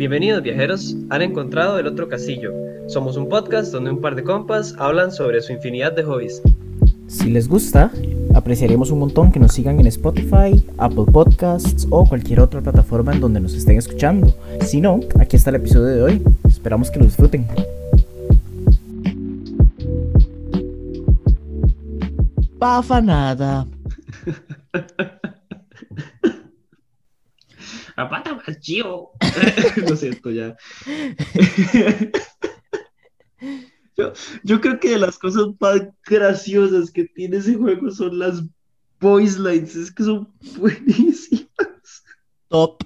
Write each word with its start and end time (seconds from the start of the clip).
Bienvenidos 0.00 0.42
viajeros, 0.42 0.96
han 1.10 1.20
encontrado 1.20 1.78
el 1.78 1.86
otro 1.86 2.08
casillo. 2.08 2.54
Somos 2.86 3.18
un 3.18 3.28
podcast 3.28 3.70
donde 3.70 3.90
un 3.90 4.00
par 4.00 4.14
de 4.14 4.24
compas 4.24 4.74
hablan 4.78 5.12
sobre 5.12 5.42
su 5.42 5.52
infinidad 5.52 5.92
de 5.92 6.04
hobbies. 6.04 6.40
Si 7.06 7.28
les 7.28 7.46
gusta, 7.46 7.92
apreciaremos 8.34 8.90
un 8.92 9.00
montón 9.00 9.30
que 9.30 9.38
nos 9.38 9.52
sigan 9.52 9.78
en 9.78 9.86
Spotify, 9.88 10.64
Apple 10.78 11.04
Podcasts 11.12 11.86
o 11.90 12.06
cualquier 12.06 12.40
otra 12.40 12.62
plataforma 12.62 13.12
en 13.12 13.20
donde 13.20 13.40
nos 13.40 13.52
estén 13.52 13.76
escuchando. 13.76 14.34
Si 14.62 14.80
no, 14.80 15.00
aquí 15.18 15.36
está 15.36 15.50
el 15.50 15.56
episodio 15.56 15.88
de 15.88 16.02
hoy. 16.02 16.22
Esperamos 16.48 16.90
que 16.90 16.98
lo 16.98 17.04
disfruten. 17.04 17.46
Pafanada. 22.58 23.66
Apata 28.00 28.34
más 28.34 28.60
chido. 28.60 29.10
Lo 29.88 29.96
siento 29.96 30.30
ya. 30.30 30.56
yo, 33.96 34.12
yo 34.42 34.60
creo 34.60 34.80
que 34.80 34.90
de 34.90 34.98
las 34.98 35.18
cosas 35.18 35.46
más 35.60 35.82
graciosas 36.06 36.90
que 36.90 37.04
tiene 37.04 37.38
ese 37.38 37.54
juego 37.54 37.90
son 37.90 38.18
las 38.18 38.42
voice 39.00 39.38
lines. 39.38 39.76
Es 39.76 39.92
que 39.92 40.04
son 40.04 40.32
buenísimas. 40.56 42.04
Top 42.48 42.82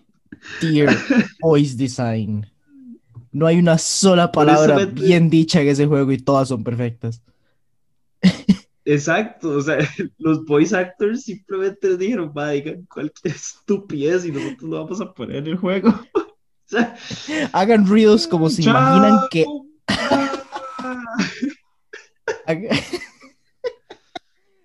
tier 0.60 0.91
voice 1.41 1.77
design. 1.77 2.46
No 3.33 3.46
hay 3.46 3.58
una 3.58 3.78
sola 3.78 4.30
palabra 4.30 4.84
bien 4.86 5.28
dicha 5.28 5.60
en 5.60 5.69
ese 5.69 5.86
juego 5.86 6.12
y 6.12 6.19
todas 6.19 6.48
son 6.48 6.62
perfectas. 6.62 7.20
Exacto, 8.87 9.51
o 9.51 9.61
sea, 9.62 9.79
los 10.19 10.45
voice 10.45 10.77
actors 10.77 11.23
simplemente 11.23 11.97
dijeron, 11.97 12.33
va, 12.37 12.51
digan 12.51 12.84
cualquier 12.87 13.34
estupidez 13.34 14.25
y 14.27 14.33
nosotros 14.33 14.62
lo 14.70 14.84
vamos 14.84 15.01
a 15.01 15.12
poner 15.15 15.37
en 15.37 15.47
el 15.48 15.56
juego. 15.56 15.89
O 16.67 16.67
sea, 16.67 16.97
Hagan 17.53 17.86
ruidos 17.86 18.27
como 18.27 18.48
se 18.48 18.62
imaginan 18.62 19.19
que 19.31 19.45
chao. 19.45 19.67
Haga- 22.47 22.69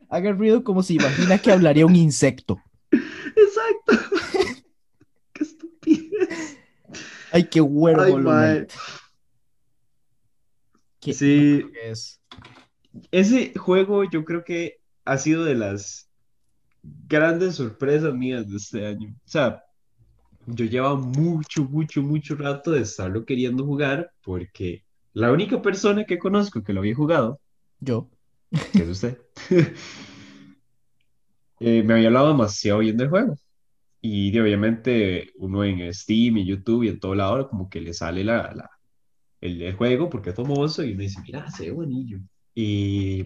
Haga 0.09 0.31
ruido 0.31 0.63
como 0.63 0.81
se 0.81 0.93
imagina 0.93 1.37
que 1.37 1.51
hablaría 1.51 1.85
un 1.85 1.95
insecto. 1.97 2.59
Exacto. 2.91 4.17
Qué 5.33 5.43
estupidez. 5.43 6.57
Ay, 7.33 7.43
qué 7.43 7.59
huevo 7.61 8.31
Ay. 8.31 8.65
Qué- 11.01 11.13
Sí, 11.13 11.65
¿qué 11.73 11.91
es? 11.91 12.21
Ese 13.11 13.53
juego 13.57 14.03
yo 14.09 14.25
creo 14.25 14.43
que 14.43 14.77
ha 15.05 15.17
sido 15.17 15.43
de 15.45 15.55
las 15.55 16.09
grandes 17.07 17.55
sorpresas 17.55 18.13
mías 18.13 18.47
de 18.49 18.57
este 18.57 18.85
año. 18.85 19.09
O 19.09 19.29
sea, 19.29 19.63
yo 20.47 20.65
llevaba 20.65 20.95
mucho, 20.95 21.63
mucho, 21.63 22.01
mucho 22.01 22.35
rato 22.35 22.71
de 22.71 22.81
estarlo 22.81 23.25
queriendo 23.25 23.65
jugar 23.65 24.11
porque 24.23 24.83
la 25.13 25.31
única 25.31 25.61
persona 25.61 26.05
que 26.05 26.17
conozco 26.19 26.63
que 26.63 26.73
lo 26.73 26.79
había 26.81 26.95
jugado, 26.95 27.39
Yo. 27.79 28.09
que 28.73 28.83
es 28.83 28.89
usted, 28.89 29.17
eh, 31.59 31.83
me 31.83 31.93
había 31.95 32.07
hablado 32.07 32.29
demasiado 32.29 32.79
bien 32.79 32.97
del 32.97 33.09
juego. 33.09 33.35
Y 34.01 34.37
obviamente 34.39 35.31
uno 35.37 35.63
en 35.65 35.93
Steam 35.93 36.37
y 36.37 36.45
YouTube 36.45 36.83
y 36.83 36.89
en 36.89 36.99
todo 36.99 37.15
lado 37.15 37.49
como 37.49 37.69
que 37.69 37.81
le 37.81 37.93
sale 37.93 38.23
la, 38.23 38.53
la- 38.55 38.69
el, 39.41 39.61
el 39.61 39.75
juego 39.75 40.09
porque 40.09 40.31
es 40.31 40.35
famoso 40.35 40.83
y 40.83 40.93
uno 40.93 41.01
dice, 41.01 41.21
mira, 41.23 41.49
se 41.51 41.65
ve 41.65 41.71
buenillo. 41.71 42.19
Y 42.61 43.23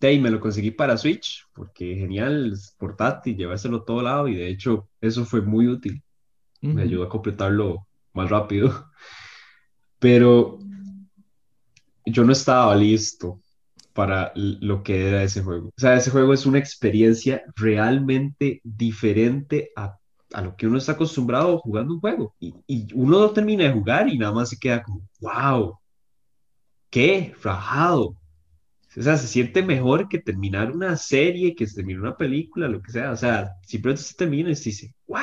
de 0.00 0.08
ahí 0.08 0.20
me 0.20 0.30
lo 0.30 0.38
conseguí 0.38 0.70
para 0.70 0.96
Switch 0.96 1.44
porque 1.52 1.96
genial, 1.96 2.52
es 2.52 2.76
portátil, 2.78 3.36
llevárselo 3.36 3.78
a 3.78 3.84
todo 3.84 4.02
lado 4.02 4.28
y 4.28 4.36
de 4.36 4.48
hecho 4.48 4.88
eso 5.00 5.24
fue 5.24 5.42
muy 5.42 5.66
útil. 5.66 6.00
Me 6.62 6.70
Ujú. 6.70 6.80
ayudó 6.82 7.04
a 7.04 7.08
completarlo 7.08 7.88
más 8.12 8.30
rápido. 8.30 8.90
Pero 9.98 10.58
yo 12.06 12.24
no 12.24 12.32
estaba 12.32 12.74
listo 12.76 13.40
para 13.94 14.32
lo 14.36 14.82
que 14.82 15.08
era 15.08 15.22
ese 15.24 15.42
juego. 15.42 15.68
O 15.68 15.80
sea, 15.80 15.96
ese 15.96 16.10
juego 16.10 16.32
es 16.34 16.46
una 16.46 16.58
experiencia 16.58 17.42
realmente 17.56 18.60
diferente 18.64 19.70
a, 19.76 19.98
a 20.32 20.42
lo 20.42 20.56
que 20.56 20.68
uno 20.68 20.78
está 20.78 20.92
acostumbrado 20.92 21.58
jugando 21.58 21.94
un 21.94 22.00
juego. 22.00 22.34
Y, 22.40 22.54
y 22.68 22.86
uno 22.94 23.20
lo 23.20 23.32
termina 23.32 23.64
de 23.64 23.72
jugar 23.72 24.08
y 24.08 24.18
nada 24.18 24.32
más 24.32 24.50
se 24.50 24.58
queda 24.58 24.82
como, 24.82 25.02
wow, 25.20 25.78
qué 26.90 27.34
rajado. 27.42 28.19
O 28.96 29.02
sea, 29.02 29.16
se 29.16 29.28
siente 29.28 29.62
mejor 29.62 30.08
que 30.08 30.18
terminar 30.18 30.72
una 30.72 30.96
serie, 30.96 31.54
que 31.54 31.66
terminar 31.66 32.02
una 32.02 32.16
película, 32.16 32.66
lo 32.66 32.82
que 32.82 32.90
sea. 32.90 33.12
O 33.12 33.16
sea, 33.16 33.52
simplemente 33.62 34.02
se 34.02 34.14
termina 34.14 34.50
y 34.50 34.56
se 34.56 34.70
dice, 34.70 34.94
wow. 35.06 35.20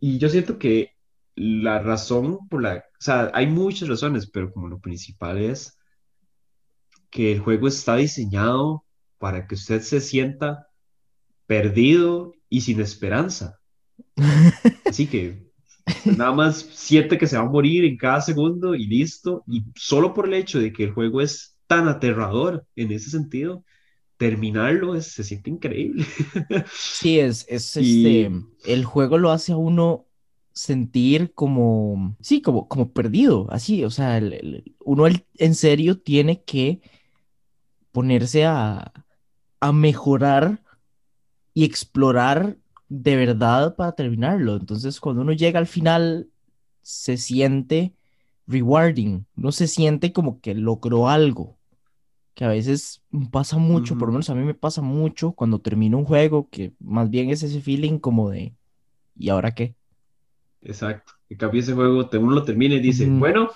Y 0.00 0.18
yo 0.18 0.28
siento 0.28 0.58
que 0.58 0.96
la 1.34 1.78
razón 1.78 2.48
por 2.48 2.62
la, 2.62 2.76
o 2.76 3.02
sea, 3.02 3.30
hay 3.32 3.46
muchas 3.46 3.88
razones, 3.88 4.28
pero 4.30 4.52
como 4.52 4.68
lo 4.68 4.80
principal 4.80 5.38
es 5.38 5.78
que 7.08 7.32
el 7.32 7.40
juego 7.40 7.68
está 7.68 7.96
diseñado 7.96 8.84
para 9.18 9.46
que 9.46 9.54
usted 9.54 9.80
se 9.80 10.00
sienta 10.00 10.68
perdido 11.46 12.34
y 12.48 12.60
sin 12.60 12.80
esperanza. 12.80 13.58
Así 14.84 15.06
que 15.06 15.50
nada 16.04 16.32
más 16.32 16.58
siente 16.58 17.18
que 17.18 17.26
se 17.26 17.36
va 17.36 17.44
a 17.44 17.48
morir 17.50 17.84
en 17.84 17.96
cada 17.96 18.20
segundo 18.20 18.74
y 18.74 18.86
listo. 18.86 19.42
Y 19.46 19.64
solo 19.74 20.12
por 20.12 20.26
el 20.26 20.34
hecho 20.34 20.60
de 20.60 20.72
que 20.72 20.84
el 20.84 20.92
juego 20.92 21.20
es 21.20 21.56
tan 21.70 21.88
aterrador 21.88 22.66
en 22.76 22.90
ese 22.92 23.10
sentido, 23.10 23.64
terminarlo 24.18 24.96
es- 24.96 25.12
se 25.12 25.24
siente 25.24 25.50
increíble. 25.50 26.04
Sí, 26.72 27.20
es, 27.20 27.46
es 27.48 27.76
Y- 27.78 28.24
este. 28.26 28.72
El 28.72 28.84
juego 28.84 29.18
lo 29.18 29.30
hace 29.30 29.52
a 29.52 29.56
uno 29.58 30.06
sentir 30.52 31.32
como. 31.34 32.16
Sí, 32.20 32.42
como, 32.42 32.68
como 32.68 32.92
perdido. 32.92 33.46
Así, 33.50 33.84
o 33.84 33.90
sea, 33.90 34.18
el- 34.18 34.32
el- 34.34 34.76
uno 34.84 35.06
el- 35.06 35.26
en 35.38 35.54
serio 35.54 35.98
tiene 36.00 36.42
que 36.44 36.80
ponerse 37.92 38.44
a, 38.46 38.92
a 39.60 39.72
mejorar 39.72 40.62
y 41.54 41.64
explorar 41.64 42.58
de 42.88 43.16
verdad 43.16 43.76
para 43.76 43.92
terminarlo. 43.94 44.56
Entonces, 44.56 45.00
cuando 45.00 45.22
uno 45.22 45.32
llega 45.34 45.60
al 45.60 45.68
final, 45.68 46.30
se 46.82 47.18
siente 47.18 47.94
rewarding. 48.48 49.26
Uno 49.36 49.52
se 49.52 49.68
siente 49.68 50.12
como 50.12 50.40
que 50.40 50.54
logró 50.56 51.08
algo. 51.08 51.59
Que 52.40 52.46
a 52.46 52.48
veces 52.48 53.02
pasa 53.30 53.58
mucho, 53.58 53.98
por 53.98 54.08
lo 54.08 54.12
menos 54.12 54.30
a 54.30 54.34
mí 54.34 54.42
me 54.42 54.54
pasa 54.54 54.80
mucho 54.80 55.32
cuando 55.32 55.58
termino 55.58 55.98
un 55.98 56.06
juego, 56.06 56.48
que 56.48 56.72
más 56.80 57.10
bien 57.10 57.28
es 57.28 57.42
ese 57.42 57.60
feeling 57.60 57.98
como 57.98 58.30
de, 58.30 58.54
¿y 59.14 59.28
ahora 59.28 59.54
qué? 59.54 59.74
Exacto. 60.62 61.12
En 61.28 61.36
cambio, 61.36 61.60
ese 61.60 61.74
juego 61.74 62.08
te- 62.08 62.16
uno 62.16 62.32
lo 62.32 62.42
termina 62.42 62.76
y 62.76 62.80
dice, 62.80 63.04
bueno, 63.10 63.50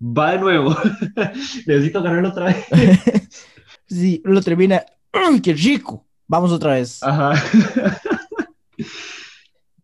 va 0.00 0.32
de 0.32 0.38
nuevo. 0.38 0.74
Necesito 1.66 2.02
ganarlo 2.02 2.30
otra 2.30 2.46
vez. 2.46 2.64
Sí, 3.86 4.22
lo 4.24 4.40
termina, 4.40 4.86
¡ay, 5.12 5.42
qué 5.42 5.52
rico! 5.52 6.06
Vamos 6.26 6.50
otra 6.50 6.72
vez. 6.76 7.02
Ajá. 7.02 7.32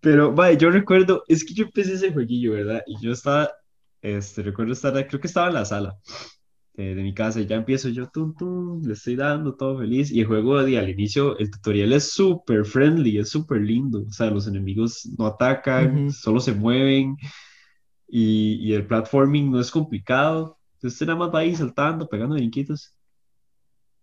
Pero, 0.01 0.33
vaya, 0.33 0.57
yo 0.57 0.71
recuerdo, 0.71 1.25
es 1.29 1.45
que 1.45 1.53
yo 1.53 1.67
empecé 1.67 1.93
ese 1.93 2.11
jueguillo, 2.11 2.53
¿verdad? 2.53 2.83
Y 2.87 2.99
yo 3.03 3.13
estaba, 3.13 3.51
este, 4.01 4.43
recuerdo 4.43 4.73
estar, 4.73 4.93
creo 5.07 5.21
que 5.21 5.27
estaba 5.27 5.49
en 5.49 5.55
la 5.55 5.67
sala 5.67 5.99
eh, 6.79 6.95
de 6.95 7.03
mi 7.03 7.15
casa 7.15 7.41
y 7.41 7.47
ya 7.47 7.57
empiezo 7.57 7.89
yo, 7.89 8.09
tum, 8.11 8.35
tum, 8.37 8.83
le 8.85 8.93
estoy 8.93 9.17
dando 9.17 9.55
todo 9.55 9.79
feliz. 9.79 10.11
Y 10.13 10.21
el 10.21 10.27
juego, 10.27 10.63
de, 10.63 10.79
al 10.79 10.91
inicio, 10.91 11.39
el 11.39 11.51
tutorial 11.51 11.93
es 11.95 12.11
súper 12.11 12.65
friendly, 12.67 13.19
es 13.19 13.31
súper 13.31 13.63
lindo. 13.63 14.05
O 14.07 14.13
sea, 14.13 14.31
los 14.31 14.47
enemigos 14.47 15.09
no 15.19 15.27
atacan, 15.27 16.11
solo 16.13 16.39
se 16.41 16.53
mueven. 16.53 17.17
Y, 18.07 18.57
y 18.61 18.75
el 18.75 18.87
platforming 18.87 19.51
no 19.51 19.61
es 19.61 19.71
complicado. 19.71 20.59
Entonces 20.75 20.95
usted 20.95 21.07
nada 21.07 21.19
más 21.19 21.35
va 21.35 21.41
ahí 21.41 21.57
saltando, 21.57 22.09
pegando 22.09 22.35
brinquitos. 22.35 22.95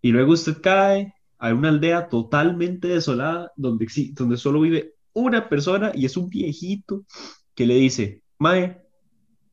Y 0.01 0.11
luego 0.11 0.33
usted 0.33 0.59
cae 0.61 1.13
a 1.37 1.53
una 1.53 1.69
aldea 1.69 2.09
totalmente 2.09 2.87
desolada 2.87 3.51
donde, 3.55 3.87
donde 4.13 4.37
solo 4.37 4.61
vive 4.61 4.95
una 5.13 5.47
persona 5.47 5.91
y 5.93 6.05
es 6.05 6.17
un 6.17 6.27
viejito 6.27 7.05
que 7.53 7.67
le 7.67 7.75
dice, 7.75 8.23
Mae, 8.39 8.81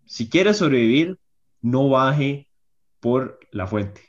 si 0.07 0.29
quiere 0.29 0.55
sobrevivir, 0.55 1.19
no 1.61 1.89
baje 1.91 2.50
por 3.01 3.41
la 3.53 3.67
fuente. 3.67 4.03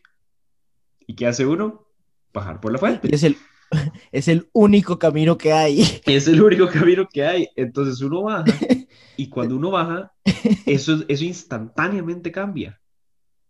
¿Y 1.08 1.16
qué 1.16 1.28
hace 1.28 1.46
uno? 1.46 1.88
Bajar 2.34 2.60
por 2.62 2.72
la 2.72 2.80
Y 2.80 2.80
fuente. 2.80 3.16
es 3.16 3.24
el, 3.24 3.38
es 4.12 4.28
el 4.28 4.50
único 4.54 5.00
camino 5.00 5.38
que 5.38 5.54
hay. 5.54 5.84
Es 6.06 6.28
el 6.28 6.42
único 6.42 6.68
camino 6.70 7.08
que 7.12 7.26
hay. 7.26 7.48
Entonces 7.56 8.02
uno 8.02 8.24
baja 8.24 8.58
y 9.16 9.30
cuando 9.30 9.56
uno 9.56 9.72
baja, 9.72 10.14
eso, 10.66 11.04
eso 11.08 11.24
instantáneamente 11.26 12.32
cambia. 12.32 12.82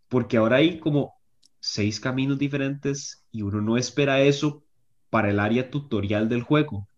Porque 0.08 0.36
ahora 0.36 0.56
hay 0.56 0.78
como 0.78 1.14
seis 1.60 2.00
caminos 2.00 2.38
diferentes 2.38 3.24
y 3.30 3.42
uno 3.42 3.60
no 3.60 3.76
espera 3.78 4.20
eso 4.22 4.64
para 5.10 5.30
el 5.30 5.40
área 5.40 5.70
tutorial 5.70 6.28
del 6.28 6.42
juego. 6.42 6.88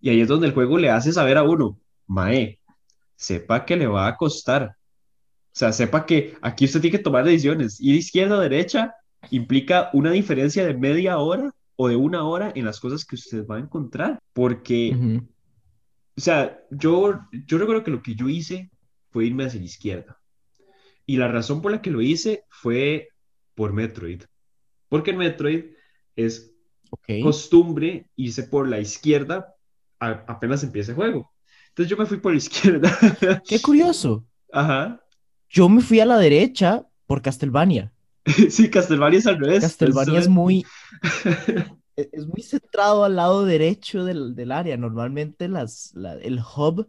Y 0.00 0.10
ahí 0.10 0.20
es 0.20 0.28
donde 0.28 0.46
el 0.48 0.54
juego 0.54 0.78
le 0.78 0.90
hace 0.90 1.12
saber 1.12 1.38
a 1.38 1.42
uno, 1.44 1.80
Mae, 2.06 2.60
sepa 3.16 3.64
que 3.64 3.76
le 3.76 3.86
va 3.86 4.06
a 4.08 4.16
costar. 4.16 4.76
O 5.54 5.56
sea, 5.56 5.72
sepa 5.72 6.04
que 6.04 6.36
aquí 6.42 6.64
usted 6.64 6.80
tiene 6.80 6.96
que 6.96 7.02
tomar 7.02 7.24
decisiones. 7.24 7.80
Ir 7.80 7.94
izquierda 7.94 8.38
o 8.38 8.40
derecha 8.40 8.94
implica 9.30 9.88
una 9.92 10.10
diferencia 10.10 10.66
de 10.66 10.74
media 10.74 11.18
hora 11.18 11.54
o 11.76 11.88
de 11.88 11.94
una 11.94 12.24
hora 12.24 12.52
en 12.56 12.64
las 12.64 12.80
cosas 12.80 13.04
que 13.04 13.14
usted 13.14 13.46
va 13.46 13.56
a 13.56 13.60
encontrar. 13.60 14.18
Porque 14.32 14.96
Ujú. 14.96 15.28
o 16.16 16.20
sea, 16.20 16.58
yo, 16.70 17.20
yo 17.46 17.58
recuerdo 17.58 17.84
que 17.84 17.92
lo 17.92 18.02
que 18.02 18.16
yo 18.16 18.28
hice 18.28 18.72
fue 19.10 19.26
irme 19.26 19.44
hacia 19.44 19.60
la 19.60 19.66
izquierda. 19.66 20.18
Y 21.06 21.18
la 21.18 21.28
razón 21.28 21.62
por 21.62 21.70
la 21.70 21.80
que 21.80 21.92
lo 21.92 22.02
hice 22.02 22.42
fue 22.48 23.08
por 23.54 23.72
Metroid. 23.72 24.22
Porque 24.88 25.12
en 25.12 25.18
Metroid 25.18 25.66
es 26.16 26.52
costumbre 27.22 28.08
irse 28.16 28.42
por 28.42 28.68
la 28.68 28.80
izquierda 28.80 29.54
apenas 29.98 30.62
empieza 30.62 30.92
el 30.92 30.96
juego. 30.96 31.32
Entonces 31.68 31.90
yo 31.90 31.96
me 31.96 32.06
fui 32.06 32.18
por 32.18 32.32
la 32.32 32.38
izquierda. 32.38 32.98
Qué 33.46 33.60
curioso. 33.60 34.26
Ajá. 34.52 35.03
Yo 35.54 35.68
me 35.68 35.82
fui 35.82 36.00
a 36.00 36.04
la 36.04 36.18
derecha 36.18 36.84
por 37.06 37.22
Castlevania. 37.22 37.92
sí, 38.50 38.68
Castlevania 38.68 39.20
es 39.20 39.26
al 39.28 39.38
revés. 39.38 39.62
Castlevania 39.62 40.18
es 40.18 40.28
muy... 40.28 40.66
E-, 41.96 42.10
es 42.12 42.26
muy 42.26 42.42
centrado 42.42 43.04
al 43.04 43.14
lado 43.14 43.44
derecho 43.44 44.04
del, 44.04 44.34
del 44.34 44.50
área. 44.50 44.76
Normalmente 44.76 45.46
las, 45.46 45.94
el 46.22 46.40
hub, 46.40 46.88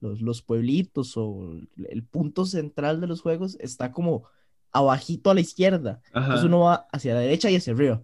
los, 0.00 0.20
los, 0.20 0.42
pueblitos 0.42 1.16
o 1.16 1.56
el 1.88 2.04
punto 2.04 2.46
central 2.46 3.00
de 3.00 3.08
los 3.08 3.20
juegos 3.20 3.56
está 3.58 3.90
como 3.90 4.28
abajito 4.70 5.32
a 5.32 5.34
la 5.34 5.40
izquierda. 5.40 6.00
Entonces 6.14 6.44
uno 6.44 6.60
va 6.60 6.86
hacia 6.92 7.14
la 7.14 7.20
derecha 7.20 7.50
y 7.50 7.56
hacia 7.56 7.72
arriba. 7.72 8.00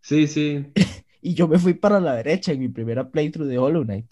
Sí, 0.00 0.26
sí. 0.26 0.66
y 1.22 1.34
yo 1.34 1.46
me 1.46 1.60
fui 1.60 1.74
para 1.74 2.00
la 2.00 2.14
derecha 2.14 2.50
en 2.50 2.58
mi 2.58 2.68
primera 2.68 3.08
playthrough 3.08 3.46
de 3.46 3.58
Hollow 3.58 3.84
Knight. 3.84 4.10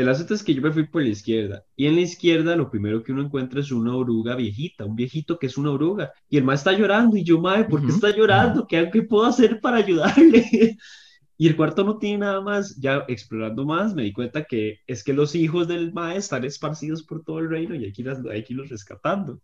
El 0.00 0.08
asunto 0.08 0.32
es 0.32 0.42
que 0.42 0.54
yo 0.54 0.62
me 0.62 0.72
fui 0.72 0.86
por 0.86 1.02
la 1.02 1.10
izquierda. 1.10 1.64
Y 1.76 1.86
en 1.86 1.94
la 1.94 2.00
izquierda 2.00 2.56
lo 2.56 2.70
primero 2.70 3.02
que 3.02 3.12
uno 3.12 3.22
encuentra 3.22 3.60
es 3.60 3.70
una 3.70 3.94
oruga 3.94 4.34
viejita, 4.34 4.86
un 4.86 4.96
viejito 4.96 5.38
que 5.38 5.46
es 5.46 5.58
una 5.58 5.70
oruga. 5.70 6.12
Y 6.28 6.38
el 6.38 6.44
mae 6.44 6.56
está 6.56 6.72
llorando. 6.72 7.18
Y 7.18 7.24
yo, 7.24 7.38
mae, 7.38 7.64
¿por 7.64 7.84
qué 7.84 7.92
está 7.92 8.10
llorando? 8.16 8.66
¿Qué, 8.66 8.88
¿Qué, 8.90 9.02
puedo 9.02 9.26
hacer 9.26 9.60
para 9.60 9.76
ayudarle? 9.76 10.78
y 11.36 11.46
el 11.48 11.54
cuarto 11.54 11.84
no 11.84 11.98
tiene 11.98 12.18
nada 12.18 12.40
más. 12.40 12.76
Ya 12.80 13.04
explorando 13.08 13.66
más, 13.66 13.94
me 13.94 14.04
di 14.04 14.12
cuenta 14.12 14.44
que 14.44 14.78
es 14.86 15.04
que 15.04 15.12
los 15.12 15.34
hijos 15.34 15.68
del 15.68 15.92
mae 15.92 16.16
están 16.16 16.44
esparcidos 16.44 17.02
por 17.02 17.22
todo 17.22 17.38
el 17.40 17.50
reino 17.50 17.74
y 17.74 17.84
hay 17.84 17.92
que, 17.92 18.08
hay 18.08 18.44
que 18.44 18.52
irlos 18.54 18.70
rescatando. 18.70 19.42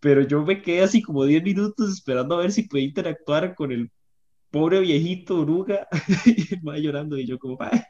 Pero 0.00 0.22
yo 0.22 0.44
me 0.44 0.60
quedé 0.60 0.82
así 0.82 1.02
como 1.02 1.24
10 1.24 1.44
minutos 1.44 1.92
esperando 1.92 2.36
a 2.36 2.40
ver 2.40 2.52
si 2.52 2.64
podía 2.64 2.84
interactuar 2.86 3.54
con 3.54 3.70
el 3.70 3.90
pobre 4.50 4.80
viejito 4.80 5.40
oruga. 5.40 5.86
y 6.26 6.54
el 6.54 6.62
mae 6.62 6.82
llorando. 6.82 7.16
Y 7.16 7.26
yo, 7.26 7.38
como, 7.38 7.56
mae 7.56 7.84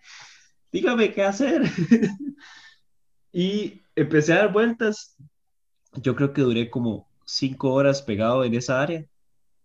dígame 0.73 1.13
qué 1.13 1.23
hacer. 1.23 1.63
y 3.33 3.83
empecé 3.95 4.33
a 4.33 4.39
dar 4.39 4.53
vueltas. 4.53 5.17
Yo 5.95 6.15
creo 6.15 6.33
que 6.33 6.43
duré 6.43 6.71
como 6.71 7.09
cinco 7.25 7.73
horas 7.73 8.03
pegado 8.03 8.45
en 8.45 8.55
esa 8.55 8.81
área, 8.81 9.05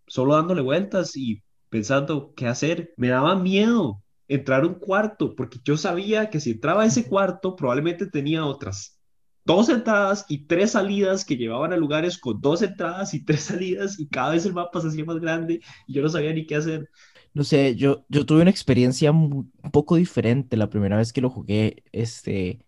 solo 0.08 0.36
dándole 0.36 0.62
vueltas 0.62 1.16
y 1.16 1.44
pensando 1.70 2.34
qué 2.36 2.48
hacer. 2.48 2.94
Me 2.98 3.10
daba 3.10 3.36
miedo 3.36 4.02
entrar 4.28 4.64
a 4.64 4.68
un 4.68 4.76
cuarto, 4.76 5.36
porque 5.36 5.60
yo 5.64 5.78
sabía 5.78 6.30
que 6.30 6.40
si 6.40 6.52
entraba 6.52 6.84
a 6.84 6.88
ese 6.88 7.08
cuarto, 7.08 7.56
probablemente 7.56 8.08
tenía 8.08 8.46
otras 8.46 9.00
dos 9.46 9.70
entradas 9.70 10.26
y 10.30 10.46
tres 10.46 10.72
salidas 10.72 11.26
que 11.26 11.38
llevaban 11.38 11.74
a 11.74 11.78
lugares 11.78 12.18
con 12.18 12.40
dos 12.40 12.62
entradas 12.62 13.14
y 13.14 13.26
tres 13.26 13.42
salidas, 13.44 14.00
y 14.00 14.08
cada 14.08 14.32
vez 14.32 14.46
el 14.46 14.54
mapa 14.54 14.82
se 14.82 14.88
hacía 14.88 15.06
más 15.06 15.20
grande 15.20 15.62
y 15.88 15.94
yo 15.94 16.02
no 16.02 16.10
sabía 16.10 16.34
ni 16.34 16.46
qué 16.46 16.56
hacer. 16.56 16.90
No 17.34 17.44
sé, 17.44 17.76
yo, 17.76 18.06
yo 18.10 18.26
tuve 18.26 18.42
una 18.42 18.52
experiencia 18.52 19.12
un 19.12 19.52
poco 19.72 19.96
diferente 19.96 20.56
la 20.56 20.70
primera 20.70 20.98
vez 20.98 21.12
que 21.12 21.22
lo 21.22 21.30
jugué. 21.30 21.84
Este, 21.92 22.66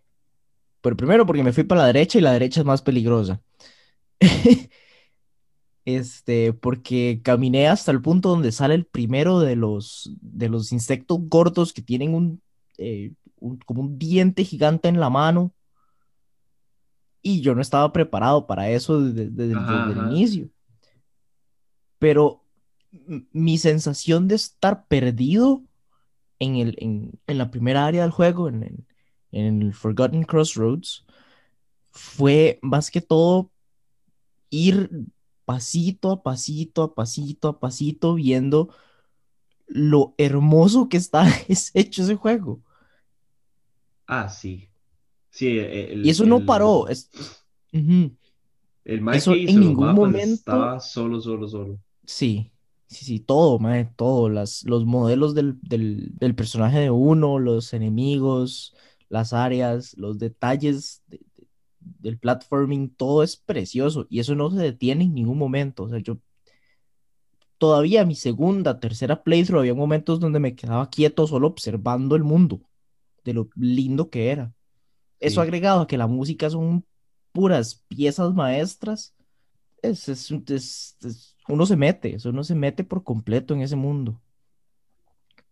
pero 0.81 0.95
primero 0.95 1.25
porque 1.25 1.43
me 1.43 1.53
fui 1.53 1.63
para 1.63 1.81
la 1.81 1.87
derecha 1.87 2.17
y 2.17 2.21
la 2.21 2.33
derecha 2.33 2.61
es 2.61 2.65
más 2.65 2.81
peligrosa. 2.81 3.41
Este, 5.87 6.51
porque 6.51 7.21
caminé 7.23 7.67
hasta 7.67 7.91
el 7.91 8.01
punto 8.01 8.29
donde 8.29 8.51
sale 8.51 8.73
el 8.73 8.85
primero 8.85 9.39
de 9.39 9.55
los, 9.55 10.11
de 10.19 10.49
los 10.49 10.71
insectos 10.71 11.19
gordos 11.21 11.73
que 11.73 11.83
tienen 11.83 12.41
eh, 12.79 13.13
un, 13.39 13.57
como 13.59 13.81
un 13.81 13.99
diente 13.99 14.43
gigante 14.43 14.87
en 14.87 14.99
la 14.99 15.11
mano. 15.11 15.53
Y 17.21 17.41
yo 17.41 17.53
no 17.53 17.61
estaba 17.61 17.93
preparado 17.93 18.47
para 18.47 18.69
eso 18.69 18.99
desde, 18.99 19.29
desde 19.29 19.53
el 19.53 20.11
inicio. 20.11 20.49
Pero 21.99 22.44
mi 23.31 23.57
sensación 23.57 24.27
de 24.27 24.35
estar 24.35 24.87
perdido 24.87 25.63
en, 26.39 26.55
el, 26.57 26.75
en, 26.79 27.19
en 27.27 27.37
la 27.37 27.51
primera 27.51 27.85
área 27.85 28.01
del 28.01 28.11
juego, 28.11 28.49
en, 28.49 28.85
en, 29.31 29.61
el 29.61 29.73
Forgotten 29.73 30.23
Crossroads, 30.23 31.05
fue 31.91 32.59
más 32.61 32.91
que 32.91 33.01
todo 33.01 33.51
ir 34.49 34.89
pasito 35.45 36.11
a 36.11 36.23
pasito, 36.23 36.83
a 36.83 36.95
pasito, 36.95 37.47
a 37.47 37.59
pasito, 37.59 38.15
viendo 38.15 38.69
lo 39.67 40.13
hermoso 40.17 40.89
que 40.89 40.97
está 40.97 41.27
es 41.47 41.71
hecho 41.73 42.03
ese 42.03 42.15
juego. 42.15 42.61
Ah, 44.07 44.29
sí. 44.29 44.69
Sí, 45.31 45.59
y 45.59 46.09
eso 46.09 46.25
no 46.25 46.45
paró. 46.45 46.87
Es, 46.87 47.09
El 47.71 49.01
más 49.01 49.27
en 49.27 49.59
ningún 49.59 49.93
momento 49.93 50.33
estaba 50.33 50.79
solo, 50.79 51.19
solo, 51.19 51.47
solo. 51.47 51.79
Sí, 52.05 52.51
Sí, 52.87 53.03
sí, 53.05 53.19
todo, 53.19 53.59
mae, 53.59 53.89
todo. 53.95 54.29
Las, 54.29 54.63
los 54.63 54.85
modelos 54.85 55.33
del, 55.33 55.57
personaje 56.35 56.79
de 56.79 56.91
uno, 56.91 57.39
los 57.39 57.73
enemigos, 57.73 58.75
las 59.09 59.33
áreas, 59.33 59.95
los 59.97 60.19
detalles 60.19 61.03
del 61.79 62.17
platforming, 62.17 62.89
todo 62.89 63.23
es 63.23 63.37
precioso 63.37 64.07
y 64.09 64.19
eso 64.19 64.35
no 64.35 64.51
se 64.51 64.57
detiene 64.57 65.05
en 65.05 65.13
ningún 65.15 65.37
momento. 65.37 65.83
O 65.83 65.89
sea, 65.89 65.99
yo 65.99 66.19
todavía 67.57 68.05
mi 68.05 68.15
segunda, 68.15 68.79
tercera 68.79 69.23
playthrough 69.23 69.59
había 69.59 69.73
momentos 69.73 70.19
donde 70.19 70.39
me 70.39 70.55
quedaba 70.55 70.89
quieto 70.89 71.25
solo 71.27 71.47
observando 71.47 72.15
el 72.15 72.23
mundo, 72.23 72.61
de 73.23 73.33
lo 73.33 73.49
lindo 73.55 74.09
que 74.09 74.29
era. 74.29 74.53
Eso 75.19 75.41
agregado 75.41 75.81
a 75.81 75.87
que 75.87 75.97
la 75.97 76.07
música 76.07 76.49
son 76.49 76.85
puras 77.31 77.83
piezas 77.87 78.33
maestras, 78.33 79.15
es, 79.81 80.07
es, 80.07 80.31
es 80.31 81.34
uno 81.47 81.65
se 81.65 81.75
mete, 81.75 82.17
uno 82.25 82.43
se 82.43 82.55
mete 82.55 82.83
por 82.83 83.03
completo 83.03 83.53
en 83.53 83.61
ese 83.61 83.75
mundo. 83.75 84.19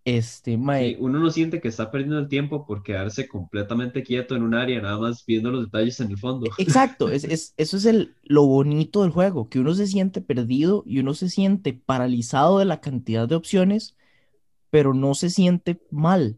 Este, 0.06 0.58
uno 0.58 1.20
no 1.20 1.30
siente 1.32 1.62
que 1.62 1.70
está 1.70 1.90
perdiendo 1.90 2.20
el 2.20 2.28
tiempo 2.28 2.66
por 2.66 2.84
quedarse 2.84 3.26
completamente 3.26 4.04
quieto 4.04 4.36
en 4.36 4.44
un 4.44 4.54
área, 4.54 4.82
nada 4.82 5.00
más 5.00 5.26
viendo 5.26 5.50
los 5.50 5.64
detalles 5.64 5.98
en 6.02 6.12
el 6.12 6.18
fondo. 6.18 6.50
Exacto, 6.58 7.08
es, 7.08 7.54
eso 7.56 7.78
es 7.78 7.86
el, 7.86 8.14
lo 8.24 8.46
bonito 8.46 9.04
del 9.04 9.12
juego, 9.12 9.48
que 9.48 9.60
uno 9.62 9.74
se 9.74 9.88
siente 9.88 10.20
perdido 10.20 10.84
y 10.86 11.00
uno 11.00 11.14
se 11.14 11.30
siente 11.30 11.72
paralizado 11.72 12.60
de 12.60 12.66
la 12.66 12.82
cantidad 12.82 13.30
de 13.30 13.36
opciones, 13.36 13.96
pero 14.70 14.94
no 14.94 15.16
se 15.16 15.30
siente 15.30 15.82
mal. 15.90 16.38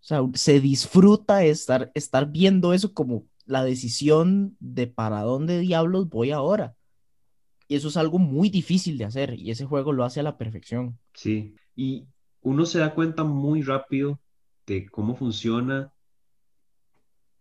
O 0.00 0.04
sea, 0.06 0.20
se 0.34 0.60
disfruta 0.60 1.44
estar, 1.44 1.90
estar 1.94 2.30
viendo 2.30 2.72
eso 2.72 2.94
como 2.94 3.24
la 3.44 3.64
decisión 3.64 4.56
de 4.60 4.86
para 4.86 5.22
dónde 5.22 5.58
diablos 5.58 6.08
voy 6.08 6.30
ahora. 6.30 6.75
Y 7.68 7.76
eso 7.76 7.88
es 7.88 7.96
algo 7.96 8.18
muy 8.18 8.48
difícil 8.48 8.96
de 8.98 9.04
hacer 9.04 9.34
y 9.38 9.50
ese 9.50 9.64
juego 9.64 9.92
lo 9.92 10.04
hace 10.04 10.20
a 10.20 10.22
la 10.22 10.38
perfección. 10.38 10.98
Sí, 11.14 11.54
y 11.74 12.06
uno 12.42 12.64
se 12.64 12.78
da 12.78 12.94
cuenta 12.94 13.24
muy 13.24 13.62
rápido 13.62 14.20
de 14.66 14.88
cómo 14.88 15.16
funciona 15.16 15.92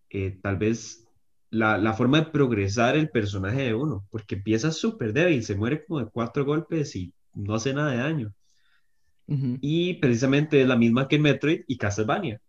eh, 0.10 0.40
tal 0.42 0.58
vez 0.58 1.08
la, 1.50 1.78
la, 1.78 1.94
forma 1.94 2.20
de 2.20 2.32
progresar 2.32 2.96
el 2.96 3.10
personaje 3.10 3.64
de 3.64 3.74
uno, 3.74 4.06
porque 4.10 4.36
empieza 4.36 4.72
súper 4.72 5.14
débil, 5.14 5.44
se 5.44 5.56
muere 5.56 5.86
como 5.86 6.00
de 6.00 6.08
cuatro 6.08 6.44
golpes 6.44 6.96
y 6.96 7.14
no 7.34 7.56
hace 7.56 7.74
nada 7.74 7.92
de 7.92 7.98
daño. 7.98 8.34
Y 9.28 9.96
precisamente 9.96 10.62
es 10.62 10.68
la 10.68 10.76
misma 10.76 11.08
que 11.08 11.16
en 11.16 11.24
Metroid 11.24 11.62
y 11.68 11.78
Castlevania. 11.78 12.40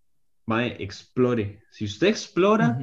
Mae, 0.45 0.76
explore. 0.83 1.62
Si 1.71 1.87
usted 1.87 2.09
explora, 2.09 2.78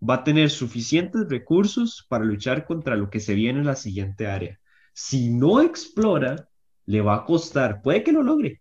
va 0.00 0.14
a 0.14 0.24
tener 0.24 0.50
suficientes 0.50 1.28
recursos 1.28 2.04
para 2.08 2.24
luchar 2.24 2.66
contra 2.66 2.96
lo 2.96 3.10
que 3.10 3.20
se 3.20 3.34
viene 3.34 3.60
en 3.60 3.66
la 3.66 3.76
siguiente 3.76 4.26
área. 4.26 4.60
Si 4.92 5.30
no 5.30 5.60
explora, 5.60 6.48
le 6.86 7.00
va 7.00 7.16
a 7.16 7.24
costar, 7.24 7.82
puede 7.82 8.02
que 8.02 8.12
lo 8.12 8.22
logre, 8.22 8.60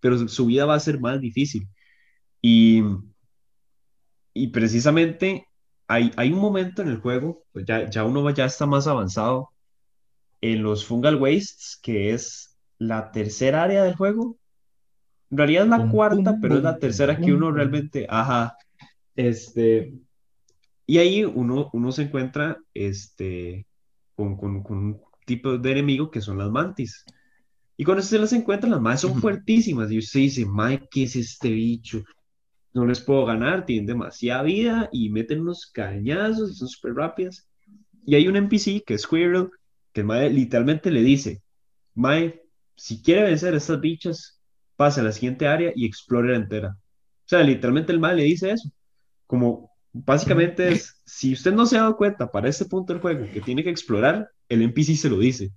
pero 0.00 0.28
su 0.28 0.46
vida 0.46 0.66
va 0.66 0.74
a 0.74 0.80
ser 0.80 1.00
más 1.00 1.20
difícil. 1.20 1.68
Y, 2.42 2.82
y 4.34 4.48
precisamente 4.48 5.46
hay, 5.86 6.12
hay 6.16 6.32
un 6.32 6.40
momento 6.40 6.82
en 6.82 6.88
el 6.88 6.98
juego, 6.98 7.44
pues 7.52 7.64
ya, 7.66 7.88
ya 7.88 8.04
uno 8.04 8.28
ya 8.30 8.44
está 8.44 8.66
más 8.66 8.86
avanzado 8.86 9.50
en 10.40 10.62
los 10.62 10.84
Fungal 10.84 11.16
Wastes, 11.16 11.78
que 11.82 12.12
es 12.12 12.58
la 12.78 13.10
tercera 13.12 13.62
área 13.62 13.84
del 13.84 13.94
juego. 13.94 14.38
En 15.30 15.38
realidad 15.38 15.64
es 15.64 15.70
la 15.70 15.88
cuarta, 15.90 16.38
pero 16.40 16.56
es 16.56 16.62
la 16.62 16.78
tercera 16.78 17.16
que 17.16 17.32
uno 17.32 17.52
realmente, 17.52 18.06
ajá, 18.08 18.56
este, 19.14 19.94
y 20.90 20.98
ahí 20.98 21.24
uno, 21.24 21.70
uno 21.72 21.92
se 21.92 22.02
encuentra 22.02 22.58
este, 22.74 23.64
con, 24.16 24.36
con, 24.36 24.64
con, 24.64 24.76
un 24.76 25.00
tipo 25.24 25.56
de 25.56 25.70
enemigo 25.70 26.10
que 26.10 26.20
son 26.20 26.36
las 26.36 26.50
mantis. 26.50 27.04
Y 27.76 27.84
cuando 27.84 28.02
se 28.02 28.18
las 28.18 28.32
encuentra, 28.32 28.68
las 28.68 28.80
más 28.80 29.02
son 29.02 29.20
fuertísimas. 29.20 29.92
Y 29.92 29.98
usted 29.98 30.18
dice, 30.18 30.44
Mike, 30.44 30.88
¿qué 30.90 31.04
es 31.04 31.14
este 31.14 31.50
bicho? 31.50 32.02
No 32.74 32.84
les 32.86 33.00
puedo 33.00 33.24
ganar, 33.24 33.66
tienen 33.66 33.86
demasiada 33.86 34.42
vida 34.42 34.88
y 34.90 35.10
meten 35.10 35.42
unos 35.42 35.70
cañazos 35.72 36.50
y 36.50 36.54
son 36.56 36.66
súper 36.66 36.94
rápidas. 36.94 37.48
Y 38.04 38.16
hay 38.16 38.26
un 38.26 38.34
NPC 38.34 38.82
que 38.84 38.94
es 38.94 39.02
Squirrel, 39.02 39.48
que 39.92 40.02
Mae 40.02 40.28
literalmente 40.28 40.90
le 40.90 41.02
dice, 41.02 41.40
Mae, 41.94 42.42
si 42.74 43.00
quiere 43.00 43.22
vencer 43.22 43.54
a 43.54 43.58
estas 43.58 43.80
bichas, 43.80 44.40
pase 44.74 44.98
a 44.98 45.04
la 45.04 45.12
siguiente 45.12 45.46
área 45.46 45.70
y 45.72 45.86
explore 45.86 46.32
la 46.32 46.38
entera. 46.38 46.70
O 46.70 47.28
sea, 47.28 47.44
literalmente 47.44 47.92
el 47.92 48.00
Mae 48.00 48.16
le 48.16 48.24
dice 48.24 48.50
eso. 48.50 48.68
Como 49.28 49.69
Básicamente 49.92 50.68
es, 50.68 50.94
si 51.04 51.32
usted 51.32 51.52
no 51.52 51.66
se 51.66 51.76
ha 51.76 51.80
dado 51.82 51.96
cuenta 51.96 52.30
para 52.30 52.48
este 52.48 52.64
punto 52.64 52.92
del 52.92 53.02
juego 53.02 53.26
que 53.32 53.40
tiene 53.40 53.64
que 53.64 53.70
explorar, 53.70 54.30
el 54.48 54.62
NPC 54.62 54.96
se 54.96 55.10
lo 55.10 55.18
dice. 55.18 55.50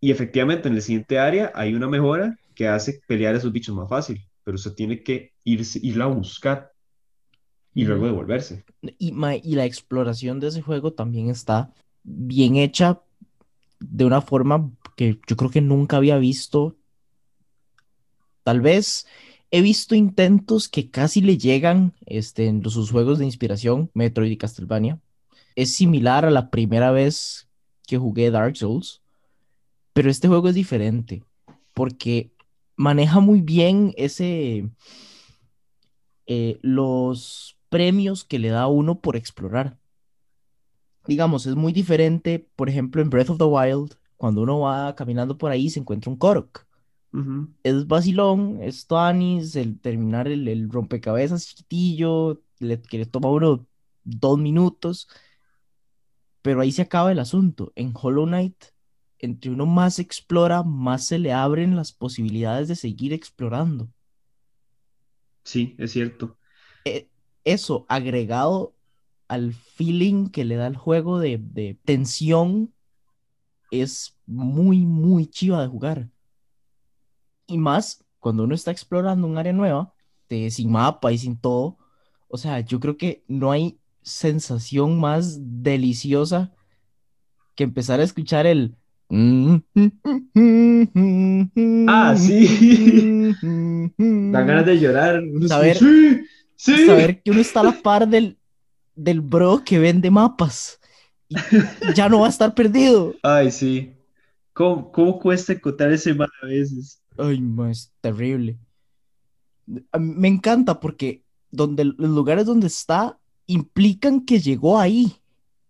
Y 0.00 0.10
efectivamente 0.10 0.68
en 0.68 0.74
el 0.74 0.82
siguiente 0.82 1.18
área 1.18 1.52
hay 1.54 1.74
una 1.74 1.88
mejora 1.88 2.38
que 2.54 2.68
hace 2.68 3.00
pelear 3.06 3.34
a 3.34 3.38
esos 3.38 3.52
bichos 3.52 3.74
más 3.74 3.88
fácil, 3.88 4.20
pero 4.44 4.54
usted 4.54 4.72
tiene 4.72 5.02
que 5.02 5.32
irse, 5.44 5.78
irla 5.82 6.04
a 6.04 6.08
buscar 6.08 6.70
y 7.74 7.84
luego 7.84 8.06
devolverse. 8.06 8.64
Y, 8.98 9.12
ma- 9.12 9.36
y 9.36 9.54
la 9.54 9.64
exploración 9.64 10.40
de 10.40 10.48
ese 10.48 10.62
juego 10.62 10.92
también 10.92 11.28
está 11.28 11.72
bien 12.02 12.56
hecha 12.56 13.00
de 13.80 14.04
una 14.04 14.20
forma 14.20 14.70
que 14.96 15.18
yo 15.26 15.36
creo 15.36 15.50
que 15.50 15.60
nunca 15.60 15.96
había 15.96 16.18
visto. 16.18 16.76
Tal 18.44 18.60
vez 18.60 19.06
he 19.54 19.62
visto 19.62 19.94
intentos 19.94 20.68
que 20.68 20.90
casi 20.90 21.20
le 21.20 21.38
llegan 21.38 21.92
este, 22.06 22.48
en 22.48 22.68
sus 22.68 22.90
juegos 22.90 23.20
de 23.20 23.24
inspiración, 23.24 23.88
Metroid 23.94 24.32
y 24.32 24.36
Castlevania. 24.36 24.98
Es 25.54 25.72
similar 25.72 26.24
a 26.24 26.32
la 26.32 26.50
primera 26.50 26.90
vez 26.90 27.46
que 27.86 27.96
jugué 27.96 28.32
Dark 28.32 28.56
Souls, 28.56 29.00
pero 29.92 30.10
este 30.10 30.26
juego 30.26 30.48
es 30.48 30.56
diferente 30.56 31.22
porque 31.72 32.32
maneja 32.74 33.20
muy 33.20 33.42
bien 33.42 33.94
ese, 33.96 34.70
eh, 36.26 36.58
los 36.60 37.56
premios 37.68 38.24
que 38.24 38.40
le 38.40 38.48
da 38.48 38.66
uno 38.66 38.98
por 38.98 39.14
explorar. 39.14 39.78
Digamos, 41.06 41.46
es 41.46 41.54
muy 41.54 41.72
diferente, 41.72 42.44
por 42.56 42.68
ejemplo, 42.68 43.00
en 43.00 43.08
Breath 43.08 43.30
of 43.30 43.38
the 43.38 43.44
Wild, 43.44 43.94
cuando 44.16 44.42
uno 44.42 44.58
va 44.58 44.96
caminando 44.96 45.38
por 45.38 45.52
ahí 45.52 45.70
se 45.70 45.78
encuentra 45.78 46.10
un 46.10 46.18
Korok. 46.18 46.63
Es 47.62 47.86
vacilón, 47.86 48.58
es 48.62 48.86
tuanis, 48.86 49.56
el 49.56 49.80
terminar 49.80 50.28
el, 50.28 50.48
el 50.48 50.70
rompecabezas 50.70 51.46
chiquitillo, 51.46 52.42
le- 52.58 52.82
que 52.82 52.98
le 52.98 53.06
toma 53.06 53.30
uno 53.30 53.66
dos 54.04 54.38
minutos, 54.38 55.08
pero 56.42 56.60
ahí 56.60 56.72
se 56.72 56.82
acaba 56.82 57.12
el 57.12 57.18
asunto. 57.18 57.72
En 57.76 57.92
Hollow 58.00 58.26
Knight, 58.26 58.56
entre 59.18 59.50
uno 59.50 59.66
más 59.66 59.98
explora, 59.98 60.62
más 60.62 61.06
se 61.06 61.18
le 61.18 61.32
abren 61.32 61.76
las 61.76 61.92
posibilidades 61.92 62.68
de 62.68 62.76
seguir 62.76 63.12
explorando. 63.12 63.88
Sí, 65.44 65.74
es 65.78 65.92
cierto. 65.92 66.38
e- 66.84 67.08
eso 67.44 67.86
agregado 67.88 68.74
al 69.28 69.52
feeling 69.54 70.28
que 70.30 70.44
le 70.44 70.56
da 70.56 70.66
el 70.66 70.76
juego 70.76 71.18
de, 71.18 71.38
de 71.40 71.78
tensión 71.84 72.74
es 73.70 74.18
muy, 74.26 74.80
muy 74.86 75.26
chiva 75.28 75.62
de 75.62 75.68
jugar. 75.68 76.10
Y 77.46 77.58
más 77.58 78.04
cuando 78.20 78.44
uno 78.44 78.54
está 78.54 78.70
explorando 78.70 79.26
un 79.26 79.38
área 79.38 79.52
nueva, 79.52 79.92
de, 80.28 80.50
sin 80.50 80.70
mapa 80.70 81.12
y 81.12 81.18
sin 81.18 81.36
todo. 81.36 81.78
O 82.28 82.38
sea, 82.38 82.60
yo 82.60 82.80
creo 82.80 82.96
que 82.96 83.22
no 83.28 83.50
hay 83.52 83.78
sensación 84.02 84.98
más 84.98 85.38
deliciosa 85.62 86.52
que 87.54 87.64
empezar 87.64 88.00
a 88.00 88.04
escuchar 88.04 88.46
el... 88.46 88.74
Ah, 91.86 92.14
sí. 92.16 93.34
Dan 94.32 94.46
ganas 94.46 94.66
de 94.66 94.78
llorar. 94.78 95.22
Saber- 95.46 95.76
sí, 95.78 96.26
sí. 96.56 96.86
saber 96.86 97.22
que 97.22 97.30
uno 97.30 97.40
está 97.40 97.60
a 97.60 97.64
la 97.64 97.82
par 97.82 98.08
del, 98.08 98.38
del 98.94 99.20
bro 99.20 99.62
que 99.64 99.78
vende 99.78 100.10
mapas 100.10 100.80
y 101.28 101.36
ya 101.94 102.08
no 102.08 102.20
va 102.20 102.26
a 102.26 102.30
estar 102.30 102.54
perdido. 102.54 103.14
Ay, 103.22 103.50
sí. 103.50 103.92
¿Cómo, 104.52 104.90
cómo 104.90 105.18
cuesta 105.18 105.52
encontrar 105.52 105.92
ese 105.92 106.14
mal 106.14 106.30
a 106.42 106.46
veces? 106.46 107.02
Ay, 107.16 107.40
ma, 107.40 107.70
es 107.70 107.92
terrible. 108.00 108.58
Me 109.66 110.28
encanta 110.28 110.80
porque 110.80 111.24
donde, 111.50 111.84
los 111.84 112.10
lugares 112.10 112.46
donde 112.46 112.66
está 112.66 113.18
implican 113.46 114.24
que 114.24 114.40
llegó 114.40 114.78
ahí. 114.78 115.16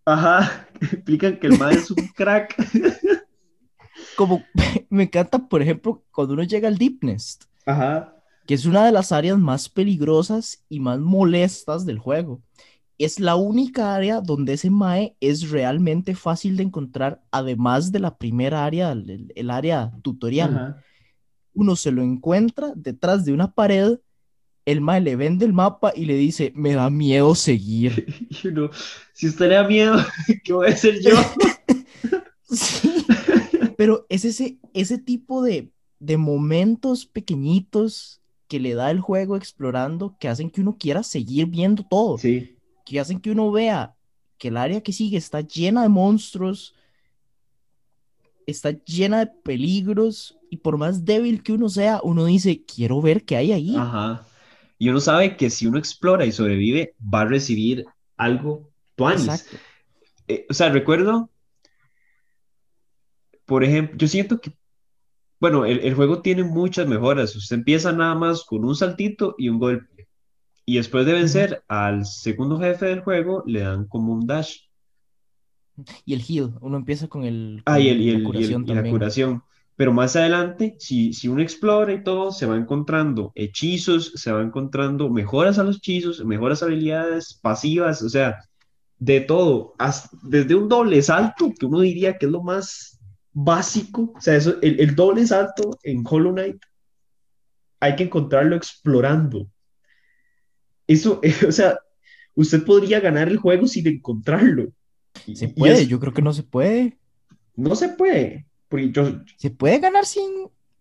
Ajá, 0.05 0.67
explican 0.81 1.39
que 1.39 1.47
el 1.47 1.57
mal 1.57 1.73
es 1.75 1.91
un 1.91 2.07
crack. 2.15 2.55
Como 4.17 4.43
me 4.89 5.03
encanta, 5.03 5.47
por 5.47 5.61
ejemplo, 5.61 6.03
cuando 6.11 6.33
uno 6.33 6.43
llega 6.43 6.67
al 6.67 6.77
Deep 6.77 7.03
Nest, 7.03 7.45
Ajá, 7.65 8.15
que 8.45 8.53
es 8.53 8.65
una 8.65 8.85
de 8.85 8.91
las 8.91 9.11
áreas 9.11 9.37
más 9.37 9.69
peligrosas 9.69 10.63
y 10.69 10.79
más 10.79 10.99
molestas 10.99 11.85
del 11.85 11.99
juego. 11.99 12.41
Es 12.97 13.19
la 13.19 13.35
única 13.35 13.93
área 13.93 14.21
donde 14.21 14.53
ese 14.53 14.69
mae 14.69 15.17
es 15.19 15.49
realmente 15.49 16.15
fácil 16.15 16.55
de 16.55 16.63
encontrar, 16.63 17.21
además 17.29 17.91
de 17.91 17.99
la 17.99 18.17
primera 18.17 18.63
área, 18.63 18.91
el, 18.91 19.33
el 19.35 19.49
área 19.49 19.91
tutorial. 20.01 20.55
ajá. 20.55 20.83
Uno 21.55 21.75
se 21.75 21.91
lo 21.91 22.03
encuentra 22.03 22.73
detrás 22.75 23.25
de 23.25 23.33
una 23.33 23.53
pared, 23.53 23.97
el 24.65 24.81
mae 24.81 25.01
le 25.01 25.15
vende 25.15 25.45
el 25.45 25.53
mapa 25.53 25.93
y 25.95 26.05
le 26.05 26.15
dice, 26.15 26.51
me 26.55 26.73
da 26.73 26.89
miedo 26.89 27.33
seguir. 27.35 28.05
Y 28.43 28.47
uno, 28.47 28.69
si 29.13 29.27
usted 29.27 29.49
le 29.49 29.55
da 29.55 29.67
miedo, 29.67 29.97
¿qué 30.43 30.53
voy 30.53 30.67
a 30.67 30.73
hacer 30.73 30.99
yo? 31.01 31.11
Sí, 32.47 33.03
pero 33.75 34.05
es 34.07 34.23
ese, 34.23 34.59
ese 34.73 34.99
tipo 34.99 35.41
de, 35.41 35.71
de 35.99 36.15
momentos 36.15 37.07
pequeñitos 37.07 38.21
que 38.47 38.59
le 38.59 38.75
da 38.75 38.91
el 38.91 38.99
juego 38.99 39.35
explorando 39.35 40.15
que 40.19 40.27
hacen 40.27 40.51
que 40.51 40.61
uno 40.61 40.77
quiera 40.77 41.01
seguir 41.01 41.47
viendo 41.47 41.83
todo. 41.83 42.19
Sí, 42.19 42.55
que 42.85 42.99
hacen 42.99 43.19
que 43.19 43.31
uno 43.31 43.51
vea 43.51 43.95
que 44.37 44.49
el 44.49 44.57
área 44.57 44.81
que 44.81 44.93
sigue 44.93 45.17
está 45.17 45.41
llena 45.41 45.81
de 45.81 45.89
monstruos, 45.89 46.75
está 48.47 48.71
llena 48.83 49.19
de 49.25 49.31
peligros, 49.43 50.37
y 50.49 50.57
por 50.57 50.77
más 50.77 51.05
débil 51.05 51.43
que 51.43 51.53
uno 51.53 51.69
sea, 51.69 51.99
uno 52.03 52.25
dice, 52.25 52.63
quiero 52.65 53.01
ver 53.01 53.25
qué 53.25 53.35
hay 53.37 53.51
ahí. 53.51 53.75
ajá. 53.75 54.25
Y 54.77 54.89
uno 54.89 54.99
sabe 54.99 55.37
que 55.37 55.49
si 55.49 55.67
uno 55.67 55.77
explora 55.77 56.25
y 56.25 56.33
sobrevive, 56.33 56.95
va 57.01 57.21
a 57.21 57.25
recibir 57.25 57.85
algo 58.17 58.69
tuanis. 58.95 59.23
Exacto. 59.23 59.57
Eh, 60.27 60.45
o 60.49 60.53
sea, 60.53 60.69
recuerdo, 60.69 61.29
por 63.45 63.63
ejemplo, 63.63 63.97
yo 63.97 64.07
siento 64.07 64.41
que, 64.41 64.51
bueno, 65.39 65.65
el, 65.65 65.79
el 65.79 65.93
juego 65.93 66.21
tiene 66.21 66.43
muchas 66.43 66.87
mejoras. 66.87 67.35
Usted 67.35 67.55
empieza 67.55 67.93
nada 67.93 68.15
más 68.15 68.43
con 68.43 68.65
un 68.65 68.75
saltito 68.75 69.35
y 69.37 69.47
un 69.47 69.59
golpe. 69.59 70.09
Y 70.65 70.75
después 70.77 71.05
de 71.05 71.13
vencer 71.13 71.63
al 71.67 72.05
segundo 72.05 72.59
jefe 72.59 72.87
del 72.87 73.01
juego, 73.01 73.43
le 73.45 73.61
dan 73.61 73.87
como 73.87 74.13
un 74.13 74.27
dash. 74.27 74.64
Y 76.05 76.13
el 76.13 76.21
heal, 76.27 76.53
uno 76.61 76.77
empieza 76.77 77.07
con 77.07 77.23
el, 77.23 77.61
Ah, 77.65 77.73
con 77.75 77.81
y, 77.83 77.89
el, 77.89 78.01
y, 78.01 78.11
la 78.11 78.17
el- 78.17 78.21
y 78.21 78.25
el- 78.25 78.25
curación 78.25 78.63
y 78.63 78.73
la 78.73 78.81
curación. 78.89 79.43
Pero 79.77 79.91
más 79.91 80.15
adelante, 80.15 80.75
si, 80.79 81.11
si 81.13 81.27
uno 81.27 81.41
explora 81.41 81.91
y 81.93 82.03
todo, 82.03 82.31
se 82.31 82.45
va 82.45 82.55
encontrando 82.55 83.31
hechizos, 83.35 84.13
se 84.15 84.31
va 84.31 84.41
encontrando 84.41 85.09
mejoras 85.09 85.59
a 85.59 85.63
los 85.65 85.77
hechizos, 85.77 86.23
mejoras 86.23 86.63
habilidades 86.63 87.33
pasivas, 87.41 88.01
o 88.01 88.07
sea, 88.09 88.37
de 88.99 89.21
todo, 89.21 89.73
hasta- 89.77 90.17
desde 90.23 90.55
un 90.55 90.69
doble 90.69 91.01
salto, 91.01 91.51
que 91.59 91.65
uno 91.65 91.81
diría 91.81 92.17
que 92.17 92.25
es 92.27 92.31
lo 92.31 92.41
más 92.43 92.99
básico, 93.33 94.13
o 94.15 94.21
sea, 94.21 94.35
eso, 94.37 94.55
el, 94.61 94.79
el 94.79 94.95
doble 94.95 95.25
salto 95.27 95.77
en 95.83 96.03
Hollow 96.09 96.31
Knight, 96.33 96.57
hay 97.79 97.95
que 97.95 98.03
encontrarlo 98.03 98.55
explorando. 98.57 99.47
Eso, 100.87 101.21
o 101.47 101.51
sea, 101.51 101.79
usted 102.35 102.63
podría 102.65 102.99
ganar 102.99 103.27
el 103.29 103.37
juego 103.37 103.67
sin 103.67 103.87
encontrarlo. 103.87 104.69
Se 105.33 105.47
puede, 105.47 105.81
es- 105.83 105.87
yo 105.87 105.99
creo 105.99 106.13
que 106.13 106.21
no 106.21 106.33
se 106.33 106.43
puede. 106.43 106.97
No 107.55 107.75
se 107.75 107.89
puede, 107.89 108.45
porque 108.67 108.91
yo, 108.91 109.21
Se 109.37 109.49
puede 109.49 109.79
ganar 109.79 110.05
sin... 110.05 110.29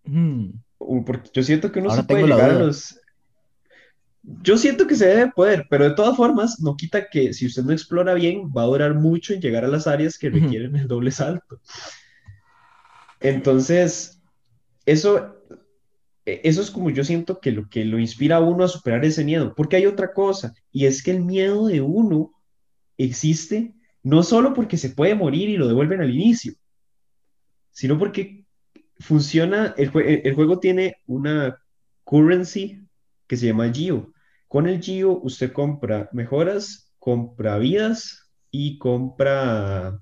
Hmm, 0.04 0.50
o 0.78 1.04
porque 1.04 1.30
yo 1.32 1.42
siento 1.42 1.70
que 1.72 1.78
uno 1.80 1.90
Ahora 1.90 2.02
se 2.02 2.08
puede 2.08 2.22
llegar 2.24 2.50
a 2.50 2.58
los... 2.58 3.00
Yo 4.42 4.56
siento 4.56 4.86
que 4.86 4.96
se 4.96 5.06
debe 5.06 5.30
poder, 5.32 5.66
pero 5.68 5.84
de 5.88 5.94
todas 5.94 6.16
formas 6.16 6.58
no 6.60 6.76
quita 6.76 7.08
que 7.10 7.32
si 7.34 7.46
usted 7.46 7.62
no 7.62 7.72
explora 7.72 8.14
bien, 8.14 8.50
va 8.56 8.62
a 8.62 8.66
durar 8.66 8.94
mucho 8.94 9.34
en 9.34 9.40
llegar 9.40 9.64
a 9.64 9.68
las 9.68 9.86
áreas 9.86 10.18
que 10.18 10.30
requieren 10.30 10.74
el 10.76 10.88
doble 10.88 11.10
salto. 11.10 11.60
Entonces, 13.20 14.20
eso, 14.86 15.36
e- 16.24 16.40
eso 16.44 16.60
es 16.62 16.70
como 16.70 16.90
yo 16.90 17.04
siento 17.04 17.38
que 17.40 17.52
lo 17.52 17.68
que 17.68 17.84
lo 17.84 17.98
inspira 17.98 18.36
a 18.36 18.40
uno 18.40 18.64
a 18.64 18.68
superar 18.68 19.04
ese 19.04 19.24
miedo, 19.24 19.54
porque 19.54 19.76
hay 19.76 19.86
otra 19.86 20.12
cosa, 20.12 20.54
y 20.72 20.86
es 20.86 21.02
que 21.02 21.10
el 21.10 21.22
miedo 21.24 21.66
de 21.66 21.80
uno 21.80 22.32
existe 22.98 23.74
no 24.04 24.22
solo 24.22 24.54
porque 24.54 24.76
se 24.76 24.90
puede 24.90 25.14
morir 25.16 25.48
y 25.48 25.56
lo 25.56 25.66
devuelven 25.66 26.00
al 26.00 26.14
inicio, 26.14 26.54
sino 27.72 27.98
porque 27.98 28.44
funciona, 29.00 29.74
el, 29.76 29.90
jue- 29.92 30.20
el 30.24 30.34
juego 30.34 30.60
tiene 30.60 30.96
una 31.06 31.58
currency 32.04 32.80
que 33.26 33.36
se 33.36 33.46
llama 33.46 33.72
Geo. 33.72 34.12
Con 34.46 34.68
el 34.68 34.80
Geo 34.80 35.18
usted 35.22 35.52
compra 35.52 36.08
mejoras, 36.12 36.92
compra 36.98 37.58
vidas 37.58 38.30
y 38.50 38.78
compra 38.78 40.00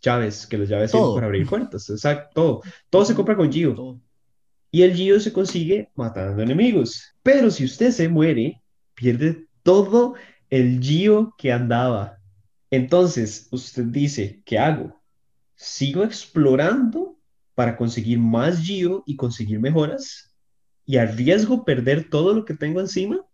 llaves, 0.00 0.46
que 0.46 0.56
las 0.58 0.68
llaves 0.68 0.90
sirven 0.92 1.04
Todo. 1.04 1.14
para 1.16 1.26
abrir 1.26 1.46
puertas. 1.46 1.90
Exacto, 1.90 2.30
todo. 2.34 2.62
Todo 2.88 3.04
se 3.04 3.14
compra 3.14 3.36
con 3.36 3.50
todo. 3.50 4.00
Y 4.70 4.82
el 4.82 4.94
Geo 4.94 5.20
se 5.20 5.32
consigue 5.32 5.90
matando 5.94 6.42
enemigos. 6.42 7.12
Pero 7.22 7.50
si 7.50 7.64
usted 7.64 7.90
se 7.90 8.08
muere, 8.08 8.62
pierde 8.94 9.46
todo 9.62 10.14
el 10.48 10.80
Geo 10.82 11.34
que 11.36 11.52
andaba. 11.52 12.18
Entonces, 12.70 13.48
usted 13.50 13.84
dice, 13.84 14.42
¿qué 14.44 14.58
hago? 14.58 15.00
¿Sigo 15.54 16.04
explorando 16.04 17.18
para 17.54 17.76
conseguir 17.76 18.18
más 18.18 18.64
Geo 18.64 19.02
y 19.06 19.16
conseguir 19.16 19.60
mejoras? 19.60 20.34
¿Y 20.84 20.98
arriesgo 20.98 21.64
perder 21.64 22.10
todo 22.10 22.34
lo 22.34 22.44
que 22.44 22.54
tengo 22.54 22.80
encima? 22.80 23.26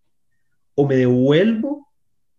o 0.74 0.86
me 0.86 0.96
devuelvo, 0.96 1.88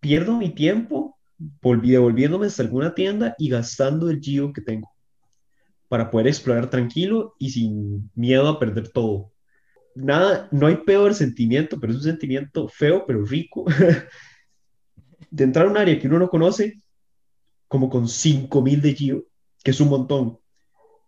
pierdo 0.00 0.36
mi 0.36 0.50
tiempo, 0.50 1.16
devolviéndome 1.38 2.46
hasta 2.46 2.62
alguna 2.62 2.94
tienda 2.94 3.34
y 3.38 3.48
gastando 3.48 4.10
el 4.10 4.20
Gio 4.20 4.52
que 4.52 4.60
tengo 4.60 4.90
para 5.88 6.10
poder 6.10 6.28
explorar 6.28 6.70
tranquilo 6.70 7.34
y 7.38 7.50
sin 7.50 8.10
miedo 8.14 8.48
a 8.48 8.58
perder 8.58 8.88
todo. 8.88 9.32
Nada, 9.94 10.48
no 10.50 10.66
hay 10.66 10.76
peor 10.78 11.14
sentimiento, 11.14 11.78
pero 11.78 11.92
es 11.92 11.98
un 11.98 12.04
sentimiento 12.04 12.68
feo, 12.68 13.04
pero 13.06 13.24
rico, 13.24 13.64
de 15.30 15.44
entrar 15.44 15.66
a 15.66 15.70
un 15.70 15.76
área 15.76 15.98
que 15.98 16.08
uno 16.08 16.18
no 16.18 16.28
conoce, 16.28 16.82
como 17.74 17.90
con 17.90 18.06
5000 18.06 18.80
de 18.80 18.94
Gio, 18.94 19.24
que 19.64 19.72
es 19.72 19.80
un 19.80 19.88
montón, 19.88 20.38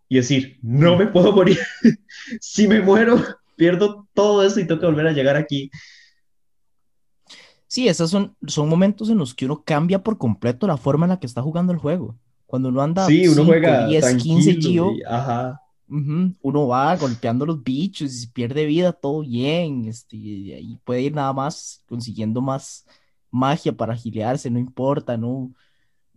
y 0.09 0.17
decir, 0.17 0.59
no 0.61 0.97
me 0.97 1.07
puedo 1.07 1.31
morir, 1.31 1.57
si 2.41 2.67
me 2.67 2.81
muero, 2.81 3.23
pierdo 3.55 4.05
todo 4.13 4.43
eso 4.43 4.59
y 4.59 4.67
tengo 4.67 4.81
que 4.81 4.87
volver 4.87 5.07
a 5.07 5.13
llegar 5.13 5.37
aquí. 5.37 5.71
Sí, 7.69 7.87
esos 7.87 8.11
son, 8.11 8.35
son 8.47 8.67
momentos 8.67 9.09
en 9.09 9.17
los 9.17 9.33
que 9.33 9.45
uno 9.45 9.63
cambia 9.63 10.03
por 10.03 10.17
completo 10.17 10.67
la 10.67 10.75
forma 10.75 11.05
en 11.05 11.11
la 11.11 11.19
que 11.21 11.25
está 11.27 11.41
jugando 11.41 11.71
el 11.71 11.79
juego. 11.79 12.17
Cuando 12.45 12.67
uno 12.67 12.81
anda 12.81 13.07
Sí, 13.07 13.29
uno 13.29 13.43
5, 13.43 13.45
juega 13.45 13.87
10, 13.87 14.05
15 14.17 14.51
tranquilo. 14.51 14.59
Gio, 14.59 14.93
y- 14.93 15.03
ajá. 15.03 15.61
uno 16.41 16.67
va 16.67 16.97
golpeando 16.97 17.45
los 17.45 17.63
bichos 17.63 18.23
y 18.23 18.27
pierde 18.27 18.65
vida, 18.65 18.91
todo 18.91 19.21
bien. 19.21 19.85
Este, 19.85 20.17
y 20.17 20.51
ahí 20.51 20.79
puede 20.83 21.03
ir 21.03 21.13
nada 21.13 21.31
más 21.31 21.81
consiguiendo 21.87 22.41
más 22.41 22.85
magia 23.31 23.71
para 23.71 23.95
gilearse, 23.95 24.49
no 24.49 24.59
importa, 24.59 25.17
no, 25.17 25.51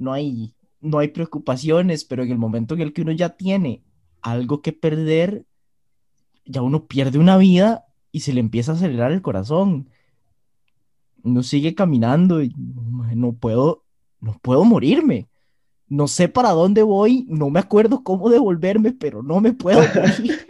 no 0.00 0.12
hay, 0.12 0.54
no 0.80 0.99
hay 0.99 1.09
preocupaciones, 1.09 2.04
pero 2.04 2.25
en 2.25 2.33
el 2.33 2.38
momento 2.38 2.75
en 2.75 2.80
el 2.80 2.92
que 2.92 3.02
uno 3.02 3.12
ya 3.12 3.30
tiene 3.37 3.85
algo 4.23 4.62
que 4.62 4.73
perder, 4.73 5.45
ya 6.45 6.62
uno 6.62 6.87
pierde 6.87 7.19
una 7.19 7.37
vida 7.37 7.85
y 8.12 8.21
se 8.21 8.33
le 8.33 8.40
empieza 8.40 8.73
a 8.73 8.75
acelerar 8.76 9.12
el 9.12 9.23
corazón. 9.23 9.88
Uno 11.23 11.42
sigue 11.42 11.75
caminando 11.75 12.42
y 12.42 12.52
"Mae, 12.57 13.14
no 13.14 13.35
puedo, 13.35 13.85
no 14.21 14.38
puedo 14.42 14.64
morirme. 14.64 15.28
No 15.88 16.09
sé 16.09 16.28
para 16.28 16.50
dónde 16.50 16.83
voy, 16.83 17.26
no 17.28 17.50
me 17.50 17.61
acuerdo 17.61 18.02
cómo 18.04 18.30
devolverme, 18.30 18.92
pero 18.92 19.23
no 19.23 19.40
me 19.40 19.52
puedo 19.52 19.80
morir. 19.80 20.47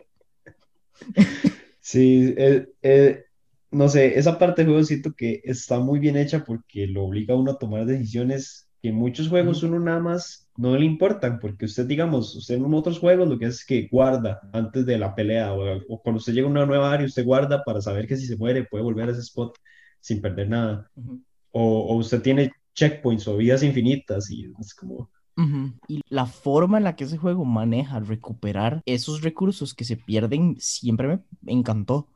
Sí, 1.81 2.35
eh, 2.37 2.69
eh, 2.83 3.25
no 3.71 3.89
sé, 3.89 4.19
esa 4.19 4.39
parte 4.39 4.63
del 4.63 4.71
juego 4.71 4.85
siento 4.85 5.15
que 5.15 5.41
está 5.45 5.81
muy 5.81 5.99
bien 5.99 6.17
hecha 6.17 6.45
porque 6.45 6.87
lo 6.87 7.05
obliga 7.05 7.35
a 7.35 7.39
uno 7.39 7.53
a 7.53 7.59
tomar 7.59 7.87
decisiones 7.87 8.70
que 8.83 8.89
en 8.91 8.97
muchos 8.97 9.29
juegos 9.29 9.63
uno 9.63 9.79
nada 9.81 10.01
más 10.01 10.49
no 10.57 10.77
le 10.77 10.85
importan, 10.87 11.39
porque 11.39 11.67
usted, 11.67 11.87
digamos, 11.87 12.35
usted 12.35 12.57
en 12.57 12.75
otros 12.75 12.99
juegos 12.99 13.29
lo 13.29 13.39
que 13.39 13.47
hace 13.47 13.57
es 13.57 13.65
que 13.67 13.89
guarda 13.91 14.41
antes 14.53 14.87
de 14.87 14.99
la 14.99 15.15
pelea 15.15 15.53
o, 15.53 15.79
o 15.89 16.03
cuando 16.03 16.19
usted 16.19 16.33
llega 16.35 16.47
a 16.47 16.51
una 16.51 16.67
nueva 16.67 16.93
área, 16.93 17.07
usted 17.07 17.25
guarda 17.25 17.63
para 17.65 17.81
saber 17.81 18.07
que 18.07 18.17
si 18.17 18.27
se 18.27 18.37
muere 18.37 18.65
puede 18.65 18.85
volver 18.85 19.09
a 19.09 19.13
ese 19.13 19.21
spot 19.23 19.57
sin 20.01 20.21
perder 20.23 20.49
nada. 20.49 20.91
Ujú, 20.97 21.21
O, 21.53 21.63
o 21.95 21.97
usted 21.97 22.23
tiene 22.23 22.53
checkpoints 22.75 23.29
o 23.29 23.37
vidas 23.37 23.63
infinitas 23.63 24.31
y 24.31 24.53
es 24.61 24.75
como, 24.75 25.11
ujú. 25.37 25.73
Y 25.89 26.03
la 26.09 26.27
forma 26.27 26.79
en 26.79 26.85
la 26.85 26.97
que 26.97 27.05
ese 27.05 27.17
juego 27.19 27.45
maneja 27.45 28.01
recuperar 28.01 28.83
esos 28.87 29.23
recursos 29.23 29.75
que 29.75 29.85
se 29.85 29.97
pierden 29.97 30.57
siempre 30.61 31.21
me 31.43 31.53
encantó. 31.53 32.09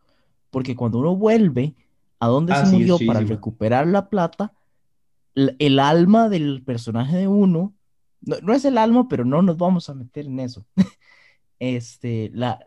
Porque 0.50 0.76
cuando 0.76 0.98
uno 1.00 1.16
vuelve 1.16 1.76
a 2.20 2.28
donde 2.28 2.54
ah, 2.54 2.56
se 2.56 2.66
sí, 2.66 2.82
murió 2.82 2.84
es 2.84 2.94
para 3.04 3.20
chidísima. 3.20 3.22
recuperar 3.22 3.86
la 3.88 4.10
plata, 4.10 4.52
el 5.34 5.78
alma 5.78 6.28
del 6.28 6.62
personaje 6.64 7.16
de 7.16 7.28
uno, 7.28 7.74
no, 8.20 8.36
no 8.42 8.54
es 8.54 8.64
el 8.64 8.78
alma, 8.78 9.08
pero 9.08 9.24
no 9.24 9.42
nos 9.42 9.56
vamos 9.56 9.88
a 9.88 9.94
meter 9.94 10.26
en 10.26 10.40
eso. 10.40 10.66
Este, 11.60 12.30
la, 12.34 12.58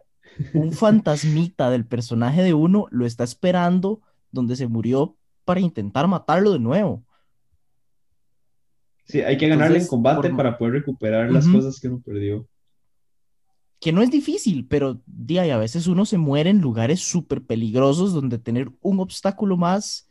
un 0.54 0.72
fantasmita 0.72 1.70
del 1.70 1.86
personaje 1.86 2.42
de 2.42 2.54
uno 2.54 2.88
lo 2.90 3.06
está 3.06 3.24
esperando 3.24 4.02
donde 4.32 4.56
se 4.56 4.68
murió 4.68 5.16
para 5.46 5.60
intentar 5.60 6.08
matarlo 6.08 6.54
de 6.54 6.60
nuevo. 6.60 7.04
Sí, 9.06 9.22
hay 9.22 9.38
que 9.38 9.48
ganarle 9.48 9.76
en 9.78 9.82
Entonces, 9.84 9.90
combate 9.90 10.30
por- 10.30 10.38
para 10.38 10.58
poder 10.58 10.74
recuperar 10.76 11.32
las 11.32 11.48
cosas 11.48 11.80
que 11.80 11.88
uno 11.90 12.02
perdió. 12.04 12.48
Que 13.80 13.92
no 13.92 14.02
es 14.02 14.10
difícil, 14.10 14.66
pero 14.68 15.00
di, 15.06 15.38
ahí, 15.38 15.52
a 15.52 15.58
veces 15.58 15.86
uno 15.88 16.06
se 16.06 16.18
muere 16.18 16.50
en 16.50 16.62
lugares 16.62 17.00
súper 17.02 17.44
peligrosos 17.44 18.14
donde 18.14 18.40
tener 18.40 18.72
un 18.82 19.00
obstáculo 19.00 19.56
más 19.56 20.07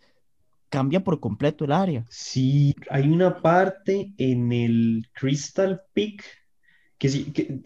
cambia 0.68 1.02
por 1.02 1.20
completo 1.20 1.64
el 1.64 1.72
área. 1.72 2.04
Sí, 2.08 2.74
hay 2.90 3.08
una 3.08 3.40
parte 3.40 4.12
en 4.18 4.52
el 4.52 5.06
Crystal 5.12 5.80
Peak 5.92 6.24
que, 6.98 7.08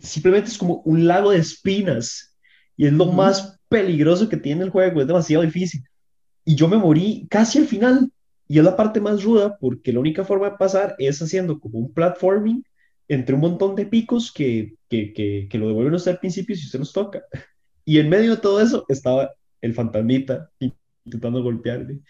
simplemente 0.01 0.51
es 0.51 0.59
como 0.59 0.83
un 0.85 1.07
lago 1.07 1.31
de 1.31 1.39
espinas 1.39 2.37
y 2.77 2.87
es 2.87 2.93
lo 2.93 3.07
más 3.07 3.59
peligroso 3.69 4.29
que 4.29 4.37
tiene 4.37 4.65
el 4.65 4.71
juego, 4.71 5.01
es 5.01 5.07
demasiado 5.07 5.45
difícil. 5.45 5.83
Y 6.45 6.55
yo 6.55 6.69
me 6.69 6.79
morí 6.79 7.27
casi 7.31 7.59
al 7.59 7.67
final 7.67 8.11
y 8.49 8.59
es 8.59 8.65
la 8.65 8.77
parte 8.77 9.01
más 9.01 9.23
ruda 9.23 9.57
porque 9.59 9.93
la 9.93 10.01
única 10.01 10.25
forma 10.25 10.51
de 10.51 10.57
pasar 10.57 10.97
es 10.99 11.21
haciendo 11.23 11.61
como 11.61 11.79
un 11.79 11.93
platforming 11.93 12.65
entre 13.09 13.35
un 13.35 13.41
montón 13.41 13.77
de 13.77 13.87
picos 13.87 14.33
que, 14.33 14.75
que, 14.89 15.13
que, 15.13 15.47
que 15.51 15.59
lo 15.59 15.69
devuelven 15.69 15.95
a 15.95 15.97
usted 15.97 16.13
al 16.13 16.19
principio 16.19 16.57
si 16.57 16.67
usted 16.67 16.79
los 16.79 16.93
toca. 16.93 17.23
Y 17.83 17.99
en 17.99 18.09
medio 18.09 18.37
de 18.37 18.43
todo 18.43 18.61
eso 18.61 18.85
estaba 18.89 19.33
el 19.61 19.75
fantasmita 19.75 20.51
intentando 21.05 21.43
golpearle. 21.43 22.01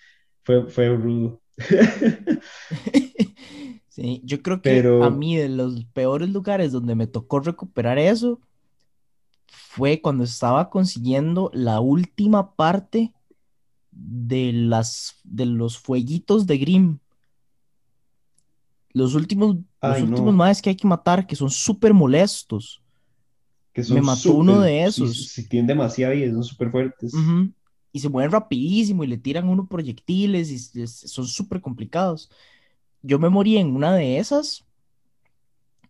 Fue, 0.42 0.66
fue 0.66 0.88
rudo. 0.96 1.40
Sí, 3.88 4.22
yo 4.24 4.40
creo 4.40 4.62
que 4.62 4.70
Pero- 4.70 5.02
a 5.04 5.10
mí 5.10 5.36
de 5.36 5.48
los 5.48 5.84
peores 5.86 6.30
lugares 6.30 6.70
donde 6.72 6.94
me 6.94 7.06
tocó 7.08 7.40
recuperar 7.40 7.98
eso 7.98 8.40
fue 9.48 10.00
cuando 10.00 10.22
estaba 10.24 10.70
consiguiendo 10.70 11.50
la 11.52 11.80
última 11.80 12.54
parte 12.54 13.12
de 13.90 14.52
las 14.52 15.16
de 15.24 15.44
los 15.46 15.76
fueguitos 15.76 16.46
de 16.46 16.58
Grimm. 16.58 16.98
Los 18.92 19.14
últimos, 19.14 19.56
los 19.56 19.64
Ay, 19.80 20.02
no. 20.04 20.10
últimos 20.10 20.34
maes 20.34 20.62
que 20.62 20.70
hay 20.70 20.76
que 20.76 20.86
matar, 20.86 21.26
que 21.26 21.34
son 21.36 21.50
súper 21.50 21.92
molestos. 21.92 22.80
que 23.72 23.82
Me 23.92 24.00
mató 24.02 24.32
uno 24.34 24.60
de 24.60 24.84
esos. 24.84 25.26
Si, 25.28 25.48
tienen 25.48 25.66
demasiada 25.66 26.14
vida, 26.14 26.32
son 26.32 26.44
súper 26.44 26.70
fuertes. 26.70 27.12
Ujú. 27.12 27.50
Y 27.92 28.00
se 28.00 28.08
mueven 28.08 28.32
rapidísimo 28.32 29.04
y 29.04 29.08
le 29.08 29.18
tiran 29.18 29.48
uno 29.48 29.66
proyectiles 29.68 30.50
y 30.50 30.86
son 30.86 31.26
súper 31.26 31.60
complicados. 31.60 32.30
Yo 33.02 33.18
me 33.18 33.30
morí 33.30 33.58
en 33.58 33.76
una 33.76 33.94
de 33.94 34.18
esas 34.18 34.66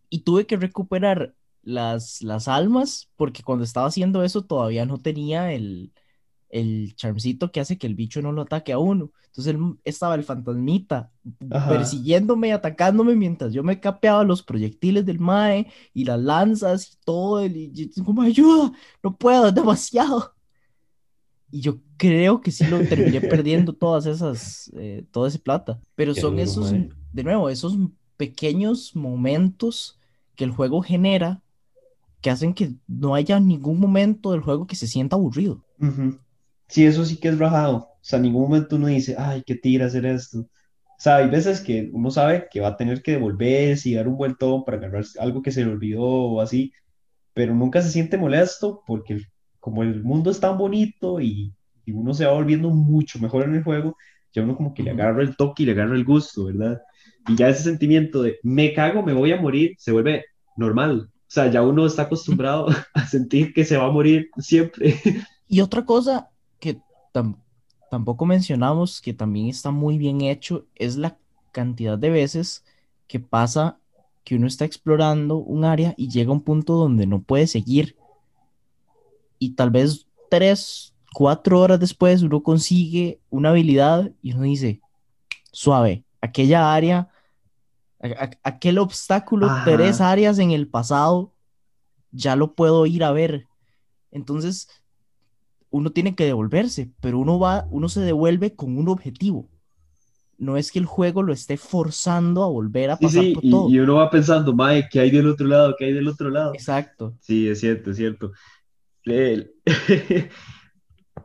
y 0.08 0.20
tuve 0.20 0.46
que 0.46 0.56
recuperar 0.56 1.34
las, 1.62 2.22
las 2.22 2.48
almas 2.48 3.10
porque 3.16 3.42
cuando 3.42 3.64
estaba 3.64 3.86
haciendo 3.88 4.22
eso 4.24 4.42
todavía 4.44 4.86
no 4.86 4.98
tenía 4.98 5.52
el, 5.52 5.92
el 6.50 6.94
charmcito 6.96 7.52
que 7.52 7.60
hace 7.60 7.78
que 7.78 7.86
el 7.86 7.94
bicho 7.94 8.22
no 8.22 8.32
lo 8.32 8.42
ataque 8.42 8.72
a 8.72 8.78
uno. 8.78 9.12
Entonces 9.26 9.54
él- 9.54 9.78
estaba 9.84 10.14
el 10.16 10.24
fantasmita 10.24 11.12
Ajá. 11.50 11.70
persiguiéndome 11.70 12.48
y 12.48 12.52
atacándome 12.52 13.16
mientras 13.16 13.52
yo 13.54 13.62
me 13.64 13.80
capeaba 13.80 14.24
los 14.24 14.42
proyectiles 14.42 15.06
del 15.06 15.20
mae 15.20 15.72
y 15.94 16.04
las 16.04 16.20
lanzas 16.20 16.92
y 16.94 16.96
todo. 17.04 17.44
Y 17.46 17.72
yo 17.72 18.04
como 18.04 18.22
ayuda, 18.22 18.72
no 19.02 19.16
puedo, 19.16 19.48
es 19.48 19.54
demasiado. 19.54 20.34
Y 21.50 21.60
yo 21.62 21.80
creo 21.96 22.40
que 22.40 22.50
sí 22.52 22.66
lo 22.66 22.84
terminé 22.86 23.20
perdiendo 23.22 23.72
todas 23.74 24.06
esas, 24.06 24.70
eh, 24.76 25.04
toda 25.10 25.28
esa 25.28 25.38
plata. 25.38 25.80
Pero 25.94 26.14
Qué 26.14 26.20
son 26.20 26.38
duro, 26.44 26.44
esos, 26.44 26.72
de 27.12 27.24
nuevo, 27.24 27.48
esos 27.50 27.76
pequeños 28.16 28.94
momentos 28.96 29.98
que 30.36 30.44
el 30.44 30.52
juego 30.52 30.82
genera 30.82 31.42
que 32.22 32.30
hacen 32.30 32.54
que 32.54 32.74
no 32.88 33.14
haya 33.14 33.40
ningún 33.40 33.80
momento 33.80 34.32
del 34.32 34.42
juego 34.42 34.66
que 34.66 34.76
se 34.76 34.86
sienta 34.88 35.16
aburrido. 35.16 35.64
Ujú. 35.78 36.20
Sí, 36.68 36.86
eso 36.86 37.04
sí 37.04 37.18
que 37.18 37.28
es 37.28 37.38
rajado. 37.38 37.76
O 37.78 37.98
sea, 38.02 38.18
en 38.18 38.24
ningún 38.24 38.42
momento 38.42 38.76
uno 38.76 38.86
dice, 38.88 39.16
ay, 39.18 39.42
qué 39.44 39.54
tira 39.56 39.86
hacer 39.86 40.06
esto. 40.06 40.40
O 40.40 40.48
sea, 41.02 41.16
hay 41.16 41.28
veces 41.30 41.60
que 41.60 41.90
uno 41.92 42.10
sabe 42.10 42.46
que 42.50 42.60
va 42.60 42.68
a 42.68 42.76
tener 42.76 43.02
que 43.02 43.12
devolverse 43.12 43.88
y 43.88 43.94
dar 43.94 44.06
un 44.08 44.16
vueltón 44.16 44.64
para 44.64 44.76
agarrar 44.78 45.04
algo 45.18 45.42
que 45.42 45.50
se 45.52 45.64
le 45.64 45.70
olvidó 45.72 46.02
o 46.04 46.40
así, 46.40 46.72
pero 47.34 47.54
nunca 47.54 47.82
se 47.82 47.90
siente 47.90 48.18
molesto 48.18 48.82
porque 48.86 49.14
el- 49.14 49.26
como 49.60 49.82
el 49.82 50.02
mundo 50.02 50.30
es 50.30 50.40
tan 50.40 50.58
bonito 50.58 51.20
y, 51.20 51.54
y 51.84 51.92
uno 51.92 52.14
se 52.14 52.26
va 52.26 52.32
volviendo 52.32 52.70
mucho 52.70 53.18
mejor 53.20 53.44
en 53.44 53.54
el 53.56 53.64
juego, 53.64 53.96
ya 54.32 54.42
uno 54.42 54.56
como 54.56 54.74
que 54.74 54.82
le 54.82 54.90
agarra 54.92 55.22
el 55.22 55.36
toque 55.36 55.62
y 55.64 55.66
le 55.66 55.72
agarra 55.72 55.94
el 55.96 56.04
gusto, 56.04 56.44
¿verdad? 56.46 56.80
Y 57.26 57.36
ya 57.36 57.48
ese 57.48 57.62
sentimiento 57.64 58.22
de 58.22 58.38
me 58.42 58.72
cago, 58.74 59.02
me 59.02 59.12
voy 59.12 59.32
a 59.32 59.40
morir, 59.40 59.74
se 59.78 59.92
vuelve 59.92 60.24
normal. 60.56 61.08
O 61.12 61.32
sea, 61.32 61.50
ya 61.50 61.62
uno 61.62 61.86
está 61.86 62.02
acostumbrado 62.02 62.66
a 62.94 63.06
sentir 63.06 63.52
que 63.54 63.64
se 63.64 63.76
va 63.76 63.86
a 63.86 63.90
morir 63.92 64.28
siempre. 64.38 64.96
Y 65.48 65.60
otra 65.60 65.84
cosa 65.84 66.30
que 66.58 66.82
tam- 67.12 67.36
tampoco 67.88 68.26
mencionamos, 68.26 69.00
que 69.00 69.14
también 69.14 69.48
está 69.48 69.70
muy 69.70 69.98
bien 69.98 70.20
hecho, 70.22 70.66
es 70.76 70.96
la 70.96 71.18
cantidad 71.52 71.98
de 71.98 72.10
veces 72.10 72.64
que 73.06 73.20
pasa 73.20 73.80
que 74.24 74.36
uno 74.36 74.46
está 74.46 74.64
explorando 74.64 75.38
un 75.38 75.64
área 75.64 75.94
y 75.96 76.08
llega 76.10 76.30
a 76.30 76.34
un 76.34 76.42
punto 76.42 76.74
donde 76.74 77.06
no 77.06 77.22
puede 77.22 77.46
seguir. 77.46 77.96
Y 79.40 79.56
tal 79.56 79.70
vez 79.72 80.08
tres, 80.30 80.94
cuatro 81.14 81.60
horas 81.60 81.80
después 81.80 82.22
uno 82.22 82.44
consigue 82.44 83.20
una 83.30 83.50
habilidad 83.50 84.12
y 84.22 84.34
uno 84.34 84.44
dice, 84.44 84.82
suave, 85.52 86.04
aquella 86.20 86.74
área, 86.74 87.10
a- 88.02 88.24
a- 88.26 88.30
aquel 88.44 88.78
obstáculo, 88.78 89.50
Ajá. 89.50 89.64
tres 89.64 90.00
áreas 90.02 90.38
en 90.40 90.52
el 90.52 90.68
pasado, 90.68 91.34
ya 92.12 92.36
lo 92.36 92.54
puedo 92.54 92.86
ir 92.86 93.04
a 93.04 93.12
ver. 93.12 93.48
Entonces, 94.12 94.68
uno 95.70 95.90
tiene 95.92 96.14
que 96.14 96.24
devolverse, 96.24 96.92
pero 97.00 97.18
uno 97.18 97.38
va, 97.38 97.66
uno 97.70 97.88
se 97.88 98.00
devuelve 98.00 98.54
con 98.56 98.76
un 98.78 98.88
objetivo. 98.88 99.48
no 100.38 100.56
es 100.56 100.72
que 100.72 100.78
el 100.80 100.86
juego 100.86 101.22
lo 101.22 101.32
esté 101.32 101.56
forzando 101.56 102.42
a 102.44 102.48
volver 102.48 102.90
a 102.90 103.00
Sí, 103.00 103.08
pasar 103.08 103.24
sí, 103.24 103.32
por 103.32 103.42
y, 103.42 103.50
todo. 103.50 103.76
y 103.76 103.78
uno 103.78 103.94
va 103.96 104.10
pensando, 104.10 104.52
mae, 104.54 104.86
¿qué 104.90 105.00
hay 105.00 105.10
del 105.10 105.26
otro 105.28 105.46
lado? 105.46 105.74
¿Qué 105.78 105.86
hay 105.86 105.92
del 105.94 106.08
otro 106.08 106.28
lado? 106.28 106.52
Exacto. 106.56 107.16
Sí, 107.20 107.48
es 107.48 107.60
cierto, 107.60 107.90
es 107.92 107.96
cierto. 107.98 108.32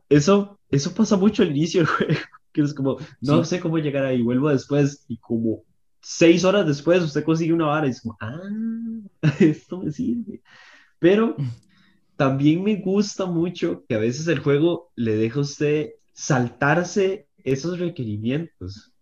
Eso, 0.10 0.60
eso 0.70 0.94
pasa 0.94 1.18
mucho 1.18 1.44
al 1.44 1.50
inicio 1.52 1.82
del 1.82 1.88
juego, 1.90 2.20
que 2.52 2.62
es 2.62 2.74
como, 2.74 2.98
no 3.22 3.44
Sí. 3.44 3.50
sé 3.50 3.60
cómo 3.60 3.78
llegar 3.80 4.06
ahí, 4.06 4.22
vuelvo 4.22 4.50
después, 4.50 5.04
y 5.08 5.18
como 5.18 5.64
seis 6.02 6.44
horas 6.46 6.68
después 6.68 7.02
usted 7.04 7.24
consigue 7.24 7.54
una 7.54 7.66
vara 7.68 7.88
y 7.88 7.92
es 7.92 8.02
como, 8.02 8.18
ah, 8.22 8.40
esto 9.40 9.82
me 9.82 9.92
sirve. 9.92 10.42
Pero 11.00 11.36
también 12.18 12.64
me 12.64 12.78
gusta 12.78 13.26
mucho 13.26 13.86
que 13.88 13.96
a 13.96 14.00
veces 14.00 14.28
el 14.28 14.40
juego 14.40 14.92
le 14.96 15.16
deja 15.18 15.40
a 15.40 15.44
usted 15.44 15.92
saltarse 16.14 17.28
esos 17.44 17.80
requerimientos. 17.80 18.94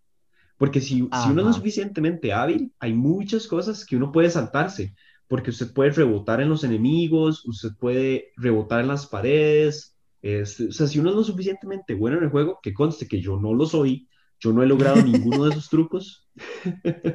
Porque 0.56 0.80
si, 0.80 1.08
si 1.12 1.30
uno 1.30 1.42
no 1.42 1.50
es 1.50 1.56
suficientemente 1.56 2.32
hábil, 2.32 2.72
hay 2.78 2.92
muchas 2.94 3.46
cosas 3.46 3.84
que 3.84 3.96
uno 3.96 4.12
puede 4.12 4.30
saltarse. 4.30 4.94
Porque 5.28 5.50
usted 5.50 5.72
puede 5.72 5.90
rebotar 5.90 6.40
en 6.40 6.48
los 6.50 6.64
enemigos, 6.64 7.44
usted 7.46 7.70
puede 7.78 8.32
rebotar 8.36 8.80
en 8.80 8.88
las 8.88 9.06
paredes. 9.06 9.96
este, 10.22 10.68
o 10.68 10.72
sea, 10.72 10.86
si 10.86 10.98
uno 10.98 11.10
no 11.10 11.10
es 11.12 11.16
lo 11.28 11.32
suficientemente 11.32 11.94
bueno 11.94 12.18
en 12.18 12.24
el 12.24 12.30
juego, 12.30 12.58
que 12.62 12.72
conste 12.74 13.06
que 13.08 13.20
yo 13.20 13.38
no 13.40 13.54
lo 13.54 13.66
soy, 13.66 14.08
yo 14.40 14.52
no 14.52 14.62
he 14.62 14.66
logrado 14.66 14.96
ninguno 15.04 15.44
de 15.44 15.50
esos 15.50 15.68
trucos, 15.68 16.28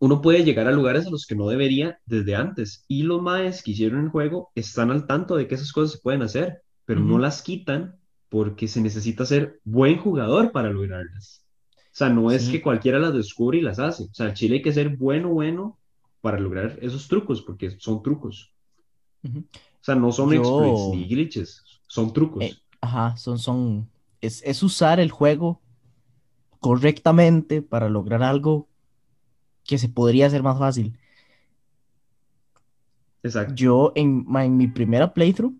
uno 0.00 0.20
puede 0.22 0.44
llegar 0.44 0.66
a 0.68 0.72
lugares 0.72 1.06
a 1.06 1.10
los 1.10 1.26
que 1.26 1.34
no 1.34 1.48
debería 1.48 1.98
desde 2.06 2.34
antes. 2.36 2.84
Y 2.88 3.02
los 3.02 3.20
maes 3.22 3.62
que 3.62 3.72
hicieron 3.72 4.04
el 4.04 4.10
juego 4.10 4.50
están 4.54 4.90
al 4.90 5.06
tanto 5.06 5.36
de 5.36 5.48
que 5.48 5.56
esas 5.56 5.72
cosas 5.72 5.92
se 5.92 5.98
pueden 6.02 6.22
hacer, 6.22 6.62
pero 6.84 7.00
no 7.00 7.18
las 7.18 7.42
quitan 7.42 7.96
porque 8.28 8.68
se 8.68 8.80
necesita 8.80 9.24
ser 9.26 9.60
buen 9.64 9.98
jugador 9.98 10.52
para 10.52 10.70
lograrlas. 10.70 11.44
O 11.76 11.98
sea, 11.98 12.10
no 12.10 12.30
es 12.30 12.44
Sí. 12.44 12.52
que 12.52 12.62
cualquiera 12.62 12.98
las 13.00 13.14
descubre 13.14 13.58
y 13.58 13.62
las 13.62 13.78
hace. 13.80 14.04
O 14.04 14.14
sea, 14.14 14.28
en 14.28 14.34
Chile 14.34 14.56
hay 14.56 14.62
que 14.62 14.72
ser 14.72 14.96
bueno, 14.96 15.30
bueno 15.30 15.78
para 16.20 16.38
lograr 16.40 16.78
esos 16.82 17.08
trucos, 17.08 17.42
porque 17.42 17.70
son 17.78 18.02
trucos. 18.02 18.54
O 19.80 19.84
sea, 19.84 19.94
no 19.96 20.12
son 20.12 20.32
exploits 20.32 20.86
Yo, 20.86 20.90
ni 20.90 21.08
glitches, 21.08 21.64
son 21.88 22.12
trucos. 22.12 22.46
eh, 22.46 22.60
ajá, 22.80 23.16
son, 23.16 23.38
son, 23.38 23.90
es, 24.20 24.42
es 24.44 24.62
usar 24.62 25.00
el 25.00 25.10
juego 25.10 25.60
correctamente 26.60 27.62
para 27.62 27.88
lograr 27.88 28.22
algo 28.22 28.68
que 29.64 29.78
se 29.78 29.88
podría 29.88 30.26
hacer 30.26 30.42
más 30.42 30.58
fácil. 30.58 30.98
Exacto. 33.22 33.54
Yo 33.54 33.92
en 33.94 34.24
mi 34.56 34.68
primera 34.68 35.12
playthrough, 35.14 35.54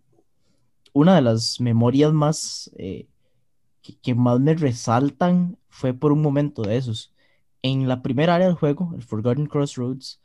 una 0.92 1.14
de 1.16 1.22
las 1.22 1.60
memorias 1.60 2.12
más 2.12 2.70
eh, 2.76 3.08
que, 3.82 3.98
que 4.00 4.14
más 4.14 4.40
me 4.40 4.54
resaltan 4.54 5.58
fue 5.68 5.94
por 5.94 6.12
un 6.12 6.22
momento 6.22 6.62
de 6.62 6.76
esos. 6.78 7.14
En 7.62 7.88
la 7.88 8.02
primera 8.02 8.36
área 8.36 8.48
del 8.48 8.56
juego, 8.56 8.92
el 8.96 9.02
Forgotten 9.04 9.46
Crossroads, 9.46 10.20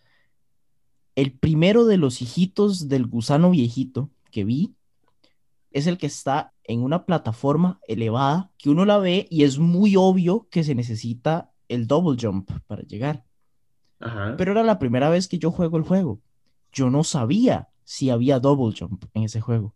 el 1.15 1.31
primero 1.31 1.85
de 1.85 1.97
los 1.97 2.21
hijitos 2.21 2.87
del 2.87 3.05
gusano 3.05 3.51
viejito 3.51 4.09
que 4.31 4.43
vi 4.43 4.73
es 5.71 5.87
el 5.87 5.97
que 5.97 6.07
está 6.07 6.53
en 6.63 6.81
una 6.81 7.05
plataforma 7.05 7.79
elevada 7.87 8.51
que 8.57 8.69
uno 8.69 8.85
la 8.85 8.97
ve 8.99 9.27
y 9.29 9.43
es 9.43 9.59
muy 9.59 9.95
obvio 9.95 10.47
que 10.49 10.63
se 10.63 10.75
necesita 10.75 11.51
el 11.67 11.87
double 11.87 12.17
jump 12.19 12.49
para 12.67 12.83
llegar. 12.83 13.23
Ajá. 13.99 14.35
Pero 14.37 14.51
era 14.51 14.63
la 14.63 14.79
primera 14.79 15.09
vez 15.09 15.27
que 15.27 15.39
yo 15.39 15.51
juego 15.51 15.77
el 15.77 15.83
juego. 15.83 16.19
Yo 16.71 16.89
no 16.89 17.03
sabía 17.03 17.69
si 17.83 18.09
había 18.09 18.39
double 18.39 18.75
jump 18.77 19.05
en 19.13 19.23
ese 19.23 19.41
juego. 19.41 19.73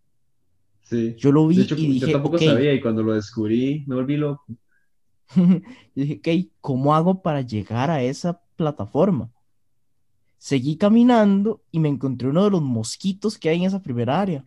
Sí. 0.84 1.16
Yo 1.18 1.32
lo 1.32 1.48
vi 1.48 1.62
hecho, 1.62 1.76
y 1.76 1.88
yo 1.88 1.94
dije, 1.94 2.12
tampoco 2.14 2.38
ok, 2.38 2.44
sabía 2.44 2.74
y 2.74 2.82
cuando 2.82 3.04
lo 3.04 3.14
descubrí 3.14 3.84
me 3.88 3.96
volví 3.96 4.18
loco. 4.18 4.46
Yo 5.36 5.62
dije, 5.94 6.22
ok, 6.22 6.52
¿cómo 6.62 6.96
hago 6.96 7.22
para 7.22 7.42
llegar 7.42 7.92
a 7.92 8.02
esa 8.02 8.40
plataforma? 8.56 9.30
Seguí 10.38 10.78
caminando 10.78 11.62
y 11.72 11.80
me 11.80 11.90
encontré 11.90 12.28
uno 12.28 12.44
de 12.44 12.52
los 12.52 12.62
mosquitos 12.62 13.38
que 13.38 13.50
hay 13.50 13.58
en 13.58 13.64
esa 13.64 13.82
primera 13.82 14.20
área. 14.22 14.46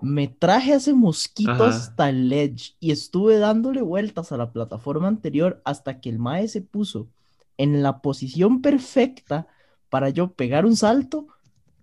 Me 0.00 0.28
traje 0.28 0.72
a 0.72 0.76
ese 0.76 0.92
mosquito 0.92 1.52
Ajá. 1.52 1.68
hasta 1.68 2.08
el 2.08 2.28
ledge 2.28 2.74
y 2.80 2.90
estuve 2.90 3.38
dándole 3.38 3.80
vueltas 3.80 4.32
a 4.32 4.36
la 4.36 4.52
plataforma 4.52 5.08
anterior 5.08 5.62
hasta 5.64 6.00
que 6.00 6.10
el 6.10 6.18
mae 6.18 6.48
se 6.48 6.60
puso 6.60 7.08
en 7.56 7.82
la 7.82 8.00
posición 8.00 8.60
perfecta 8.60 9.46
para 9.88 10.10
yo 10.10 10.32
pegar 10.32 10.66
un 10.66 10.76
salto, 10.76 11.28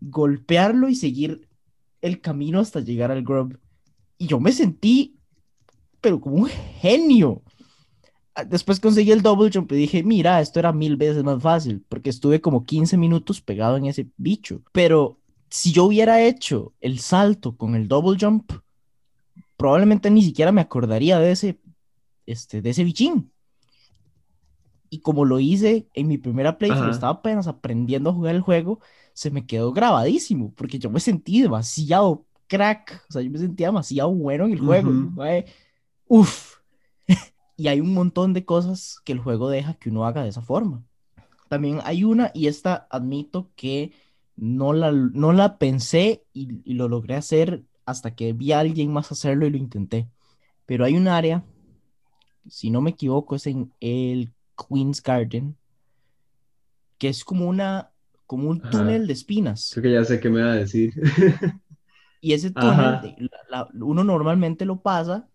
golpearlo 0.02 0.89
y 0.89 0.96
seguir 0.96 1.48
el 2.02 2.20
camino 2.20 2.60
hasta 2.60 2.82
llegar 2.82 3.12
al 3.12 3.24
grub. 3.24 3.60
Y 4.17 4.28
yo 4.28 4.39
me 4.39 4.52
sentí, 4.52 5.17
pero 6.02 6.20
como 6.20 6.36
un 6.36 6.48
genio. 6.48 7.41
Ah, 8.36 8.44
Después 8.46 8.80
conseguí 8.80 9.12
el 9.12 9.22
double 9.22 9.50
jump 9.54 9.72
y 9.74 9.76
dije, 9.76 10.04
mira, 10.04 10.39
esto 10.41 10.60
era 10.60 10.72
mil 10.72 10.96
veces 10.96 11.24
más 11.24 11.41
fácil, 11.41 11.84
porque 11.89 12.10
estuve 12.10 12.41
como 12.41 12.65
15 12.65 12.98
minutos 12.98 13.41
pegado 13.41 13.78
en 13.78 13.86
ese 13.86 14.08
bicho. 14.17 14.62
Pero 14.72 15.17
si 15.50 15.72
yo 15.74 15.86
hubiera 15.86 16.22
hecho 16.22 16.74
el 16.80 17.00
salto 17.00 17.58
con 17.58 17.76
el 17.76 17.88
double 17.88 18.17
jump, 18.20 18.52
probablemente 19.58 20.10
ni 20.10 20.24
siquiera 20.24 20.52
me 20.52 20.62
acordaría 20.62 21.20
de 21.20 21.32
ese, 21.32 21.60
este, 22.26 22.62
de 22.62 22.70
ese 22.70 22.84
bichín. 22.84 23.32
Y 24.89 25.00
como 25.00 25.24
lo 25.24 25.39
hice 25.39 25.88
en 25.94 26.08
mi 26.08 26.17
primera 26.17 26.58
playthrough, 26.58 26.91
estaba 26.91 27.13
apenas 27.13 27.48
aprendiendo 27.48 28.10
a 28.10 28.13
jugar 28.13 28.36
el 28.36 28.41
juego, 28.41 28.80
se 29.13 29.30
me 29.30 29.46
quedó 29.46 29.72
grabadísimo, 29.72 30.54
porque 30.56 30.80
yo 30.80 30.89
me 30.89 31.00
sentí 31.00 31.41
demasiado 31.41 32.26
crack, 32.48 33.06
o 33.10 33.13
sea, 33.13 33.22
yo 33.22 33.32
me 33.32 33.39
sentía 33.39 33.67
demasiado 33.67 34.12
bueno 34.12 34.46
en 34.46 34.52
el 34.52 34.60
juego. 34.60 34.89
Mae, 34.91 35.46
Uf. 36.08 36.58
y 37.62 37.67
hay 37.67 37.82
un 37.82 37.93
montón 37.93 38.34
de 38.34 38.45
cosas 38.45 39.02
que 39.06 39.13
el 39.13 39.19
juego 39.19 39.50
deja 39.50 39.76
que 39.76 39.89
uno 39.89 40.06
haga 40.06 40.24
de 40.24 40.30
esa 40.30 40.41
forma. 40.41 40.84
También 41.50 41.80
hay 41.86 42.04
una, 42.06 42.32
y 42.34 42.47
esta 42.47 42.88
admito 42.91 43.52
que 43.56 43.93
no 44.38 44.74
la, 44.74 44.91
no 44.91 45.34
la 45.34 45.58
pensé 45.60 46.26
y, 46.34 46.62
y 46.69 46.76
lo 46.76 46.89
logré 46.89 47.15
hacer 47.15 47.63
hasta 47.86 48.15
que 48.15 48.34
vi 48.34 48.52
a 48.54 48.60
alguien 48.62 48.93
más 48.93 49.12
hacerlo 49.12 49.45
y 49.47 49.52
lo 49.52 49.58
intenté. 49.58 50.10
Pero 50.65 50.86
hay 50.86 50.95
un 50.97 51.08
área, 51.08 51.45
si 52.47 52.69
no 52.69 52.82
me 52.82 52.91
equivoco, 52.91 53.36
es 53.36 53.47
en 53.47 53.74
el 53.80 54.34
Queen's 54.58 55.02
Garden, 55.02 55.58
que 56.97 57.10
es 57.10 57.24
como 57.26 57.47
una, 57.47 57.91
como 58.28 58.50
un 58.50 58.62
Ajá. 58.63 58.69
túnel 58.71 59.08
de 59.08 59.13
espinas. 59.13 59.71
Creo 59.74 59.84
que 59.84 59.91
ya 59.93 60.04
sé 60.06 60.19
qué 60.19 60.30
me 60.30 60.41
va 60.43 60.54
a 60.54 60.56
decir. 60.56 60.93
Y 62.19 62.34
ese 62.34 62.52
túnel, 62.52 63.00
la- 63.50 63.65
la- 63.65 63.69
uno 63.86 64.04
normalmente 64.04 64.65
lo 64.65 64.82
pasa 64.82 65.28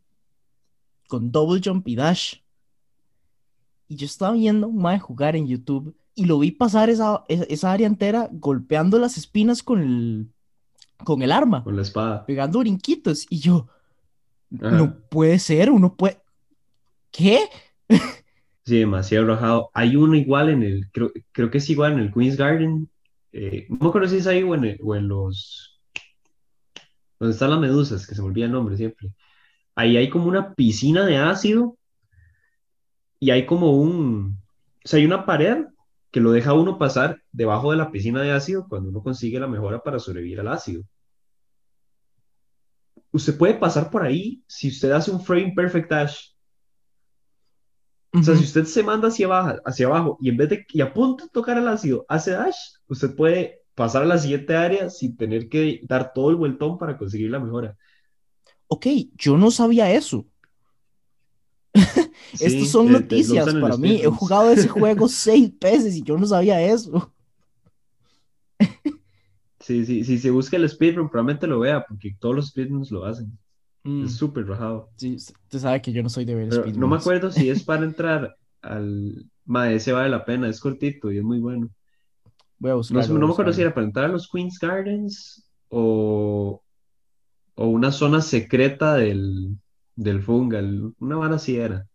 con 1.09 1.31
double 1.33 1.61
jump 1.65 1.87
y 1.89 1.97
dash. 1.97 2.37
Y 3.89 3.97
yo 3.97 4.07
estaba 4.07 4.33
viendo 4.35 4.69
un 4.69 4.83
mae 4.83 4.99
jugar 4.99 5.37
en 5.37 5.47
YouTube 5.47 5.97
y 6.15 6.25
lo 6.25 6.39
vi 6.39 6.51
pasar 6.51 6.91
esa, 6.91 7.25
esa, 7.29 7.45
esa 7.45 7.73
área 7.73 7.87
entera 7.87 8.29
golpeando 8.33 8.99
las 8.99 9.17
espinas 9.17 9.63
con 9.63 9.81
el, 9.81 10.29
con 11.05 11.23
el 11.23 11.31
arma, 11.31 11.63
Con 11.63 11.77
la 11.77 11.83
espada. 11.83 12.25
pegando 12.27 12.59
brinquitos. 12.61 13.27
Y 13.31 13.39
yo, 13.39 13.69
Ajá. 14.61 14.71
no 14.71 14.99
puede 15.09 15.39
ser, 15.39 15.71
uno 15.71 15.95
puede... 15.95 16.21
¿Qué? 17.13 17.41
Sí, 18.65 18.79
demasiado 18.79 19.27
rajado. 19.27 19.71
Hay 19.75 19.95
uno 19.95 20.17
igual 20.17 20.49
en 20.51 20.63
el, 20.65 20.91
creo, 20.91 21.13
creo 21.33 21.51
que 21.51 21.59
es 21.59 21.71
igual 21.71 21.93
en 21.93 21.99
el 22.01 22.13
Queen's 22.13 22.37
Garden. 22.37 22.91
eh, 23.33 23.67
no 23.69 23.77
me 23.81 23.89
acuerdo 23.89 24.09
si 24.09 24.17
es 24.17 24.27
ahí 24.27 24.43
o 24.43 24.55
en, 24.55 24.65
el- 24.65 24.81
o 24.83 24.97
en 24.97 25.07
los, 25.09 25.81
donde 27.21 27.33
están 27.35 27.51
las 27.51 27.61
medusas, 27.61 28.07
que 28.07 28.15
se 28.15 28.21
me 28.23 28.29
olvida 28.29 28.47
el 28.47 28.53
nombre 28.53 28.77
siempre. 28.77 29.11
Ahí 29.77 29.97
hay 29.97 30.11
como 30.11 30.27
una 30.27 30.55
piscina 30.55 31.05
de 31.05 31.19
ácido 31.19 31.77
y 33.21 33.31
hay 33.31 33.47
como 33.47 33.73
un, 33.73 34.43
o 34.85 34.89
sea, 34.89 34.99
hay 34.99 35.07
una 35.07 35.27
pared 35.27 35.67
que 36.11 36.21
lo 36.21 36.33
deja 36.33 36.51
a 36.51 36.55
uno 36.55 36.79
pasar 36.79 37.21
debajo 37.31 37.71
de 37.71 37.77
la 37.77 37.91
piscina 37.91 38.23
de 38.23 38.33
ácido 38.33 38.67
cuando 38.69 38.89
uno 38.89 39.03
consigue 39.03 39.39
la 39.39 39.47
mejora 39.47 39.83
para 39.83 39.99
sobrevivir 39.99 40.41
al 40.41 40.49
ácido. 40.49 40.83
Usted 43.13 43.37
puede 43.37 43.55
pasar 43.55 43.91
por 43.91 44.03
ahí 44.03 44.43
si 44.47 44.69
usted 44.69 44.91
hace 44.93 45.11
un 45.11 45.21
frame 45.23 45.53
perfect 45.55 45.91
dash. 45.91 46.31
O 48.13 48.23
sea, 48.23 48.35
si 48.35 48.45
usted 48.45 48.65
se 48.65 48.83
manda 48.83 49.09
hacia 49.09 49.27
abajo, 49.27 49.61
hacia 49.67 49.87
abajo 49.87 50.17
y 50.23 50.31
en 50.31 50.39
vez 50.39 50.49
de 50.49 50.67
y 50.71 50.81
a 50.81 50.95
punto 50.95 51.25
de 51.25 51.31
tocar 51.31 51.59
el 51.59 51.69
ácido 51.69 52.07
hace 52.09 52.31
dash, 52.31 52.57
usted 52.89 53.15
puede 53.15 53.61
pasar 53.75 54.03
a 54.03 54.07
la 54.07 54.17
siguiente 54.17 54.57
área 54.57 54.89
sin 54.89 55.17
tener 55.19 55.51
que 55.51 55.81
dar 55.85 56.13
todo 56.15 56.31
el 56.31 56.37
vueltón 56.37 56.79
para 56.79 56.97
conseguir 56.97 57.31
la 57.31 57.41
mejora. 57.41 57.77
Ok, 58.69 58.87
yo 59.17 59.37
no 59.37 59.51
sabía 59.51 59.91
eso. 59.93 60.27
Estas 62.39 62.69
Sí, 62.69 62.69
son 62.69 62.91
eh, 63.11 63.25
lo 63.27 63.39
noticias 63.39 63.55
para 63.57 63.77
mí. 63.77 64.01
He 64.03 64.07
speedruns. 64.07 64.11
jugado 64.11 64.51
ese 64.51 64.69
juego 64.69 65.09
seis 65.09 65.53
veces 65.59 65.97
y 65.97 66.03
yo 66.03 66.17
no 66.19 66.27
sabía 66.27 66.61
eso. 66.63 67.13
Sí, 69.61 69.85
sí, 69.87 70.05
si 70.05 70.19
se 70.19 70.31
busca 70.31 70.57
el 70.57 70.69
speedrun, 70.69 71.09
probablemente 71.11 71.47
lo 71.47 71.61
vea, 71.61 71.85
porque 71.87 72.15
todos 72.21 72.35
los 72.37 72.49
speedruns 72.49 72.91
lo 72.91 73.05
hacen. 73.05 73.39
Mm, 73.85 74.05
Es 74.05 74.17
súper 74.17 74.47
rajado. 74.47 74.91
sí, 74.97 75.17
usted 75.17 75.59
sabe 75.61 75.83
que 75.83 75.93
yo 75.93 76.03
no 76.03 76.09
soy 76.11 76.25
de 76.25 76.35
ver 76.35 76.49
Pero 76.49 76.73
no 76.75 76.89
me 76.89 76.97
speedruns. 76.97 76.97
acuerdo 76.97 77.31
si 77.31 77.49
es 77.51 77.63
para 77.65 77.85
entrar 77.85 78.37
al... 78.63 79.27
Ma, 79.45 79.71
ese 79.73 79.93
vale 79.93 80.09
la 80.11 80.25
pena, 80.25 80.49
es 80.49 80.61
cortito 80.61 81.13
y 81.13 81.19
es 81.19 81.25
muy 81.25 81.39
bueno. 81.41 81.71
Voy 82.59 82.71
a 82.73 82.75
No, 82.89 83.01
buscarlo. 83.01 83.17
a 83.17 83.19
no 83.19 83.27
me 83.27 83.33
acuerdo 83.33 83.53
si 83.53 83.63
era 83.63 83.75
para 83.75 83.87
entrar 83.87 84.05
a 84.07 84.09
los 84.09 84.29
Queen's 84.31 84.59
Gardens 84.59 85.45
o, 85.69 86.63
o 87.57 87.69
una 87.69 87.93
zona 87.93 88.23
secreta 88.23 88.95
del, 88.97 89.59
del 89.97 90.23
Fungal. 90.23 90.95
Una 91.01 91.17
vara 91.17 91.37
así 91.37 91.57
era. 91.57 91.87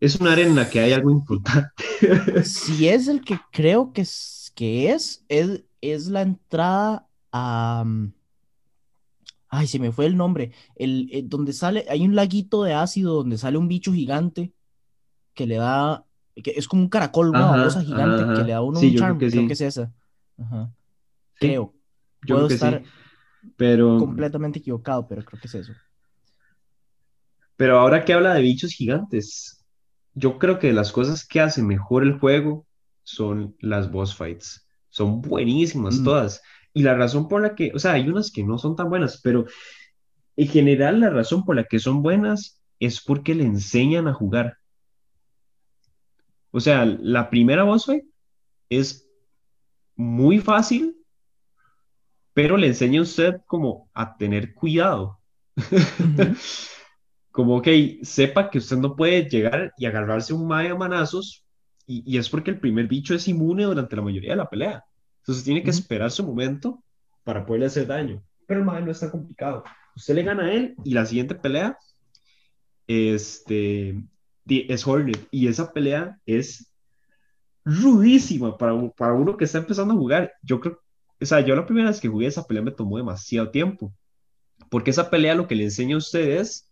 Es 0.00 0.16
una 0.20 0.32
área 0.32 0.46
en 0.46 0.56
la 0.56 0.68
que 0.70 0.80
hay 0.80 0.92
algo 0.92 1.10
importante. 1.10 1.84
Si 2.42 2.88
es 2.88 3.08
el 3.08 3.22
que 3.24 3.38
creo 3.52 3.92
que 3.92 4.02
es, 4.02 4.52
que 4.54 4.90
es, 4.92 5.24
es, 5.28 5.64
es 5.80 6.06
la 6.08 6.22
entrada 6.22 7.08
a... 7.32 7.84
mm, 7.86 8.12
Ay, 9.48 9.66
se 9.68 9.78
me 9.78 9.92
fue 9.92 10.06
el 10.06 10.16
nombre. 10.16 10.52
El, 10.74 11.08
eh, 11.12 11.22
donde 11.24 11.52
sale, 11.52 11.86
hay 11.88 12.04
un 12.04 12.14
laguito 12.16 12.64
de 12.64 12.74
ácido 12.74 13.14
donde 13.14 13.38
sale 13.38 13.56
un 13.58 13.68
bicho 13.68 13.92
gigante 13.92 14.52
que 15.34 15.46
le 15.46 15.56
da, 15.56 16.06
que 16.36 16.52
es 16.56 16.68
como 16.68 16.82
un 16.82 16.88
caracol, 16.88 17.30
una 17.30 17.46
Ajá, 17.46 17.56
babosa 17.58 17.82
gigante 17.82 18.22
ajá, 18.22 18.34
que 18.34 18.42
le 18.44 18.52
da 18.52 18.62
uno 18.62 18.80
Sí, 18.80 18.86
un 18.88 18.92
creo 18.92 19.00
charm. 19.00 19.18
Creo 19.18 19.46
que 19.46 19.52
es 19.54 19.60
esa. 19.60 19.92
Ajá. 20.38 20.72
Sí, 21.40 21.46
Creo. 21.48 21.74
yo 22.22 22.36
Puedo 22.36 22.46
creo 22.48 22.48
que 22.48 22.54
estar. 22.54 22.82
Pero, 23.56 23.98
completamente 23.98 24.58
equivocado, 24.58 25.06
pero 25.06 25.24
creo 25.24 25.40
que 25.40 25.48
es 25.48 25.54
eso. 25.54 25.72
pero 27.56 27.78
ahora 27.78 28.04
que 28.04 28.12
habla 28.12 28.34
de 28.34 28.42
bichos 28.42 28.72
gigantes, 28.72 29.64
yo 30.14 30.38
creo 30.38 30.58
que 30.58 30.72
las 30.72 30.92
cosas 30.92 31.26
que 31.26 31.40
hace 31.40 31.62
mejor 31.62 32.02
el 32.02 32.18
juego 32.18 32.66
son 33.02 33.56
las 33.60 33.90
boss 33.90 34.14
fights. 34.16 34.66
Son 34.88 35.20
buenísimas 35.22 36.00
Mm, 36.00 36.04
todas. 36.04 36.42
Y 36.72 36.82
la 36.82 36.94
razón 36.94 37.28
por 37.28 37.42
la 37.42 37.54
que, 37.54 37.70
o 37.74 37.78
sea, 37.78 37.92
hay 37.92 38.08
unas 38.08 38.30
que 38.32 38.44
no 38.44 38.58
son 38.58 38.76
tan 38.76 38.88
buenas, 38.88 39.20
pero 39.22 39.46
en 40.36 40.48
general 40.48 41.00
la 41.00 41.10
razón 41.10 41.44
por 41.44 41.56
la 41.56 41.64
que 41.64 41.78
son 41.78 42.02
buenas 42.02 42.60
es 42.80 43.00
porque 43.00 43.34
le 43.34 43.44
enseñan 43.44 44.08
a 44.08 44.14
jugar. 44.14 44.58
O 46.50 46.60
sea, 46.60 46.84
la 46.84 47.30
primera 47.30 47.64
boss 47.64 47.86
fight 47.86 48.04
es 48.68 49.08
muy 49.96 50.38
fácil, 50.40 50.96
pero 52.34 52.56
le 52.56 52.66
enseña 52.66 53.00
a 53.00 53.04
usted 53.04 53.40
como 53.46 53.88
a 53.94 54.16
tener 54.16 54.54
cuidado. 54.54 55.18
Como, 57.30 57.56
ok, 57.56 57.66
sepa 58.02 58.48
que 58.48 58.58
usted 58.58 58.76
no 58.76 58.94
puede 58.94 59.28
llegar 59.28 59.72
y 59.76 59.86
agarrarse 59.86 60.32
un 60.32 60.46
mae 60.46 60.68
a 60.68 60.76
manazos, 60.76 61.44
y, 61.84 62.04
y 62.06 62.16
es 62.16 62.28
porque 62.28 62.52
el 62.52 62.60
primer 62.60 62.86
bicho 62.86 63.12
es 63.12 63.26
inmune 63.26 63.64
durante 63.64 63.96
la 63.96 64.02
mayoría 64.02 64.30
de 64.30 64.36
la 64.36 64.48
pelea. 64.48 64.84
Entonces 65.18 65.42
tiene 65.42 65.64
que 65.64 65.70
esperar 65.70 66.12
su 66.12 66.24
momento 66.24 66.84
para 67.24 67.44
poderle 67.44 67.66
hacer 67.66 67.88
daño. 67.88 68.22
Pero 68.46 68.60
el 68.60 68.66
mae 68.66 68.82
no 68.82 68.92
es 68.92 69.00
tan 69.00 69.10
complicado. 69.10 69.64
Usted 69.96 70.14
le 70.14 70.22
gana 70.22 70.44
a 70.44 70.52
él 70.52 70.76
y 70.84 70.94
la 70.94 71.06
siguiente 71.06 71.34
pelea 71.34 71.76
este, 72.86 74.00
es 74.46 74.86
Hornet. 74.86 75.26
Y 75.30 75.48
esa 75.48 75.72
pelea 75.72 76.18
es 76.26 76.72
rudísima 77.64 78.56
para, 78.56 78.88
para 78.90 79.14
uno 79.14 79.36
que 79.36 79.44
está 79.44 79.58
empezando 79.58 79.94
a 79.94 79.96
jugar. 79.96 80.32
Yo 80.42 80.60
creo, 80.60 80.83
o 81.24 81.26
sea, 81.26 81.40
yo 81.40 81.56
la 81.56 81.64
primera 81.64 81.88
vez 81.88 82.00
que 82.00 82.08
jugué 82.08 82.26
esa 82.26 82.46
pelea 82.46 82.62
me 82.62 82.70
tomó 82.70 82.98
demasiado 82.98 83.50
tiempo. 83.50 83.92
Porque 84.68 84.90
esa 84.90 85.08
pelea 85.08 85.34
lo 85.34 85.48
que 85.48 85.54
le 85.54 85.64
enseña 85.64 85.94
a 85.94 85.98
usted 85.98 86.38
es 86.38 86.70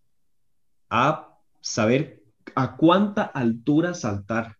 a 0.90 1.38
saber 1.60 2.22
a 2.54 2.76
cuánta 2.76 3.22
altura 3.22 3.94
saltar 3.94 4.58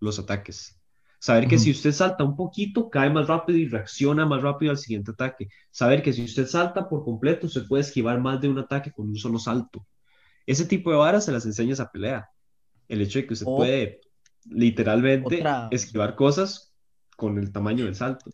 los 0.00 0.18
ataques. 0.18 0.80
Saber 1.20 1.46
que 1.46 1.58
si 1.58 1.72
usted 1.72 1.92
salta 1.92 2.24
un 2.24 2.36
poquito, 2.36 2.88
cae 2.88 3.10
más 3.10 3.26
rápido 3.26 3.58
y 3.58 3.68
reacciona 3.68 4.24
más 4.24 4.40
rápido 4.40 4.70
al 4.70 4.78
siguiente 4.78 5.10
ataque. 5.10 5.48
Saber 5.70 6.02
que 6.02 6.12
si 6.12 6.24
usted 6.24 6.46
salta 6.46 6.88
por 6.88 7.04
completo, 7.04 7.48
se 7.48 7.62
puede 7.62 7.82
esquivar 7.82 8.20
más 8.20 8.40
de 8.40 8.48
un 8.48 8.58
ataque 8.58 8.92
con 8.92 9.08
un 9.08 9.16
solo 9.16 9.38
salto. 9.38 9.84
Ese 10.46 10.64
tipo 10.64 10.90
de 10.90 10.96
varas 10.96 11.26
se 11.26 11.32
las 11.32 11.44
enseña 11.44 11.74
esa 11.74 11.90
pelea. 11.90 12.30
El 12.88 13.02
hecho 13.02 13.18
de 13.18 13.26
que 13.26 13.34
usted 13.34 13.44
puede 13.46 14.00
literalmente 14.44 15.38
otra, 15.38 15.68
esquivar 15.70 16.14
cosas 16.14 16.72
con 17.16 17.36
el 17.36 17.52
tamaño 17.52 17.84
del 17.84 17.94
salto. 17.94 18.30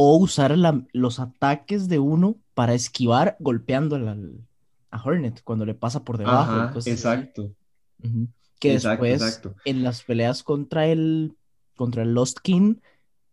O 0.00 0.16
usar 0.16 0.56
la- 0.56 0.84
los 0.92 1.18
ataques 1.18 1.88
de 1.88 1.98
uno 1.98 2.36
para 2.54 2.72
esquivar 2.74 3.36
golpeando 3.40 3.96
al- 3.96 4.46
a 4.92 5.02
Hornet 5.02 5.42
cuando 5.42 5.66
le 5.66 5.74
pasa 5.74 6.04
por 6.04 6.18
debajo 6.18 6.52
Ajá, 6.52 6.72
exacto. 6.86 7.52
Que 8.60 8.74
exacto, 8.74 9.02
después 9.02 9.22
exacto. 9.22 9.54
en 9.64 9.82
las 9.82 10.04
peleas 10.04 10.44
contra 10.44 10.86
el, 10.86 11.36
contra 11.74 12.04
el 12.04 12.14
Lost 12.14 12.38
King 12.42 12.76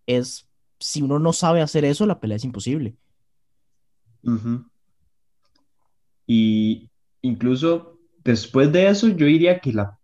es, 0.07 0.47
si 0.79 1.03
uno 1.03 1.19
no 1.19 1.33
sabe 1.33 1.61
hacer 1.61 1.85
eso, 1.85 2.07
la 2.07 2.19
pelea 2.19 2.37
es 2.37 2.43
imposible. 2.43 2.95
Y 6.25 6.89
incluso 7.21 7.99
después 8.23 8.71
de 8.71 8.87
eso, 8.87 9.07
yo 9.09 9.27
diría 9.27 9.59
que 9.59 9.71
la 9.71 9.99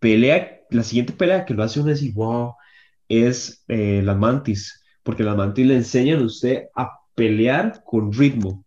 pelea, 0.00 0.60
la 0.70 0.82
siguiente 0.82 1.12
pelea 1.12 1.44
que 1.44 1.54
lo 1.54 1.62
hace 1.62 1.80
uno 1.80 1.90
decir, 1.90 2.14
wow, 2.14 2.54
es 3.08 3.64
eh, 3.68 4.00
las 4.02 4.16
mantis, 4.16 4.81
porque 5.02 5.22
las 5.24 5.36
mantis 5.36 5.66
le 5.66 5.76
enseñan 5.76 6.20
a 6.20 6.24
usted 6.26 6.64
a 6.74 6.90
pelear 7.14 7.82
con 7.84 8.12
ritmo. 8.12 8.64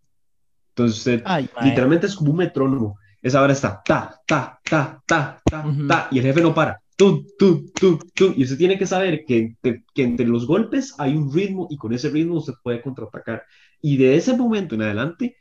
Entonces, 0.70 0.98
usted 1.00 1.24
Ay, 1.26 1.50
literalmente 1.62 2.08
es 2.08 2.16
como 2.16 2.32
un 2.32 2.38
metrónomo. 2.38 3.00
Esa 3.22 3.42
hora 3.42 3.54
está 3.54 3.82
ta, 3.84 4.22
ta, 4.28 4.60
ta, 4.64 5.02
ta, 5.08 5.42
ta, 5.50 5.66
Ujú. 5.66 5.88
ta, 5.88 6.08
y 6.12 6.20
el 6.20 6.26
jefe 6.26 6.42
no 6.42 6.54
para. 6.54 6.82
Tum, 6.98 7.26
tum, 7.38 7.68
tum. 7.80 8.00
Y 8.38 8.44
usted 8.44 8.58
tiene 8.58 8.78
que 8.78 8.86
saber 8.88 9.26
que 9.26 9.38
entre, 9.40 9.84
que 9.94 10.04
entre 10.04 10.28
los 10.28 10.46
golpes 10.48 10.94
hay 10.98 11.16
un 11.16 11.34
ritmo 11.34 11.68
y 11.70 11.78
con 11.78 11.94
ese 11.94 12.10
ritmo 12.10 12.36
usted 12.36 12.54
puede 12.64 12.82
contraatacar. 12.82 13.44
Y 13.82 13.98
de 13.98 14.16
ese 14.16 14.36
momento 14.38 14.76
en 14.76 14.84
adelante, 14.84 15.38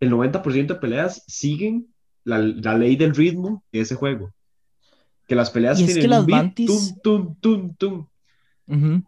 el 0.00 0.10
90% 0.10 0.74
de 0.74 0.80
peleas 0.80 1.24
siguen 1.26 1.88
la, 2.24 2.38
la 2.38 2.76
ley 2.78 2.96
del 2.96 3.14
ritmo 3.14 3.64
de 3.72 3.80
ese 3.80 3.96
juego. 3.96 4.32
Que 5.26 5.34
las 5.36 5.50
peleas 5.50 5.78
Y 5.78 5.84
es 5.84 5.94
que 5.94 5.94
tienen 5.94 6.10
las 6.10 6.20
un 6.20 6.26
beat, 6.26 6.46
mantis, 6.46 6.66
tum, 6.66 7.00
tum, 7.02 7.36
tum, 7.40 7.74
tum. 7.76 8.06
ujú, 8.68 9.02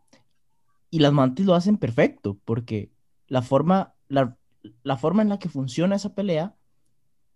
y 0.91 0.99
las 0.99 1.13
mantis 1.13 1.47
lo 1.47 1.55
hacen 1.55 1.77
perfecto, 1.77 2.39
porque 2.45 2.91
la 3.29 3.43
forma, 3.43 3.95
la, 4.09 4.37
la 4.83 4.97
forma 4.97 5.23
en 5.23 5.29
la 5.29 5.39
que 5.39 5.49
funciona 5.49 5.97
esa 5.97 6.15
pelea 6.15 6.55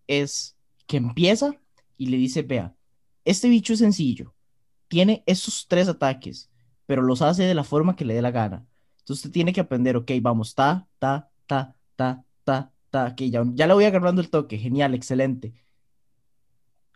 es 0.07 0.57
que 0.87 0.97
empieza 0.97 1.55
y 1.97 2.07
le 2.07 2.17
dice, 2.17 2.43
vea, 2.43 2.75
este 3.25 3.49
bicho 3.49 3.73
es 3.73 3.79
sencillo, 3.79 4.35
tiene 4.88 5.23
esos 5.27 5.67
tres 5.69 5.88
ataques, 5.88 6.51
pero 6.87 7.03
los 7.03 7.23
hace 7.23 7.45
de 7.45 7.55
la 7.55 7.64
forma 7.64 7.97
que 7.97 8.05
le 8.05 8.14
dé 8.14 8.23
la 8.23 8.31
gana. 8.31 8.67
Entonces 8.99 9.25
usted 9.25 9.33
tiene 9.33 9.53
que 9.53 9.61
aprender, 9.61 9.97
ok, 9.97 10.11
vamos, 10.21 10.55
ta, 10.55 10.87
ta, 10.99 11.31
ta, 11.47 11.75
ta, 11.97 12.25
ta, 12.43 12.73
ta, 12.90 13.14
que 13.14 13.31
ya, 13.31 13.45
ya 13.55 13.67
le 13.67 13.75
voy 13.75 13.85
agarrando 13.85 14.21
el 14.21 14.31
toque, 14.31 14.59
genial, 14.59 14.95
excelente. 14.95 15.55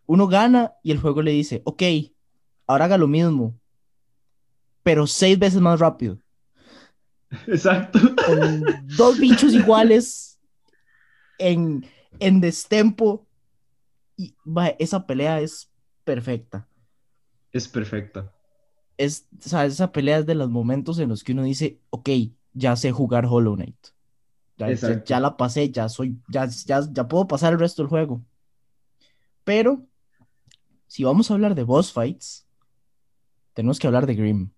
Uno 0.06 0.26
gana 0.26 0.72
y 0.82 0.90
el 0.90 0.98
juego 0.98 1.22
le 1.22 1.32
dice, 1.32 1.62
ok, 1.64 1.82
ahora 2.66 2.86
haga 2.86 2.98
lo 2.98 3.08
mismo, 3.08 3.58
pero 4.82 5.06
seis 5.06 5.38
veces 5.38 5.60
más 5.60 5.80
rápido, 5.80 6.18
Exacto. 7.46 7.98
con 8.26 8.64
dos 8.96 9.18
bichos 9.18 9.52
iguales 9.52 10.38
en, 11.38 11.86
en 12.20 12.40
destempo. 12.40 13.26
Y 14.16 14.34
esa 14.78 15.06
pelea 15.06 15.40
es 15.40 15.70
perfecta. 16.04 16.66
Es 17.52 17.68
perfecta. 17.68 18.34
Es, 18.96 19.28
o 19.44 19.48
sea, 19.48 19.64
esa 19.64 19.92
pelea 19.92 20.18
es 20.18 20.26
de 20.26 20.34
los 20.34 20.50
momentos 20.50 20.98
en 20.98 21.08
los 21.08 21.22
que 21.22 21.32
uno 21.32 21.44
dice, 21.44 21.80
ok, 21.90 22.08
ya 22.52 22.74
sé 22.76 22.90
jugar 22.90 23.26
Hollow 23.26 23.54
Knight. 23.54 23.76
Ya, 24.56 24.66
ya- 24.66 24.72
Exacto. 24.72 25.04
ya 25.04 25.20
la 25.20 25.36
pasé, 25.36 25.70
ya 25.70 25.88
soy, 25.88 26.18
ya, 26.28 26.46
ya, 26.46 26.80
ya 26.90 27.06
puedo 27.06 27.28
pasar 27.28 27.52
el 27.52 27.60
resto 27.60 27.82
del 27.82 27.88
juego. 27.90 28.22
Pero, 29.44 29.86
si 30.88 31.04
vamos 31.04 31.30
a 31.30 31.34
hablar 31.34 31.54
de 31.54 31.62
boss 31.62 31.92
fights, 31.92 32.44
tenemos 33.54 33.78
que 33.78 33.86
hablar 33.86 34.06
de 34.06 34.14
Grimm. 34.16 34.50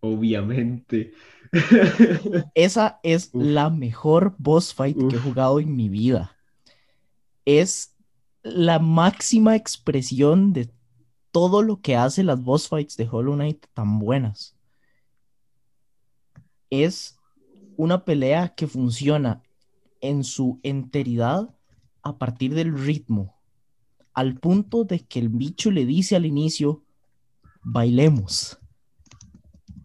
Obviamente. 0.00 1.12
Esa 2.54 3.00
es 3.02 3.30
Uf. 3.32 3.44
la 3.44 3.70
mejor 3.70 4.34
boss 4.38 4.74
fight 4.74 4.96
que 4.96 5.16
he 5.16 5.20
jugado 5.20 5.60
en 5.60 5.74
mi 5.76 5.88
vida. 5.88 6.36
Es 7.44 7.96
la 8.42 8.78
máxima 8.78 9.56
expresión 9.56 10.52
de 10.52 10.70
todo 11.30 11.62
lo 11.62 11.80
que 11.80 11.96
hace 11.96 12.22
las 12.22 12.42
boss 12.42 12.68
fights 12.68 12.96
de 12.96 13.08
Hollow 13.10 13.34
Knight 13.34 13.66
tan 13.74 13.98
buenas. 13.98 14.56
Es 16.70 17.18
una 17.76 18.04
pelea 18.04 18.54
que 18.54 18.66
funciona 18.66 19.42
en 20.00 20.24
su 20.24 20.60
enteridad 20.62 21.54
a 22.02 22.18
partir 22.18 22.54
del 22.54 22.78
ritmo, 22.78 23.34
al 24.14 24.38
punto 24.38 24.84
de 24.84 25.00
que 25.00 25.18
el 25.18 25.28
bicho 25.28 25.70
le 25.70 25.84
dice 25.84 26.16
al 26.16 26.26
inicio, 26.26 26.82
bailemos. 27.62 28.59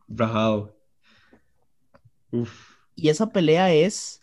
Rajado. 0.08 0.76
Uf. 2.32 2.76
Y 2.96 3.10
esa 3.10 3.30
pelea 3.30 3.74
es 3.74 4.22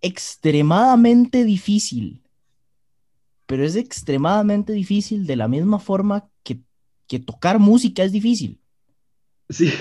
extremadamente 0.00 1.44
difícil, 1.44 2.22
pero 3.46 3.64
es 3.64 3.76
extremadamente 3.76 4.72
difícil 4.72 5.26
de 5.26 5.36
la 5.36 5.48
misma 5.48 5.78
forma 5.78 6.28
que, 6.42 6.60
que 7.06 7.18
tocar 7.18 7.58
música 7.58 8.02
es 8.02 8.12
difícil. 8.12 8.60
Sí. 9.48 9.72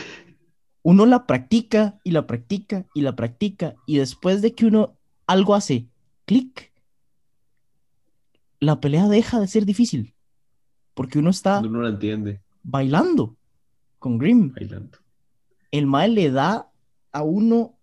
Uno 0.82 1.06
la 1.06 1.28
practica 1.28 2.00
y 2.04 2.12
la 2.12 2.26
practica 2.26 2.86
y 2.94 3.02
la 3.02 3.16
practica 3.16 3.76
y 3.86 3.98
después 3.98 4.42
de 4.42 4.56
que 4.56 4.66
uno 4.66 4.98
algo 5.28 5.54
hace 5.56 5.88
clic, 6.26 6.74
la 8.60 8.80
pelea 8.80 9.08
deja 9.08 9.40
de 9.40 9.48
ser 9.48 9.66
difícil 9.66 10.16
porque 10.94 11.20
uno 11.20 11.30
está 11.30 11.60
Uno 11.60 11.70
no 11.70 11.82
lo 11.82 11.90
entiende. 11.90 12.42
bailando 12.64 13.38
con 14.00 14.18
Grimm. 14.18 14.54
El 15.72 15.86
mae 15.86 16.08
le 16.08 16.32
da 16.32 16.72
a 17.12 17.24
uno 17.24 17.78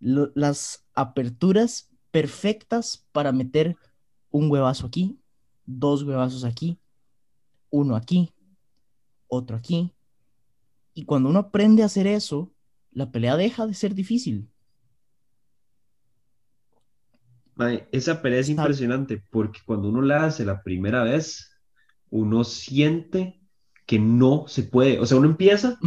lo- 0.00 0.30
las 0.34 0.86
aperturas 0.94 1.90
perfectas 2.10 3.06
para 3.12 3.32
meter 3.32 3.76
un 4.30 4.50
huevazo 4.50 4.86
aquí, 4.86 5.18
dos 5.64 6.02
huevazos 6.02 6.44
aquí, 6.44 6.78
uno 7.70 7.96
aquí, 7.96 8.32
otro 9.26 9.56
aquí. 9.56 9.92
Y 10.94 11.04
cuando 11.04 11.28
uno 11.30 11.40
aprende 11.40 11.82
a 11.82 11.86
hacer 11.86 12.06
eso, 12.06 12.52
la 12.92 13.10
pelea 13.10 13.36
deja 13.36 13.66
de 13.66 13.74
ser 13.74 13.94
difícil. 13.94 14.48
Mae, 17.54 17.88
esa 17.92 18.22
pelea 18.22 18.40
es 18.40 18.48
impresionante 18.48 19.22
porque 19.30 19.60
cuando 19.66 19.88
uno 19.88 20.00
la 20.00 20.24
hace 20.26 20.44
la 20.44 20.62
primera 20.62 21.02
vez, 21.02 21.50
uno 22.10 22.44
siente 22.44 23.37
que 23.88 23.98
no 23.98 24.44
se 24.48 24.64
puede. 24.64 25.00
O 25.00 25.06
sea, 25.06 25.16
uno 25.16 25.28
empieza 25.28 25.78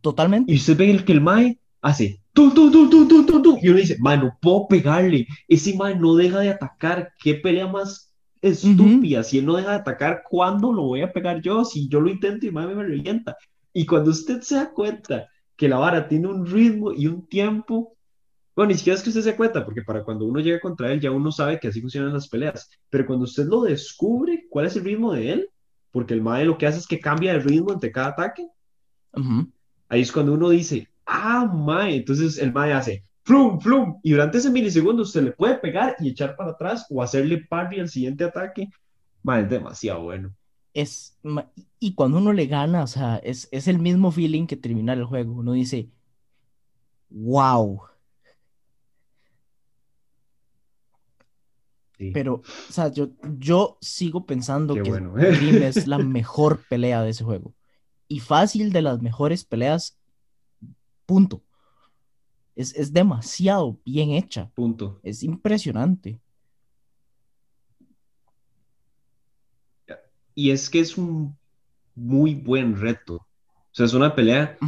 totalmente. 0.00 0.50
y 0.50 0.56
usted 0.56 0.74
ve 0.78 0.90
el 0.90 1.04
que 1.04 1.12
el 1.12 1.20
Mae 1.20 1.60
hace 1.82 2.22
tum, 2.32 2.52
tum, 2.54 2.72
tum, 2.72 2.88
tum, 2.88 3.06
tum, 3.06 3.26
tum, 3.26 3.42
tum, 3.42 3.58
y 3.60 3.68
uno 3.68 3.78
dice, 3.78 3.98
Mae, 4.00 4.16
no 4.16 4.38
puedo 4.40 4.66
pegarle. 4.66 5.26
Ese 5.46 5.76
Mae 5.76 5.94
no 5.94 6.16
deja 6.16 6.40
de 6.40 6.48
atacar. 6.48 7.12
¿Qué 7.22 7.34
pelea 7.34 7.66
más 7.66 8.10
estúpida? 8.40 9.22
Si 9.22 9.38
él 9.38 9.44
no 9.44 9.56
deja 9.56 9.72
de 9.72 9.76
atacar, 9.76 10.22
¿cuándo 10.28 10.72
lo 10.72 10.84
voy 10.84 11.02
a 11.02 11.12
pegar 11.12 11.42
yo? 11.42 11.62
Si 11.66 11.88
yo 11.88 12.00
lo 12.00 12.08
intento 12.08 12.46
y 12.46 12.50
Mae 12.50 12.74
me 12.74 12.82
revienta. 12.82 13.36
Y 13.74 13.84
cuando 13.84 14.12
usted 14.12 14.40
se 14.40 14.54
da 14.54 14.72
cuenta 14.72 15.28
que 15.56 15.68
la 15.68 15.76
vara 15.76 16.08
tiene 16.08 16.28
un 16.28 16.46
ritmo 16.46 16.90
y 16.92 17.06
un 17.06 17.26
tiempo 17.28 17.92
bueno, 18.54 18.70
ni 18.70 18.78
siquiera 18.78 18.96
es 18.96 19.02
que 19.02 19.10
usted 19.10 19.20
se 19.20 19.36
cuenta, 19.36 19.66
porque 19.66 19.82
para 19.82 20.02
cuando 20.02 20.24
uno 20.24 20.40
llega 20.40 20.58
contra 20.60 20.90
él 20.90 20.98
ya 20.98 21.10
uno 21.10 21.30
sabe 21.30 21.60
que 21.60 21.68
así 21.68 21.82
funcionan 21.82 22.14
las 22.14 22.26
peleas. 22.26 22.70
Pero 22.88 23.04
cuando 23.04 23.24
usted 23.24 23.44
lo 23.44 23.60
descubre, 23.60 24.46
¿cuál 24.48 24.64
es 24.64 24.76
el 24.76 24.84
ritmo 24.84 25.12
de 25.12 25.32
él? 25.32 25.50
Porque 25.96 26.12
el 26.12 26.20
MAE 26.20 26.44
lo 26.44 26.58
que 26.58 26.66
hace 26.66 26.78
es 26.78 26.86
que 26.86 27.00
cambia 27.00 27.32
el 27.32 27.42
ritmo 27.42 27.72
entre 27.72 27.90
cada 27.90 28.08
ataque. 28.08 28.46
Ahí 29.88 30.02
es 30.02 30.12
cuando 30.12 30.34
uno 30.34 30.50
dice, 30.50 30.90
ah, 31.06 31.50
MAE. 31.50 31.96
Entonces 31.96 32.36
el 32.36 32.52
MAE 32.52 32.74
hace 32.74 33.02
flum, 33.22 33.58
flum. 33.58 33.98
Y 34.02 34.10
durante 34.10 34.36
ese 34.36 34.50
milisegundo 34.50 35.04
usted 35.04 35.22
le 35.22 35.32
puede 35.32 35.54
pegar 35.54 35.96
y 35.98 36.10
echar 36.10 36.36
para 36.36 36.50
atrás 36.50 36.84
o 36.90 37.02
hacerle 37.02 37.46
parry 37.48 37.80
al 37.80 37.88
siguiente 37.88 38.24
ataque. 38.24 38.68
MAE, 39.22 39.44
es 39.44 39.48
demasiado 39.48 40.02
bueno. 40.02 40.34
Es, 40.74 41.18
y 41.80 41.94
cuando 41.94 42.18
uno 42.18 42.34
le 42.34 42.44
gana, 42.44 42.82
o 42.82 42.86
sea, 42.86 43.16
es, 43.16 43.48
es 43.50 43.66
el 43.66 43.78
mismo 43.78 44.10
feeling 44.10 44.46
que 44.46 44.58
terminar 44.58 44.98
el 44.98 45.06
juego. 45.06 45.32
Uno 45.32 45.52
dice, 45.52 45.88
wow 47.08 47.80
Pero, 52.12 52.34
o 52.34 52.72
sea, 52.72 52.90
yo, 52.92 53.10
yo 53.38 53.78
sigo 53.80 54.26
pensando 54.26 54.74
que 54.74 54.82
bueno. 54.82 55.16
es 55.18 55.86
la 55.86 55.98
mejor 55.98 56.62
pelea 56.68 57.02
de 57.02 57.10
ese 57.10 57.24
juego. 57.24 57.54
Y 58.08 58.20
fácil 58.20 58.72
de 58.72 58.82
las 58.82 59.00
mejores 59.00 59.44
peleas, 59.44 59.98
punto. 61.06 61.42
Es, 62.54 62.74
es 62.74 62.92
demasiado 62.92 63.78
bien 63.84 64.10
hecha. 64.10 64.50
Punto. 64.54 65.00
Es 65.02 65.22
impresionante. 65.22 66.20
Y 70.34 70.50
es 70.50 70.68
que 70.68 70.80
es 70.80 70.98
un 70.98 71.36
muy 71.94 72.34
buen 72.34 72.78
reto. 72.78 73.14
O 73.14 73.72
sea, 73.72 73.86
es 73.86 73.94
una 73.94 74.14
pelea 74.14 74.58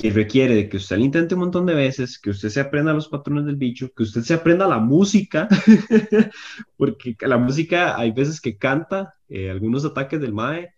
que 0.00 0.10
requiere 0.10 0.54
de 0.54 0.68
que 0.68 0.78
usted 0.78 0.96
lo 0.96 1.04
intente 1.04 1.34
un 1.34 1.40
montón 1.40 1.66
de 1.66 1.74
veces, 1.74 2.18
que 2.18 2.30
usted 2.30 2.48
se 2.48 2.60
aprenda 2.60 2.94
los 2.94 3.08
patrones 3.08 3.44
del 3.44 3.56
bicho, 3.56 3.92
que 3.94 4.04
usted 4.04 4.22
se 4.22 4.32
aprenda 4.32 4.66
la 4.66 4.78
música, 4.78 5.46
porque 6.78 7.14
la 7.20 7.36
música 7.36 7.98
hay 7.98 8.10
veces 8.10 8.40
que 8.40 8.56
canta 8.56 9.12
eh, 9.28 9.50
algunos 9.50 9.84
ataques 9.84 10.18
del 10.18 10.32
MAE, 10.32 10.72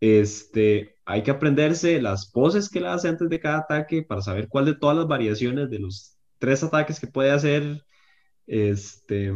este, 0.00 0.96
hay 1.06 1.22
que 1.22 1.30
aprenderse 1.30 2.02
las 2.02 2.26
poses 2.26 2.68
que 2.68 2.80
le 2.80 2.88
hace 2.88 3.08
antes 3.08 3.30
de 3.30 3.40
cada 3.40 3.58
ataque 3.58 4.02
para 4.02 4.20
saber 4.20 4.48
cuál 4.48 4.66
de 4.66 4.74
todas 4.74 4.96
las 4.96 5.06
variaciones 5.06 5.70
de 5.70 5.78
los 5.78 6.18
tres 6.38 6.62
ataques 6.62 7.00
que 7.00 7.06
puede 7.06 7.30
hacer, 7.30 7.82
este, 8.46 9.32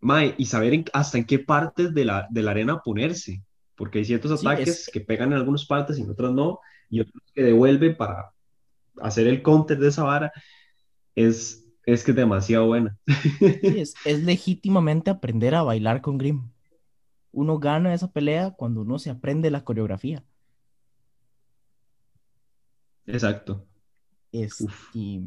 MAE, 0.00 0.34
y 0.36 0.44
saber 0.44 0.84
hasta 0.92 1.16
en 1.16 1.24
qué 1.24 1.38
partes 1.38 1.94
de 1.94 2.04
la, 2.04 2.28
de 2.30 2.42
la 2.42 2.50
arena 2.50 2.82
ponerse, 2.82 3.42
porque 3.74 4.00
hay 4.00 4.04
ciertos 4.04 4.38
ataques 4.38 4.90
que 4.92 5.00
pegan 5.00 5.32
en 5.32 5.38
algunas 5.38 5.64
partes 5.64 5.98
y 5.98 6.02
en 6.02 6.10
otras 6.10 6.32
no, 6.32 6.60
y 6.90 7.00
otros 7.00 7.22
que 7.34 7.42
devuelve 7.42 7.94
para 7.94 8.32
hacer 9.00 9.26
el 9.26 9.42
counter 9.42 9.78
de 9.78 9.88
esa 9.88 10.04
vara, 10.04 10.32
es, 11.14 11.66
es 11.86 12.04
que 12.04 12.12
es 12.12 12.16
demasiado 12.16 12.66
buena. 12.66 12.96
es, 13.62 13.94
legítimamente 14.04 15.10
aprender 15.10 15.54
a 15.54 15.62
bailar 15.62 16.00
con 16.00 16.18
Grimm. 16.18 16.50
Uno 17.32 17.58
gana 17.58 17.94
esa 17.94 18.12
pelea 18.12 18.52
cuando 18.52 18.82
uno 18.82 18.98
se 18.98 19.10
aprende 19.10 19.50
la 19.50 19.64
coreografía. 19.64 20.24
Exacto. 23.06 23.66
Es, 24.32 24.64
y... 24.94 25.22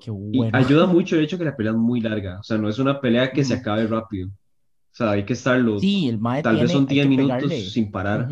Qué 0.00 0.10
bueno. 0.10 0.56
ayuda 0.56 0.86
mucho 0.86 1.14
el 1.14 1.24
hecho 1.24 1.36
que 1.36 1.44
la 1.44 1.54
pelea 1.54 1.72
es 1.72 1.78
muy 1.78 2.00
larga. 2.00 2.40
O 2.40 2.42
sea, 2.42 2.56
no 2.56 2.70
es 2.70 2.78
una 2.78 3.02
pelea 3.02 3.30
que 3.30 3.44
se 3.44 3.52
acabe 3.52 3.86
rápido. 3.86 4.28
O 4.28 4.96
sea, 4.96 5.10
hay 5.10 5.26
que 5.26 5.34
estarlo. 5.34 5.78
Sí, 5.78 6.08
el 6.08 6.20
Tal 6.42 6.56
vez 6.56 6.70
son 6.70 6.86
10 6.86 7.06
minutos 7.06 7.52
sin 7.70 7.90
parar. 7.90 8.30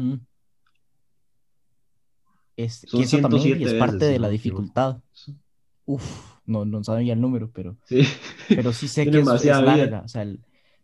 Es, 2.57 2.87
que 2.91 3.03
eso 3.03 3.19
también 3.19 3.63
es 3.63 3.75
parte 3.75 4.05
de 4.05 4.19
la 4.19 4.29
dificultad. 4.29 4.99
Uf, 5.85 6.33
no, 6.47 6.65
no 6.65 6.85
sabía 6.85 7.15
el 7.15 7.21
número, 7.21 7.51
pero 7.51 7.77
sí, 7.85 8.03
pero 8.49 8.73
sí 8.73 8.89
sé 8.89 9.05
que 9.11 9.21
es, 9.21 9.29
es, 9.29 9.45
larga. 9.45 10.03
O 10.05 10.09
sea, 10.09 10.27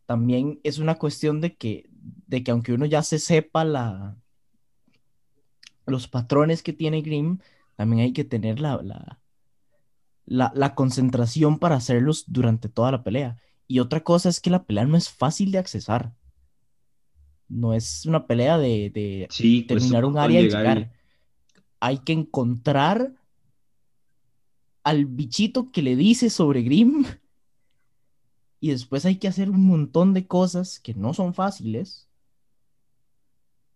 también 0.07 0.61
es 0.65 0.79
una 0.79 0.97
cuestión 0.97 1.41
de 1.41 1.55
que, 1.57 1.89
de 2.27 2.43
que 2.43 2.51
aunque 2.51 2.73
uno 2.73 2.87
ya 2.87 3.03
se 3.03 3.19
sepa 3.19 3.65
la, 3.65 4.17
los 5.87 6.09
patrones 6.09 6.63
que 6.63 6.73
tiene 6.73 7.03
Grimm, 7.03 7.39
también 7.77 8.03
hay 8.03 8.13
que 8.13 8.25
tener 8.25 8.61
la, 8.61 8.81
la, 8.83 9.21
la, 10.25 10.53
la 10.55 10.75
concentración 10.75 11.59
para 11.59 11.77
hacerlos 11.77 12.25
durante 12.27 12.69
toda 12.69 12.93
la 12.93 13.03
pelea. 13.03 13.37
Y 13.67 13.81
otra 13.81 14.01
cosa 14.01 14.31
es 14.31 14.41
que 14.41 14.51
la 14.51 14.65
pelea 14.65 14.87
no 14.87 14.97
es 14.97 15.11
fácil 15.11 15.53
de 15.53 15.59
accesar. 15.59 16.15
No 17.49 17.75
es 17.75 18.07
una 18.07 18.27
pelea 18.27 18.59
de, 18.59 18.91
de 18.91 19.65
terminar 19.67 20.05
un 20.05 20.19
área 20.19 20.41
y 20.41 20.45
llegar 20.45 20.91
hay 21.81 21.99
que 21.99 22.13
encontrar 22.13 23.15
al 24.83 25.07
bichito 25.07 25.71
que 25.71 25.83
le 25.83 25.97
dice 25.97 26.31
sobre 26.31 26.63
Grimm. 26.63 27.05
Y 28.61 28.71
después 28.71 29.05
hay 29.05 29.17
que 29.17 29.29
hacer 29.29 29.51
un 29.51 29.65
montón 29.65 30.15
de 30.15 30.27
cosas 30.27 30.81
que 30.81 30.95
no 30.95 31.15
son 31.15 31.33
fáciles 31.33 32.09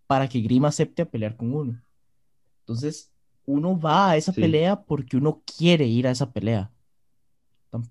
para 0.09 0.29
que 0.29 0.41
Grimm 0.41 0.65
acepte 0.65 1.03
a 1.03 1.11
pelear 1.11 1.37
con 1.37 1.55
uno. 1.55 1.81
Entonces, 2.61 3.13
uno 3.45 3.79
va 3.79 4.11
a 4.11 4.17
esa 4.17 4.33
pelea 4.33 4.83
porque 4.83 5.17
uno 5.17 5.43
quiere 5.57 5.87
ir 5.87 6.09
a 6.09 6.11
esa 6.11 6.33
pelea. 6.33 6.73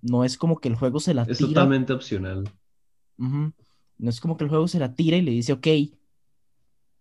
No 0.01 0.25
es 0.25 0.37
como 0.37 0.59
que 0.59 0.67
el 0.67 0.75
juego 0.75 0.99
se 0.99 1.13
la 1.13 1.23
tira. 1.23 1.33
Es 1.33 1.39
totalmente 1.39 1.93
opcional. 1.93 2.43
No 3.17 3.53
es 4.09 4.19
como 4.19 4.35
que 4.35 4.43
el 4.43 4.49
juego 4.49 4.67
se 4.67 4.79
la 4.79 4.93
tira 4.93 5.15
y 5.15 5.21
le 5.21 5.31
dice, 5.31 5.53
ok, 5.53 5.67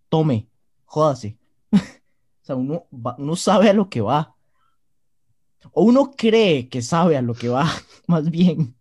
tome, 0.09 0.49
jódase 0.85 1.39
uno, 2.55 2.87
uno 2.91 3.37
sabe 3.37 3.71
a 3.71 3.75
lo 3.75 3.89
que 3.89 4.01
va. 4.01 4.35
O 5.73 5.85
uno 5.85 6.13
cree 6.17 6.69
que 6.69 6.83
sabe 6.83 7.17
a 7.17 7.23
lo 7.23 7.35
que 7.35 7.49
va, 7.49 7.71
más 8.07 8.31
bien. 8.31 8.75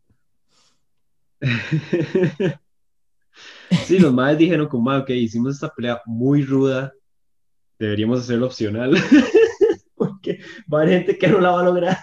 Sí, 3.86 4.00
los 4.00 4.14
madres 4.14 4.40
dijeron 4.40 4.68
como, 4.68 4.92
ok, 4.92 5.10
hicimos 5.12 5.56
esta 5.56 5.70
pelea 5.70 6.02
muy 6.06 6.44
ruda, 6.44 6.94
deberíamos 7.78 8.22
hacerlo 8.22 8.48
opcional, 8.48 8.92
porque 9.96 10.40
va 10.72 10.80
a 10.80 10.82
haber 10.82 10.98
gente 10.98 11.18
que 11.18 11.28
no 11.28 11.40
la 11.40 11.52
va 11.52 11.62
a 11.62 11.66
lograr. 11.66 11.98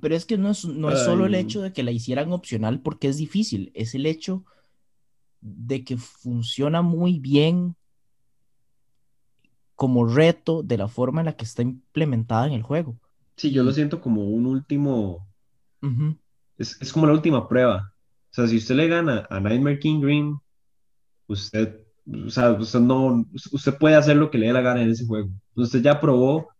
Pero 0.00 0.14
es 0.14 0.24
que 0.24 0.38
no 0.38 0.50
es, 0.50 0.64
no 0.64 0.90
es 0.90 1.00
solo 1.00 1.26
el 1.26 1.34
hecho 1.34 1.62
de 1.62 1.72
que 1.72 1.82
la 1.82 1.90
hicieran 1.90 2.32
opcional 2.32 2.80
porque 2.80 3.08
es 3.08 3.16
difícil, 3.16 3.70
es 3.74 3.94
el 3.94 4.06
hecho 4.06 4.44
de 5.40 5.84
que 5.84 5.96
funciona 5.96 6.82
muy 6.82 7.18
bien 7.18 7.76
como 9.80 10.04
reto 10.04 10.62
de 10.62 10.76
la 10.76 10.88
forma 10.88 11.22
en 11.22 11.24
la 11.24 11.36
que 11.36 11.46
está 11.46 11.62
implementada 11.62 12.46
en 12.46 12.52
el 12.52 12.62
juego. 12.62 12.98
Sí, 13.34 13.50
yo 13.50 13.62
lo 13.62 13.72
siento 13.72 14.02
como 14.02 14.28
un 14.28 14.44
último... 14.44 15.26
es, 16.58 16.92
como 16.92 17.06
la 17.06 17.14
última 17.14 17.48
prueba. 17.48 17.94
O 18.30 18.34
sea, 18.34 18.46
si 18.46 18.58
usted 18.58 18.74
le 18.74 18.88
gana 18.88 19.26
a 19.30 19.40
Nightmare 19.40 19.78
King 19.78 20.02
Green, 20.02 20.38
usted, 21.28 21.80
o 22.26 22.28
sea, 22.28 22.50
usted, 22.50 22.78
no, 22.78 23.24
usted 23.52 23.78
puede 23.78 23.96
hacer 23.96 24.18
lo 24.18 24.30
que 24.30 24.36
le 24.36 24.48
dé 24.48 24.52
la 24.52 24.60
gana 24.60 24.82
en 24.82 24.90
ese 24.90 25.06
juego. 25.06 25.30
Usted 25.54 25.80
ya 25.80 25.98
probó 25.98 26.50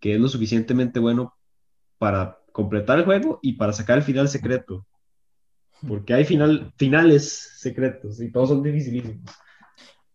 que 0.00 0.16
es 0.16 0.20
lo 0.20 0.26
suficientemente 0.26 0.98
bueno 0.98 1.36
para 1.96 2.40
completar 2.50 2.98
el 2.98 3.04
juego 3.04 3.38
y 3.40 3.52
para 3.52 3.72
sacar 3.72 3.98
el 3.98 4.02
final 4.02 4.28
secreto. 4.28 4.84
Porque 5.86 6.12
hay 6.12 6.24
final, 6.24 6.72
finales 6.76 7.52
secretos 7.58 8.20
y 8.20 8.32
todos 8.32 8.48
son 8.48 8.64
dificilísimos. 8.64 9.30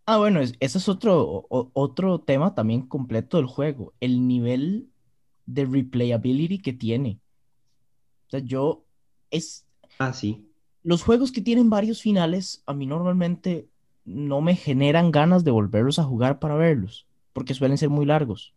Ah, 0.09 0.17
bueno, 0.17 0.39
ese 0.39 0.55
es 0.77 0.87
otro, 0.87 1.45
otro 1.49 2.21
tema 2.21 2.55
también 2.55 2.83
completo 2.83 3.35
del 3.35 3.45
juego, 3.45 3.93
el 3.99 4.25
nivel 4.25 4.87
de 5.45 5.65
replayability 5.65 6.59
que 6.59 6.71
tiene. 6.71 7.19
O 8.27 8.29
sea, 8.29 8.39
yo 8.39 8.85
es... 9.31 9.65
Ah, 9.99 10.13
sí. 10.13 10.47
Los 10.81 11.03
juegos 11.03 11.33
que 11.33 11.41
tienen 11.41 11.69
varios 11.69 12.01
finales, 12.01 12.63
a 12.65 12.73
mí 12.73 12.85
normalmente 12.85 13.67
no 14.05 14.39
me 14.39 14.55
generan 14.55 15.11
ganas 15.11 15.43
de 15.43 15.51
volverlos 15.51 15.99
a 15.99 16.05
jugar 16.05 16.39
para 16.39 16.55
verlos, 16.55 17.05
porque 17.33 17.53
suelen 17.53 17.77
ser 17.77 17.89
muy 17.89 18.05
largos. 18.05 18.53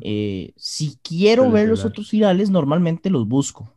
Eh, 0.00 0.54
si 0.56 0.98
quiero 1.02 1.50
ver 1.50 1.68
los 1.68 1.84
otros 1.84 2.08
finales, 2.08 2.48
normalmente 2.48 3.10
los 3.10 3.28
busco. 3.28 3.74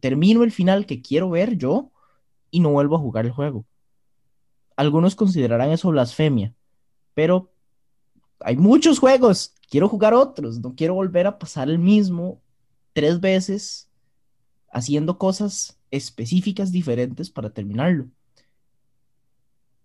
termino 0.00 0.42
el 0.42 0.52
final 0.52 0.86
que 0.86 1.02
quiero 1.02 1.28
ver 1.28 1.58
yo 1.58 1.90
y 2.50 2.60
no 2.60 2.70
vuelvo 2.70 2.96
a 2.96 3.00
jugar 3.00 3.26
el 3.26 3.32
juego. 3.32 3.66
Algunos 4.76 5.14
considerarán 5.14 5.70
eso 5.70 5.90
blasfemia, 5.90 6.54
pero 7.14 7.52
hay 8.40 8.56
muchos 8.56 8.98
juegos, 8.98 9.54
quiero 9.70 9.88
jugar 9.88 10.14
otros, 10.14 10.58
no 10.60 10.74
quiero 10.74 10.94
volver 10.94 11.26
a 11.26 11.38
pasar 11.38 11.68
el 11.68 11.78
mismo 11.78 12.42
tres 12.92 13.20
veces 13.20 13.90
haciendo 14.72 15.18
cosas 15.18 15.78
específicas 15.90 16.72
diferentes 16.72 17.30
para 17.30 17.50
terminarlo. 17.50 18.08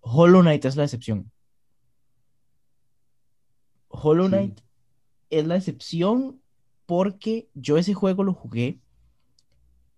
Hollow 0.01 0.41
Knight 0.41 0.65
es 0.65 0.75
la 0.75 0.83
excepción. 0.83 1.31
Hollow 3.89 4.27
Knight 4.27 4.59
es 5.29 5.45
la 5.45 5.57
excepción 5.57 6.41
porque 6.85 7.49
yo 7.53 7.77
ese 7.77 7.93
juego 7.93 8.23
lo 8.23 8.33
jugué 8.33 8.79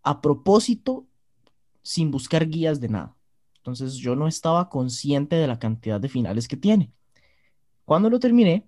a 0.03 0.21
propósito 0.21 1.05
sin 1.81 2.11
buscar 2.11 2.49
guías 2.49 2.81
de 2.81 2.89
nada. 2.89 3.15
Entonces 3.61 3.95
yo 3.97 4.15
no 4.15 4.27
estaba 4.27 4.69
consciente 4.69 5.35
de 5.35 5.45
la 5.45 5.59
cantidad 5.59 6.01
de 6.01 6.09
finales 6.09 6.47
que 6.47 6.57
tiene. 6.57 6.91
Cuando 7.85 8.09
lo 8.09 8.19
terminé, 8.19 8.67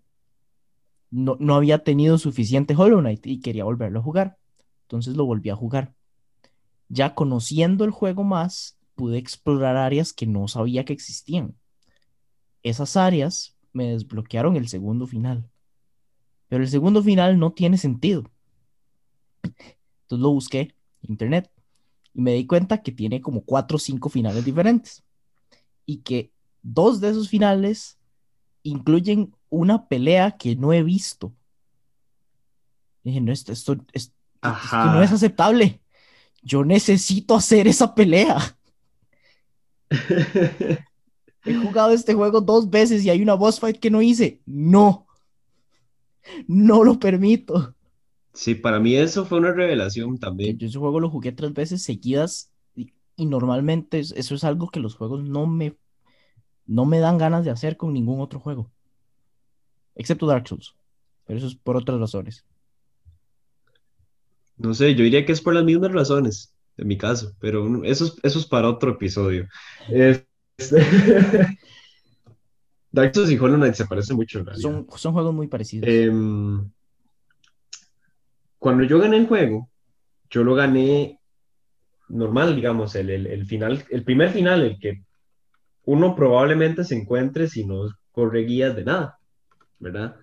no, 1.10 1.36
no 1.39 1.56
había 1.56 1.84
tenido 1.84 2.20
suficiente 2.20 2.76
Hollow 2.76 3.00
Knight 3.00 3.26
y 3.26 3.39
quería 3.39 3.64
volverlo 3.64 4.00
a 4.00 4.04
jugar. 4.04 4.38
Entonces 4.84 5.16
lo 5.16 5.26
volví 5.26 5.50
a 5.50 5.56
jugar. 5.56 5.96
Ya 6.89 7.16
conociendo 7.16 7.86
el 7.86 7.91
juego 7.91 8.24
más, 8.24 8.78
pude 8.94 9.18
explorar 9.18 9.78
áreas 9.78 10.14
que 10.14 10.28
no 10.28 10.48
sabía 10.48 10.86
que 10.86 10.94
existían. 10.94 11.56
Esas 12.62 12.96
áreas 12.96 13.58
me 13.72 13.88
desbloquearon 13.88 14.56
el 14.58 14.68
segundo 14.68 15.08
final. 15.08 15.50
Pero 16.50 16.62
el 16.62 16.70
segundo 16.70 17.02
final 17.02 17.39
no 17.39 17.52
tiene 17.52 17.80
sentido. 17.80 18.30
Entonces 19.41 20.20
lo 20.20 20.30
busqué 20.30 20.76
internet 21.02 21.53
y 22.14 22.22
me 22.22 22.34
di 22.34 22.45
cuenta 22.45 22.82
que 22.82 22.91
tiene 22.91 23.22
como 23.22 23.41
cuatro 23.41 23.78
o 23.78 23.80
cinco 23.80 24.09
finales 24.09 24.45
diferentes. 24.45 25.03
Y 25.86 25.97
que 25.97 26.32
dos 26.61 27.01
de 27.01 27.09
esos 27.09 27.30
finales 27.30 27.97
incluyen 28.64 29.36
una 29.49 29.88
pelea 29.88 30.38
que 30.38 30.55
no 30.55 30.74
he 30.74 30.84
visto. 30.84 31.34
dije, 33.03 33.20
no, 33.22 33.32
esto, 33.32 33.51
esto, 33.51 33.78
esto 33.91 34.14
no 34.41 35.03
es 35.03 35.11
aceptable. 35.11 35.82
Yo 36.41 36.64
necesito 36.64 37.36
hacer 37.36 37.68
esa 37.68 37.93
pelea. 37.93 38.57
He 41.45 41.55
jugado 41.55 41.91
este 41.91 42.14
juego 42.14 42.39
dos 42.39 42.70
veces 42.70 43.03
y 43.03 43.09
hay 43.09 43.22
una 43.22 43.34
boss 43.34 43.59
fight 43.59 43.78
que 43.78 43.91
no 43.91 44.01
hice. 44.01 44.41
No. 44.45 45.07
No 46.47 46.84
lo 46.84 46.99
permito. 46.99 47.76
Sí, 48.34 48.56
para 48.56 48.80
mí 48.80 48.96
eso 48.96 49.26
fue 49.26 49.38
una 49.38 49.52
revelación 49.52 50.18
también. 50.18 50.58
Yo 50.58 50.68
ese 50.68 50.80
juego 50.80 51.00
lo 51.00 51.10
jugué 51.10 51.32
tres 51.32 51.54
veces 51.54 51.84
seguidas 51.84 52.52
y, 52.76 52.92
normalmente 53.26 54.00
eso 54.00 54.36
es 54.36 54.44
algo 54.44 54.70
que 54.70 54.80
los 54.80 54.96
juegos 54.96 55.24
no 55.24 55.46
me, 55.46 55.78
no 56.66 56.86
me 56.86 57.00
dan 57.00 57.20
ganas 57.20 57.46
de 57.46 57.52
hacer 57.52 57.78
con 57.78 57.94
ningún 57.94 58.22
otro 58.22 58.40
juego. 58.40 58.72
Excepto 59.96 60.26
Dark 60.26 60.48
Souls. 60.48 60.76
Pero 61.26 61.38
eso 61.38 61.48
es 61.48 61.56
por 61.56 61.78
otras 61.78 62.00
razones. 62.00 62.44
No 64.58 64.74
sé, 64.74 64.96
yo 64.96 65.04
diría 65.04 65.26
que 65.26 65.32
es 65.32 65.42
por 65.42 65.54
las 65.54 65.64
mismas 65.64 65.92
razones, 65.92 66.56
en 66.78 66.88
mi 66.88 66.98
caso, 66.98 67.34
pero 67.40 67.84
eso 67.84 68.06
es, 68.06 68.16
eso 68.24 68.40
es 68.40 68.46
para 68.46 68.70
otro 68.70 68.92
episodio. 68.92 69.48
Este, 69.90 70.28
Dark 72.92 73.14
Souls 73.14 73.32
y 73.32 73.38
Hollow 73.38 73.58
Knight 73.58 73.76
se 73.76 73.86
parecen 73.86 74.16
mucho. 74.16 74.44
son, 74.56 74.88
son, 74.96 75.14
juegos 75.14 75.34
muy 75.34 75.48
parecidos. 75.48 75.88
Em, 75.88 76.70
cuando 78.64 78.86
yo 78.86 78.97
gané 78.97 79.18
el 79.18 79.28
juego, 79.28 79.70
yo 80.30 80.45
lo 80.45 80.55
gané 80.55 81.20
normal, 82.07 82.55
digamos, 82.55 82.95
el, 82.95 83.09
el, 83.09 83.45
final, 83.45 83.84
el 83.89 84.05
primer 84.05 84.30
final, 84.30 84.61
el 84.61 84.80
que 84.80 85.03
uno 85.84 86.16
probablemente 86.16 86.86
se 86.86 86.95
encuentre 86.95 87.49
si 87.49 87.66
no 87.66 87.89
corre 88.14 88.45
guías 88.45 88.74
de 88.74 88.86
nada, 88.86 89.20
¿verdad? 89.80 90.16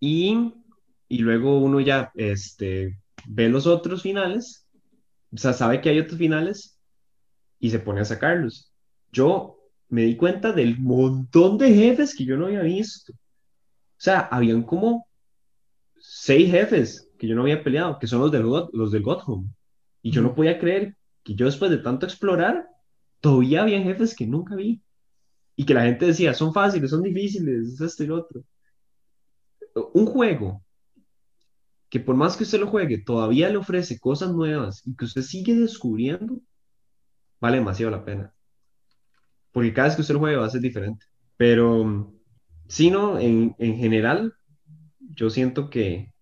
Y, 0.00 0.54
y 1.06 1.18
luego 1.18 1.58
uno 1.58 1.80
ya 1.80 2.12
este, 2.14 2.98
ve 3.26 3.50
los 3.50 3.66
otros 3.66 4.00
finales, 4.00 4.66
o 5.30 5.36
sea, 5.36 5.52
sabe 5.52 5.82
que 5.82 5.90
hay 5.90 6.00
otros 6.00 6.16
finales 6.16 6.78
y 7.60 7.68
se 7.68 7.78
pone 7.78 8.00
a 8.00 8.06
sacarlos. 8.06 8.72
Yo 9.12 9.58
me 9.90 10.04
di 10.04 10.16
cuenta 10.16 10.52
del 10.52 10.78
montón 10.80 11.58
de 11.58 11.74
jefes 11.74 12.16
que 12.16 12.24
yo 12.24 12.38
no 12.38 12.46
había 12.46 12.62
visto. 12.62 13.12
O 13.12 14.00
sea, 14.00 14.20
habían 14.20 14.62
como 14.62 15.07
seis 16.00 16.50
jefes 16.50 17.10
que 17.18 17.26
yo 17.26 17.34
no 17.34 17.42
había 17.42 17.62
peleado, 17.62 17.98
que 17.98 18.06
son 18.06 18.20
los 18.20 18.32
del, 18.32 18.44
los 18.72 18.92
del 18.92 19.02
Godhome. 19.02 19.48
Y 20.02 20.10
yo 20.10 20.22
no 20.22 20.34
podía 20.34 20.58
creer 20.58 20.96
que 21.22 21.34
yo 21.34 21.46
después 21.46 21.70
de 21.70 21.78
tanto 21.78 22.06
explorar, 22.06 22.68
todavía 23.20 23.62
había 23.62 23.82
jefes 23.82 24.14
que 24.14 24.26
nunca 24.26 24.54
vi. 24.54 24.82
Y 25.56 25.64
que 25.64 25.74
la 25.74 25.82
gente 25.82 26.06
decía, 26.06 26.34
son 26.34 26.52
fáciles, 26.52 26.90
son 26.90 27.02
difíciles, 27.02 27.74
es 27.74 27.80
esto 27.80 28.04
y 28.04 28.06
lo 28.06 28.16
otro. 28.16 28.44
Un 29.92 30.06
juego 30.06 30.62
que 31.88 32.00
por 32.00 32.14
más 32.16 32.36
que 32.36 32.44
usted 32.44 32.60
lo 32.60 32.66
juegue, 32.66 32.98
todavía 32.98 33.48
le 33.48 33.56
ofrece 33.56 33.98
cosas 33.98 34.32
nuevas 34.32 34.86
y 34.86 34.94
que 34.94 35.06
usted 35.06 35.22
sigue 35.22 35.54
descubriendo, 35.54 36.40
vale 37.40 37.58
demasiado 37.58 37.90
la 37.90 38.04
pena. 38.04 38.34
Porque 39.52 39.72
cada 39.72 39.88
vez 39.88 39.96
que 39.96 40.02
usted 40.02 40.14
lo 40.14 40.20
juegue 40.20 40.36
va 40.36 40.46
a 40.46 40.50
ser 40.50 40.60
diferente. 40.60 41.06
Pero, 41.36 42.12
si 42.66 42.90
no, 42.90 43.18
en, 43.18 43.54
en 43.58 43.76
general, 43.76 44.34
yo 45.18 45.30
siento 45.30 45.68
que 45.68 46.12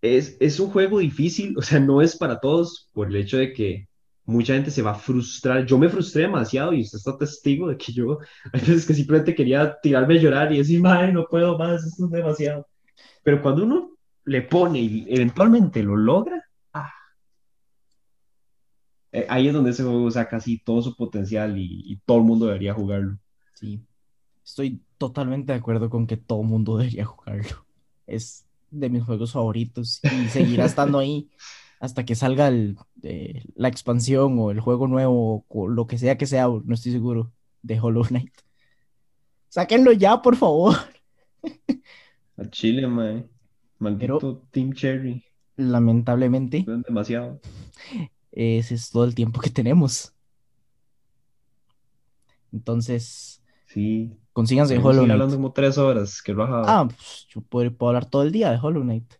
es, 0.00 0.36
es 0.40 0.60
un 0.60 0.70
juego 0.70 1.00
difícil, 1.00 1.56
o 1.58 1.62
sea, 1.62 1.80
no 1.80 2.00
es 2.00 2.16
para 2.16 2.38
todos 2.38 2.88
por 2.92 3.08
el 3.08 3.16
hecho 3.16 3.36
de 3.38 3.52
que 3.52 3.88
mucha 4.24 4.54
gente 4.54 4.70
se 4.70 4.82
va 4.82 4.92
a 4.92 4.94
frustrar. 4.94 5.66
Yo 5.66 5.76
me 5.76 5.88
frustré 5.88 6.22
demasiado 6.22 6.72
y 6.72 6.82
usted 6.82 6.98
está 6.98 7.18
testigo 7.18 7.68
de 7.68 7.76
que 7.76 7.92
yo 7.92 8.20
hay 8.52 8.60
veces 8.60 8.86
que 8.86 8.94
simplemente 8.94 9.34
quería 9.34 9.76
tirarme 9.82 10.14
a 10.14 10.20
llorar 10.20 10.52
y 10.52 10.58
decir, 10.58 10.80
ay, 10.84 11.12
no 11.12 11.26
puedo 11.26 11.58
más, 11.58 11.84
esto 11.84 12.04
es 12.06 12.10
demasiado. 12.12 12.66
Pero 13.24 13.42
cuando 13.42 13.64
uno 13.64 13.96
le 14.24 14.42
pone 14.42 14.80
y 14.80 15.06
eventualmente 15.08 15.82
lo 15.82 15.96
logra, 15.96 16.44
ah, 16.74 16.92
eh, 19.10 19.26
ahí 19.28 19.48
es 19.48 19.54
donde 19.54 19.70
ese 19.70 19.82
juego 19.82 20.10
saca 20.12 20.30
casi 20.30 20.58
todo 20.62 20.80
su 20.80 20.94
potencial 20.94 21.58
y, 21.58 21.82
y 21.86 21.96
todo 22.06 22.18
el 22.18 22.24
mundo 22.24 22.46
debería 22.46 22.72
jugarlo. 22.72 23.18
Sí, 23.54 23.84
estoy 24.44 24.80
totalmente 24.96 25.52
de 25.52 25.58
acuerdo 25.58 25.90
con 25.90 26.06
que 26.06 26.16
todo 26.16 26.42
el 26.42 26.48
mundo 26.48 26.76
debería 26.76 27.04
jugarlo. 27.04 27.63
Es 28.06 28.44
de 28.70 28.90
mis 28.90 29.02
juegos 29.02 29.32
favoritos 29.32 30.00
y 30.04 30.28
seguirá 30.28 30.64
estando 30.64 30.98
ahí 30.98 31.28
hasta 31.80 32.04
que 32.04 32.14
salga 32.14 32.48
el, 32.48 32.76
la 33.54 33.68
expansión 33.68 34.38
o 34.38 34.50
el 34.50 34.60
juego 34.60 34.88
nuevo 34.88 35.44
o 35.48 35.68
lo 35.68 35.86
que 35.86 35.98
sea 35.98 36.16
que 36.16 36.26
sea, 36.26 36.48
no 36.48 36.74
estoy 36.74 36.92
seguro, 36.92 37.32
de 37.62 37.78
Hollow 37.80 38.04
Knight. 38.04 38.32
Sáquenlo 39.48 39.92
ya, 39.92 40.20
por 40.20 40.36
favor. 40.36 40.74
A 42.36 42.50
Chile, 42.50 42.86
man. 42.86 43.28
Maldito 43.78 44.42
Team 44.50 44.72
Cherry. 44.72 45.22
Lamentablemente. 45.56 46.64
Demasiado. 46.66 47.40
Ese 48.32 48.74
es 48.74 48.90
todo 48.90 49.04
el 49.04 49.14
tiempo 49.14 49.40
que 49.40 49.50
tenemos. 49.50 50.12
Entonces. 52.52 53.42
Sí. 53.66 54.16
Consíganse 54.34 54.76
Hollow 54.78 55.04
Knight. 55.04 55.12
hablando 55.12 55.36
como 55.36 55.52
tres 55.52 55.78
horas, 55.78 56.20
que 56.20 56.34
Ah, 56.36 56.88
pues, 56.88 57.28
yo 57.28 57.40
puedo, 57.40 57.72
hablar 57.86 58.04
todo 58.04 58.24
el 58.24 58.32
día 58.32 58.50
de 58.50 58.58
Hollow 58.60 58.82
Knight. 58.82 59.14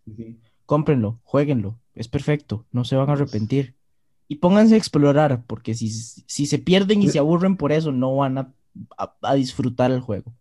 Cómprenlo, 0.66 1.20
jueguenlo, 1.22 1.78
es 1.94 2.08
perfecto, 2.08 2.66
no 2.72 2.84
se 2.84 2.96
van 2.96 3.08
a 3.08 3.12
arrepentir. 3.12 3.76
Y 4.26 4.36
pónganse 4.36 4.74
a 4.74 4.78
explorar, 4.78 5.44
porque 5.46 5.74
si, 5.76 5.88
si 5.88 6.46
se 6.46 6.58
pierden 6.58 7.00
y 7.00 7.10
se 7.10 7.20
aburren 7.20 7.56
por 7.56 7.70
eso, 7.70 7.92
no 7.92 8.16
van 8.16 8.38
a, 8.38 8.52
a 9.22 9.34
disfrutar 9.34 9.92
el 9.92 10.00
juego. 10.00 10.34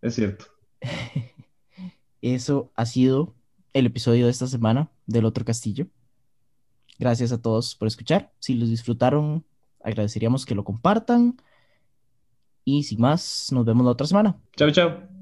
Es 0.00 0.14
cierto. 0.14 0.46
Eso 2.22 2.72
ha 2.76 2.86
sido 2.86 3.34
el 3.74 3.84
episodio 3.84 4.24
de 4.24 4.30
esta 4.30 4.46
semana 4.46 4.90
del 5.06 5.26
otro 5.26 5.44
castillo. 5.44 5.86
Gracias 6.98 7.30
a 7.30 7.42
todos 7.42 7.74
por 7.74 7.88
escuchar. 7.88 8.32
Si 8.38 8.54
los 8.54 8.70
disfrutaron, 8.70 9.44
agradeceríamos 9.84 10.46
que 10.46 10.54
lo 10.54 10.64
compartan 10.64 11.36
y 12.78 12.82
sin 12.82 13.00
más, 13.00 13.48
nos 13.52 13.64
vemos 13.64 13.84
la 13.84 13.92
otra 13.92 14.06
semana. 14.06 14.36
Chao, 14.56 14.70
chao. 14.70 15.19